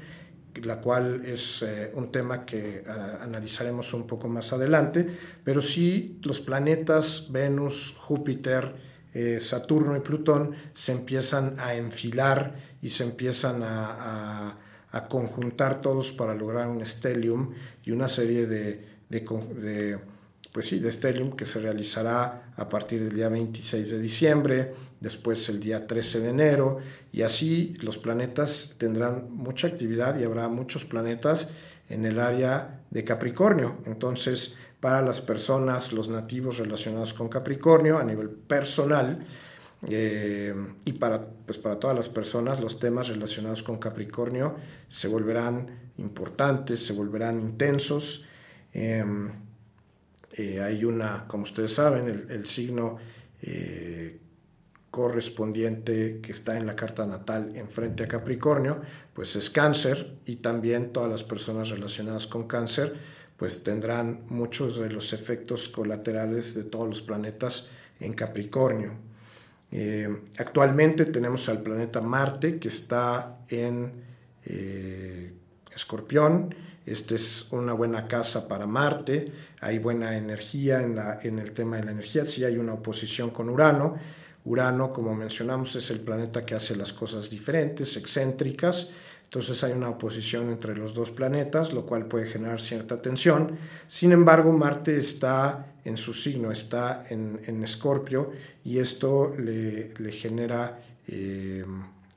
la 0.61 0.79
cual 0.79 1.25
es 1.25 1.63
eh, 1.63 1.91
un 1.95 2.11
tema 2.11 2.45
que 2.45 2.83
analizaremos 3.21 3.95
un 3.95 4.05
poco 4.05 4.27
más 4.27 4.53
adelante, 4.53 5.09
pero 5.43 5.59
sí 5.59 6.19
los 6.21 6.39
planetas 6.39 7.31
Venus, 7.31 7.97
Júpiter, 7.97 8.75
eh, 9.15 9.39
Saturno 9.39 9.97
y 9.97 10.01
Plutón 10.01 10.53
se 10.75 10.91
empiezan 10.91 11.59
a 11.59 11.73
enfilar 11.73 12.55
y 12.79 12.91
se 12.91 13.05
empiezan 13.05 13.63
a, 13.63 14.55
conjuntar 15.07 15.81
todos 15.81 16.11
para 16.11 16.33
lograr 16.33 16.67
un 16.67 16.83
stellium 16.83 17.53
y 17.83 17.91
una 17.91 18.07
serie 18.07 18.47
de, 18.47 18.87
pues 20.51 20.65
sí, 20.65 20.79
de 20.79 20.91
stellium 20.91 21.35
que 21.35 21.45
se 21.45 21.59
realizará 21.59 22.51
a 22.55 22.69
partir 22.69 23.03
del 23.03 23.15
día 23.15 23.29
26 23.29 23.91
de 23.91 23.99
diciembre, 23.99 24.73
después 24.99 25.47
el 25.49 25.59
día 25.59 25.87
13 25.87 26.21
de 26.21 26.29
enero 26.29 26.79
y 27.11 27.21
así 27.21 27.75
los 27.81 27.97
planetas 27.97 28.75
tendrán 28.77 29.27
mucha 29.29 29.67
actividad 29.67 30.19
y 30.19 30.23
habrá 30.23 30.47
muchos 30.47 30.85
planetas 30.85 31.53
en 31.89 32.05
el 32.05 32.19
área 32.19 32.81
de 32.91 33.03
Capricornio. 33.03 33.77
Entonces, 33.85 34.57
para 34.79 35.01
las 35.01 35.21
personas, 35.21 35.91
los 35.91 36.09
nativos 36.09 36.57
relacionados 36.57 37.13
con 37.13 37.29
Capricornio 37.29 37.97
a 37.97 38.03
nivel 38.03 38.29
personal 38.29 39.25
eh, 39.87 40.53
y 40.83 40.93
para, 40.93 41.25
pues 41.25 41.57
para 41.57 41.79
todas 41.79 41.95
las 41.95 42.09
personas 42.09 42.59
los 42.59 42.79
temas 42.79 43.07
relacionados 43.07 43.63
con 43.63 43.77
Capricornio 43.77 44.57
se 44.89 45.07
volverán 45.07 45.91
importantes, 45.97 46.85
se 46.85 46.93
volverán 46.93 47.39
intensos. 47.39 48.27
Em, 48.73 49.31
eh, 50.33 50.61
hay 50.61 50.85
una, 50.85 51.27
como 51.27 51.43
ustedes 51.43 51.73
saben, 51.73 52.27
el, 52.29 52.45
signo 52.45 52.97
eh, 53.41 54.19
correspondiente 54.91 56.19
que 56.21 56.31
está 56.31 56.57
en 56.57 56.65
la 56.65 56.75
carta 56.75 57.05
natal 57.05 57.55
enfrente 57.55 58.03
a 58.03 58.07
Capricornio, 58.07 58.81
pues 59.13 59.35
es 59.35 59.49
cáncer 59.49 60.15
y 60.25 60.37
también 60.37 60.91
todas 60.91 61.09
las 61.09 61.23
personas 61.23 61.69
relacionadas 61.69 62.27
con 62.27 62.47
cáncer 62.47 62.95
pues 63.39 63.63
tendrán 63.63 64.23
muchos 64.27 64.79
de 64.79 64.91
los 64.91 65.13
efectos 65.13 65.69
colaterales 65.69 66.55
de 66.55 66.65
todos 66.65 66.89
los 66.89 67.01
planetas 67.01 67.69
en 68.01 68.13
Capricornio. 68.13 68.91
Eh, 69.71 70.23
actualmente 70.37 71.05
tenemos 71.05 71.47
al 71.47 71.61
planeta 71.61 72.01
Marte 72.01 72.59
que 72.59 72.67
está 72.67 73.37
en 73.47 74.03
eh, 74.45 75.31
Escorpión. 75.73 76.53
Esta 76.85 77.15
es 77.15 77.47
una 77.51 77.71
buena 77.71 78.09
casa 78.09 78.49
para 78.49 78.67
Marte. 78.67 79.31
Hay 79.61 79.79
buena 79.79 80.17
energía 80.17 80.81
en, 80.81 80.97
la, 80.97 81.19
en 81.23 81.39
el 81.39 81.53
tema 81.53 81.77
de 81.77 81.85
la 81.85 81.91
energía. 81.91 82.25
Sí 82.25 82.43
hay 82.43 82.57
una 82.57 82.73
oposición 82.73 83.29
con 83.29 83.49
Urano. 83.49 83.95
Urano, 84.45 84.93
como 84.93 85.13
mencionamos, 85.13 85.75
es 85.75 85.89
el 85.91 85.99
planeta 85.99 86.45
que 86.45 86.55
hace 86.55 86.75
las 86.75 86.93
cosas 86.93 87.29
diferentes, 87.29 87.97
excéntricas 87.97 88.93
entonces 89.29 89.63
hay 89.63 89.73
una 89.73 89.91
oposición 89.91 90.49
entre 90.49 90.75
los 90.75 90.95
dos 90.95 91.11
planetas, 91.11 91.71
lo 91.71 91.85
cual 91.85 92.07
puede 92.07 92.25
generar 92.25 92.59
cierta 92.59 92.99
tensión. 92.99 93.59
Sin 93.85 94.11
embargo, 94.11 94.51
Marte 94.51 94.97
está 94.97 95.67
en 95.85 95.97
su 95.97 96.15
signo, 96.15 96.51
está 96.51 97.05
en 97.11 97.63
Escorpio 97.63 98.31
y 98.65 98.79
esto 98.79 99.35
le, 99.37 99.93
genera 100.11 100.79
eh, 101.07 101.63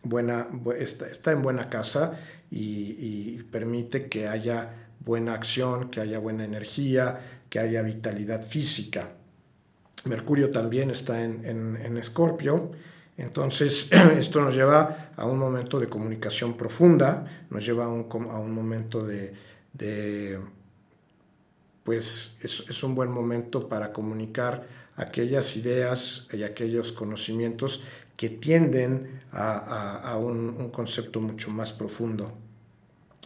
buena, 0.03 0.49
está, 0.79 1.33
en 1.33 1.43
buena 1.43 1.69
casa 1.69 2.19
y, 2.51 3.43
permite 3.53 4.09
que 4.09 4.29
haya 4.29 4.89
buena 5.01 5.35
acción, 5.35 5.91
que 5.91 6.01
haya 6.01 6.19
buena 6.19 6.45
energía, 6.45 7.43
que 7.51 7.59
haya 7.59 7.83
vitalidad 7.83 8.43
física. 8.43 9.11
Mercurio 10.05 10.51
también 10.51 10.91
está 10.91 11.23
en 11.25 11.97
Escorpio. 11.97 12.73
Entonces, 13.17 13.91
esto 14.19 14.41
nos 14.41 14.55
lleva 14.55 15.13
a 15.17 15.27
un 15.27 15.39
momento 15.39 15.79
de 15.79 15.89
comunicación 15.89 16.55
profunda, 16.57 17.47
nos 17.51 17.65
lleva 17.65 17.85
a 17.85 17.89
un, 17.89 18.53
momento 18.53 19.07
de, 19.07 20.41
pues 21.85 22.39
es, 22.43 22.83
un 22.83 22.95
buen 22.95 23.11
momento 23.11 23.69
para 23.69 23.93
comunicar 23.93 24.67
aquellas 24.97 25.57
ideas 25.57 26.29
y 26.33 26.43
aquellos 26.43 26.93
conocimientos 26.93 27.87
que 28.17 28.29
tienden 28.29 29.23
a, 29.33 30.17
un, 30.19 30.71
concepto 30.71 31.21
mucho 31.21 31.51
más 31.51 31.73
profundo. 31.73 32.33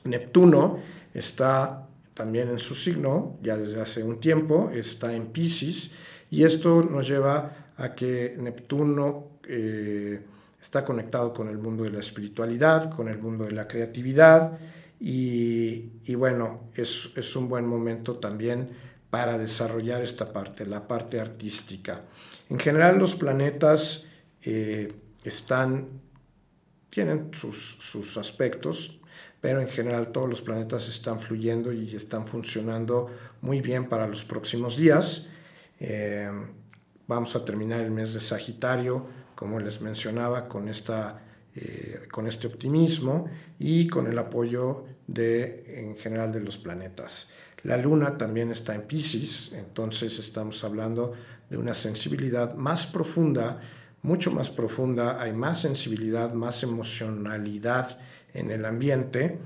Neptuno 0.04 0.80
está 1.14 1.88
también 2.14 2.48
en 2.48 2.58
su 2.58 2.74
signo, 2.74 3.36
ya 3.42 3.56
desde 3.56 3.80
hace 3.80 4.02
un 4.02 4.20
tiempo, 4.20 4.70
está 4.72 5.14
en 5.14 5.26
Pisces, 5.26 5.96
y 6.30 6.44
esto 6.44 6.82
nos 6.82 7.06
lleva 7.06 7.72
a 7.76 7.94
que 7.94 8.36
Neptuno 8.38 9.38
eh, 9.48 10.20
está 10.60 10.84
conectado 10.84 11.32
con 11.32 11.48
el 11.48 11.58
mundo 11.58 11.84
de 11.84 11.90
la 11.90 12.00
espiritualidad, 12.00 12.94
con 12.94 13.08
el 13.08 13.18
mundo 13.18 13.44
de 13.44 13.52
la 13.52 13.68
creatividad 13.68 14.58
y, 14.98 16.14
bueno, 16.14 16.70
es, 16.74 17.36
un 17.36 17.48
buen 17.48 17.66
momento 17.66 18.16
también 18.16 18.70
para 19.10 19.38
desarrollar 19.38 20.02
esta 20.02 20.32
parte, 20.32 20.66
la 20.66 20.88
parte 20.88 21.20
artística. 21.20 22.02
En 22.48 22.58
general 22.58 22.98
los 22.98 23.14
planetas 23.14 24.08
eh, 24.42 24.92
están, 25.22 25.88
tienen 26.90 27.30
sus, 27.32 28.16
aspectos, 28.16 29.00
pero 29.40 29.60
en 29.60 29.68
general 29.68 30.12
todos 30.12 30.28
los 30.28 30.40
planetas 30.40 30.88
están 30.88 31.20
fluyendo 31.20 31.72
y 31.72 31.94
están 31.94 32.26
funcionando 32.26 33.10
muy 33.42 33.60
bien 33.60 33.88
para 33.88 34.06
los 34.08 34.24
próximos 34.24 34.76
días. 34.76 35.28
Eh, 35.80 36.30
vamos 37.06 37.36
a 37.36 37.44
terminar 37.44 37.80
el 37.80 37.90
mes 37.90 38.14
de 38.14 38.20
Sagitario 38.20 39.16
como 39.36 39.60
les 39.60 39.80
mencionaba, 39.82 40.48
con, 40.48 40.68
esta, 40.68 41.22
eh, 41.54 42.08
con 42.10 42.26
este 42.26 42.48
optimismo 42.48 43.30
y 43.60 43.86
con 43.86 44.08
el 44.08 44.18
apoyo 44.18 44.86
de, 45.06 45.84
en 45.84 45.96
general 45.96 46.32
de 46.32 46.40
los 46.40 46.56
planetas. 46.56 47.34
La 47.62 47.76
luna 47.76 48.18
también 48.18 48.50
está 48.50 48.74
en 48.74 48.82
Pisces, 48.82 49.52
entonces 49.52 50.18
estamos 50.18 50.64
hablando 50.64 51.12
de 51.50 51.58
una 51.58 51.74
sensibilidad 51.74 52.54
más 52.54 52.86
profunda, 52.86 53.60
mucho 54.02 54.30
más 54.32 54.50
profunda, 54.50 55.20
hay 55.20 55.32
más 55.32 55.60
sensibilidad, 55.60 56.32
más 56.32 56.62
emocionalidad 56.62 57.98
en 58.32 58.50
el 58.50 58.64
ambiente, 58.64 59.38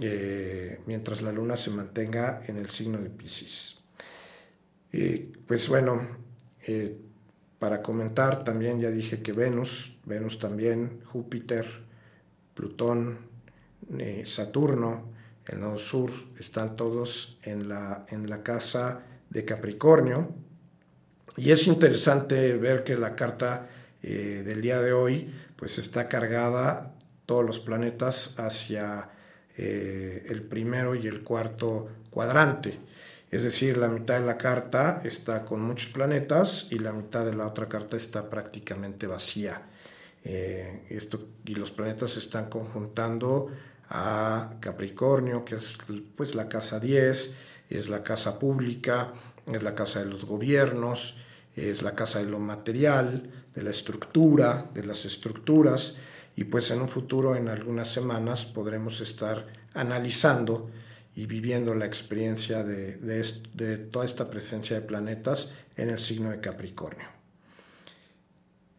eh, 0.00 0.80
mientras 0.86 1.22
la 1.22 1.32
luna 1.32 1.56
se 1.56 1.70
mantenga 1.70 2.42
en 2.46 2.58
el 2.58 2.68
signo 2.68 2.98
de 2.98 3.08
Pisces. 3.08 3.77
Pues 5.46 5.68
bueno, 5.68 6.00
eh, 6.66 6.98
para 7.58 7.82
comentar, 7.82 8.44
también 8.44 8.80
ya 8.80 8.90
dije 8.90 9.22
que 9.22 9.32
Venus, 9.32 9.98
Venus 10.04 10.38
también, 10.38 11.00
Júpiter, 11.04 11.66
Plutón, 12.54 13.18
eh, 13.98 14.22
Saturno, 14.26 15.12
el 15.46 15.60
nodo 15.60 15.78
sur, 15.78 16.10
están 16.38 16.76
todos 16.76 17.38
en 17.42 17.68
la, 17.68 18.06
en 18.10 18.28
la 18.28 18.42
casa 18.42 19.04
de 19.30 19.44
Capricornio. 19.44 20.34
Y 21.36 21.50
es 21.50 21.66
interesante 21.66 22.54
ver 22.54 22.84
que 22.84 22.96
la 22.96 23.16
carta 23.16 23.68
eh, 24.02 24.42
del 24.44 24.60
día 24.60 24.80
de 24.80 24.92
hoy 24.92 25.32
pues 25.56 25.78
está 25.78 26.08
cargada 26.08 26.94
todos 27.26 27.44
los 27.44 27.60
planetas 27.60 28.38
hacia 28.38 29.10
eh, 29.56 30.26
el 30.28 30.42
primero 30.42 30.94
y 30.94 31.06
el 31.06 31.22
cuarto 31.22 31.88
cuadrante. 32.10 32.78
Es 33.30 33.44
decir, 33.44 33.76
la 33.76 33.88
mitad 33.88 34.18
de 34.18 34.26
la 34.26 34.38
carta 34.38 35.02
está 35.04 35.44
con 35.44 35.60
muchos 35.60 35.92
planetas 35.92 36.72
y 36.72 36.78
la 36.78 36.92
mitad 36.92 37.26
de 37.26 37.34
la 37.34 37.46
otra 37.46 37.68
carta 37.68 37.96
está 37.96 38.30
prácticamente 38.30 39.06
vacía. 39.06 39.68
Eh, 40.24 40.86
esto, 40.88 41.28
y 41.44 41.54
los 41.54 41.70
planetas 41.70 42.12
se 42.12 42.20
están 42.20 42.48
conjuntando 42.48 43.50
a 43.90 44.54
Capricornio, 44.60 45.44
que 45.44 45.56
es 45.56 45.78
pues, 46.16 46.34
la 46.34 46.48
casa 46.48 46.80
10, 46.80 47.38
es 47.68 47.88
la 47.88 48.02
casa 48.02 48.38
pública, 48.38 49.12
es 49.46 49.62
la 49.62 49.74
casa 49.74 50.00
de 50.00 50.06
los 50.06 50.24
gobiernos, 50.24 51.20
es 51.54 51.82
la 51.82 51.94
casa 51.94 52.20
de 52.20 52.30
lo 52.30 52.38
material, 52.38 53.30
de 53.54 53.62
la 53.62 53.70
estructura, 53.70 54.70
de 54.72 54.84
las 54.84 55.04
estructuras, 55.04 55.98
y 56.36 56.44
pues 56.44 56.70
en 56.70 56.80
un 56.80 56.88
futuro, 56.88 57.34
en 57.36 57.48
algunas 57.48 57.88
semanas, 57.88 58.44
podremos 58.44 59.00
estar 59.00 59.46
analizando 59.74 60.70
y 61.14 61.26
viviendo 61.26 61.74
la 61.74 61.86
experiencia 61.86 62.62
de, 62.62 62.96
de, 62.96 63.78
toda 63.78 64.04
esta 64.04 64.30
presencia 64.30 64.78
de 64.78 64.86
planetas 64.86 65.54
en 65.76 65.90
el 65.90 65.98
signo 65.98 66.30
de 66.30 66.40
Capricornio. 66.40 67.08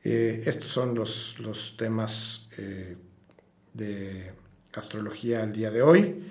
Eh, 0.03 0.43
estos 0.45 0.67
son 0.67 0.95
los, 0.95 1.39
los 1.39 1.75
temas 1.75 2.49
eh, 2.57 2.95
de 3.73 4.31
astrología 4.73 5.43
al 5.43 5.53
día 5.53 5.71
de 5.71 5.81
hoy. 5.81 6.23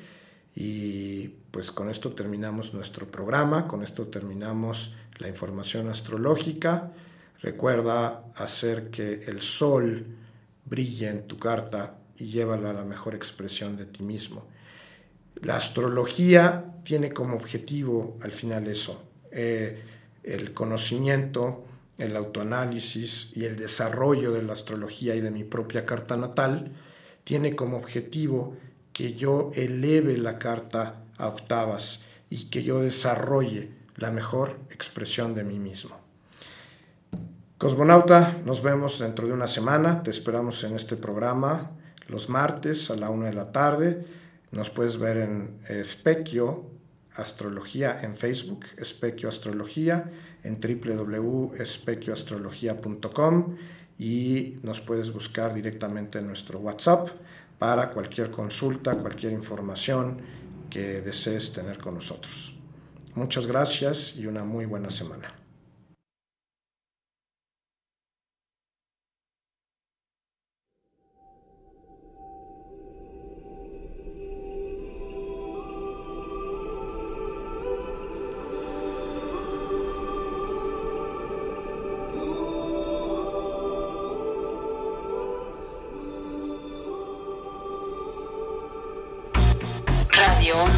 Y 0.54 1.28
pues 1.50 1.70
con 1.70 1.88
esto 1.88 2.10
terminamos 2.12 2.74
nuestro 2.74 3.10
programa, 3.10 3.68
con 3.68 3.82
esto 3.82 4.08
terminamos 4.08 4.96
la 5.18 5.28
información 5.28 5.88
astrológica. 5.88 6.92
Recuerda 7.40 8.24
hacer 8.34 8.90
que 8.90 9.24
el 9.26 9.42
sol 9.42 10.06
brille 10.64 11.08
en 11.08 11.26
tu 11.26 11.38
carta 11.38 11.98
y 12.16 12.26
llévala 12.26 12.70
a 12.70 12.72
la 12.72 12.84
mejor 12.84 13.14
expresión 13.14 13.76
de 13.76 13.86
ti 13.86 14.02
mismo. 14.02 14.48
La 15.42 15.56
astrología 15.56 16.74
tiene 16.84 17.12
como 17.12 17.36
objetivo 17.36 18.16
al 18.22 18.32
final 18.32 18.66
eso, 18.66 19.04
eh, 19.30 19.82
el 20.22 20.52
conocimiento, 20.52 21.64
el 21.98 22.16
autoanálisis 22.16 23.36
y 23.36 23.44
el 23.44 23.56
desarrollo 23.56 24.32
de 24.32 24.42
la 24.42 24.52
astrología 24.52 25.14
y 25.14 25.20
de 25.20 25.30
mi 25.30 25.44
propia 25.44 25.84
carta 25.84 26.16
natal, 26.16 26.72
tiene 27.24 27.54
como 27.54 27.76
objetivo 27.76 28.56
que 28.92 29.14
yo 29.14 29.50
eleve 29.54 30.16
la 30.16 30.38
carta 30.38 31.02
a 31.18 31.28
octavas 31.28 32.04
y 32.30 32.46
que 32.46 32.62
yo 32.62 32.80
desarrolle 32.80 33.70
la 33.96 34.10
mejor 34.10 34.58
expresión 34.70 35.34
de 35.34 35.44
mí 35.44 35.58
mismo. 35.58 35.96
Cosmonauta, 37.58 38.38
nos 38.44 38.62
vemos 38.62 39.00
dentro 39.00 39.26
de 39.26 39.32
una 39.32 39.48
semana. 39.48 40.02
Te 40.04 40.10
esperamos 40.10 40.62
en 40.62 40.76
este 40.76 40.96
programa 40.96 41.72
los 42.06 42.28
martes 42.28 42.90
a 42.90 42.96
la 42.96 43.10
una 43.10 43.26
de 43.26 43.34
la 43.34 43.50
tarde. 43.50 44.06
Nos 44.50 44.70
puedes 44.70 44.98
ver 44.98 45.18
en 45.18 45.60
Espequio 45.68 46.78
Astrología 47.18 48.00
en 48.02 48.16
Facebook, 48.16 48.64
Espequio 48.76 49.28
Astrología, 49.28 50.12
en 50.44 50.60
www.espequioastrología.com 50.60 53.56
y 53.98 54.58
nos 54.62 54.80
puedes 54.80 55.12
buscar 55.12 55.52
directamente 55.52 56.20
en 56.20 56.28
nuestro 56.28 56.60
WhatsApp 56.60 57.08
para 57.58 57.90
cualquier 57.90 58.30
consulta, 58.30 58.94
cualquier 58.94 59.32
información 59.32 60.20
que 60.70 61.00
desees 61.00 61.52
tener 61.52 61.78
con 61.78 61.94
nosotros. 61.94 62.60
Muchas 63.14 63.48
gracias 63.48 64.16
y 64.16 64.26
una 64.26 64.44
muy 64.44 64.66
buena 64.66 64.90
semana. 64.90 65.37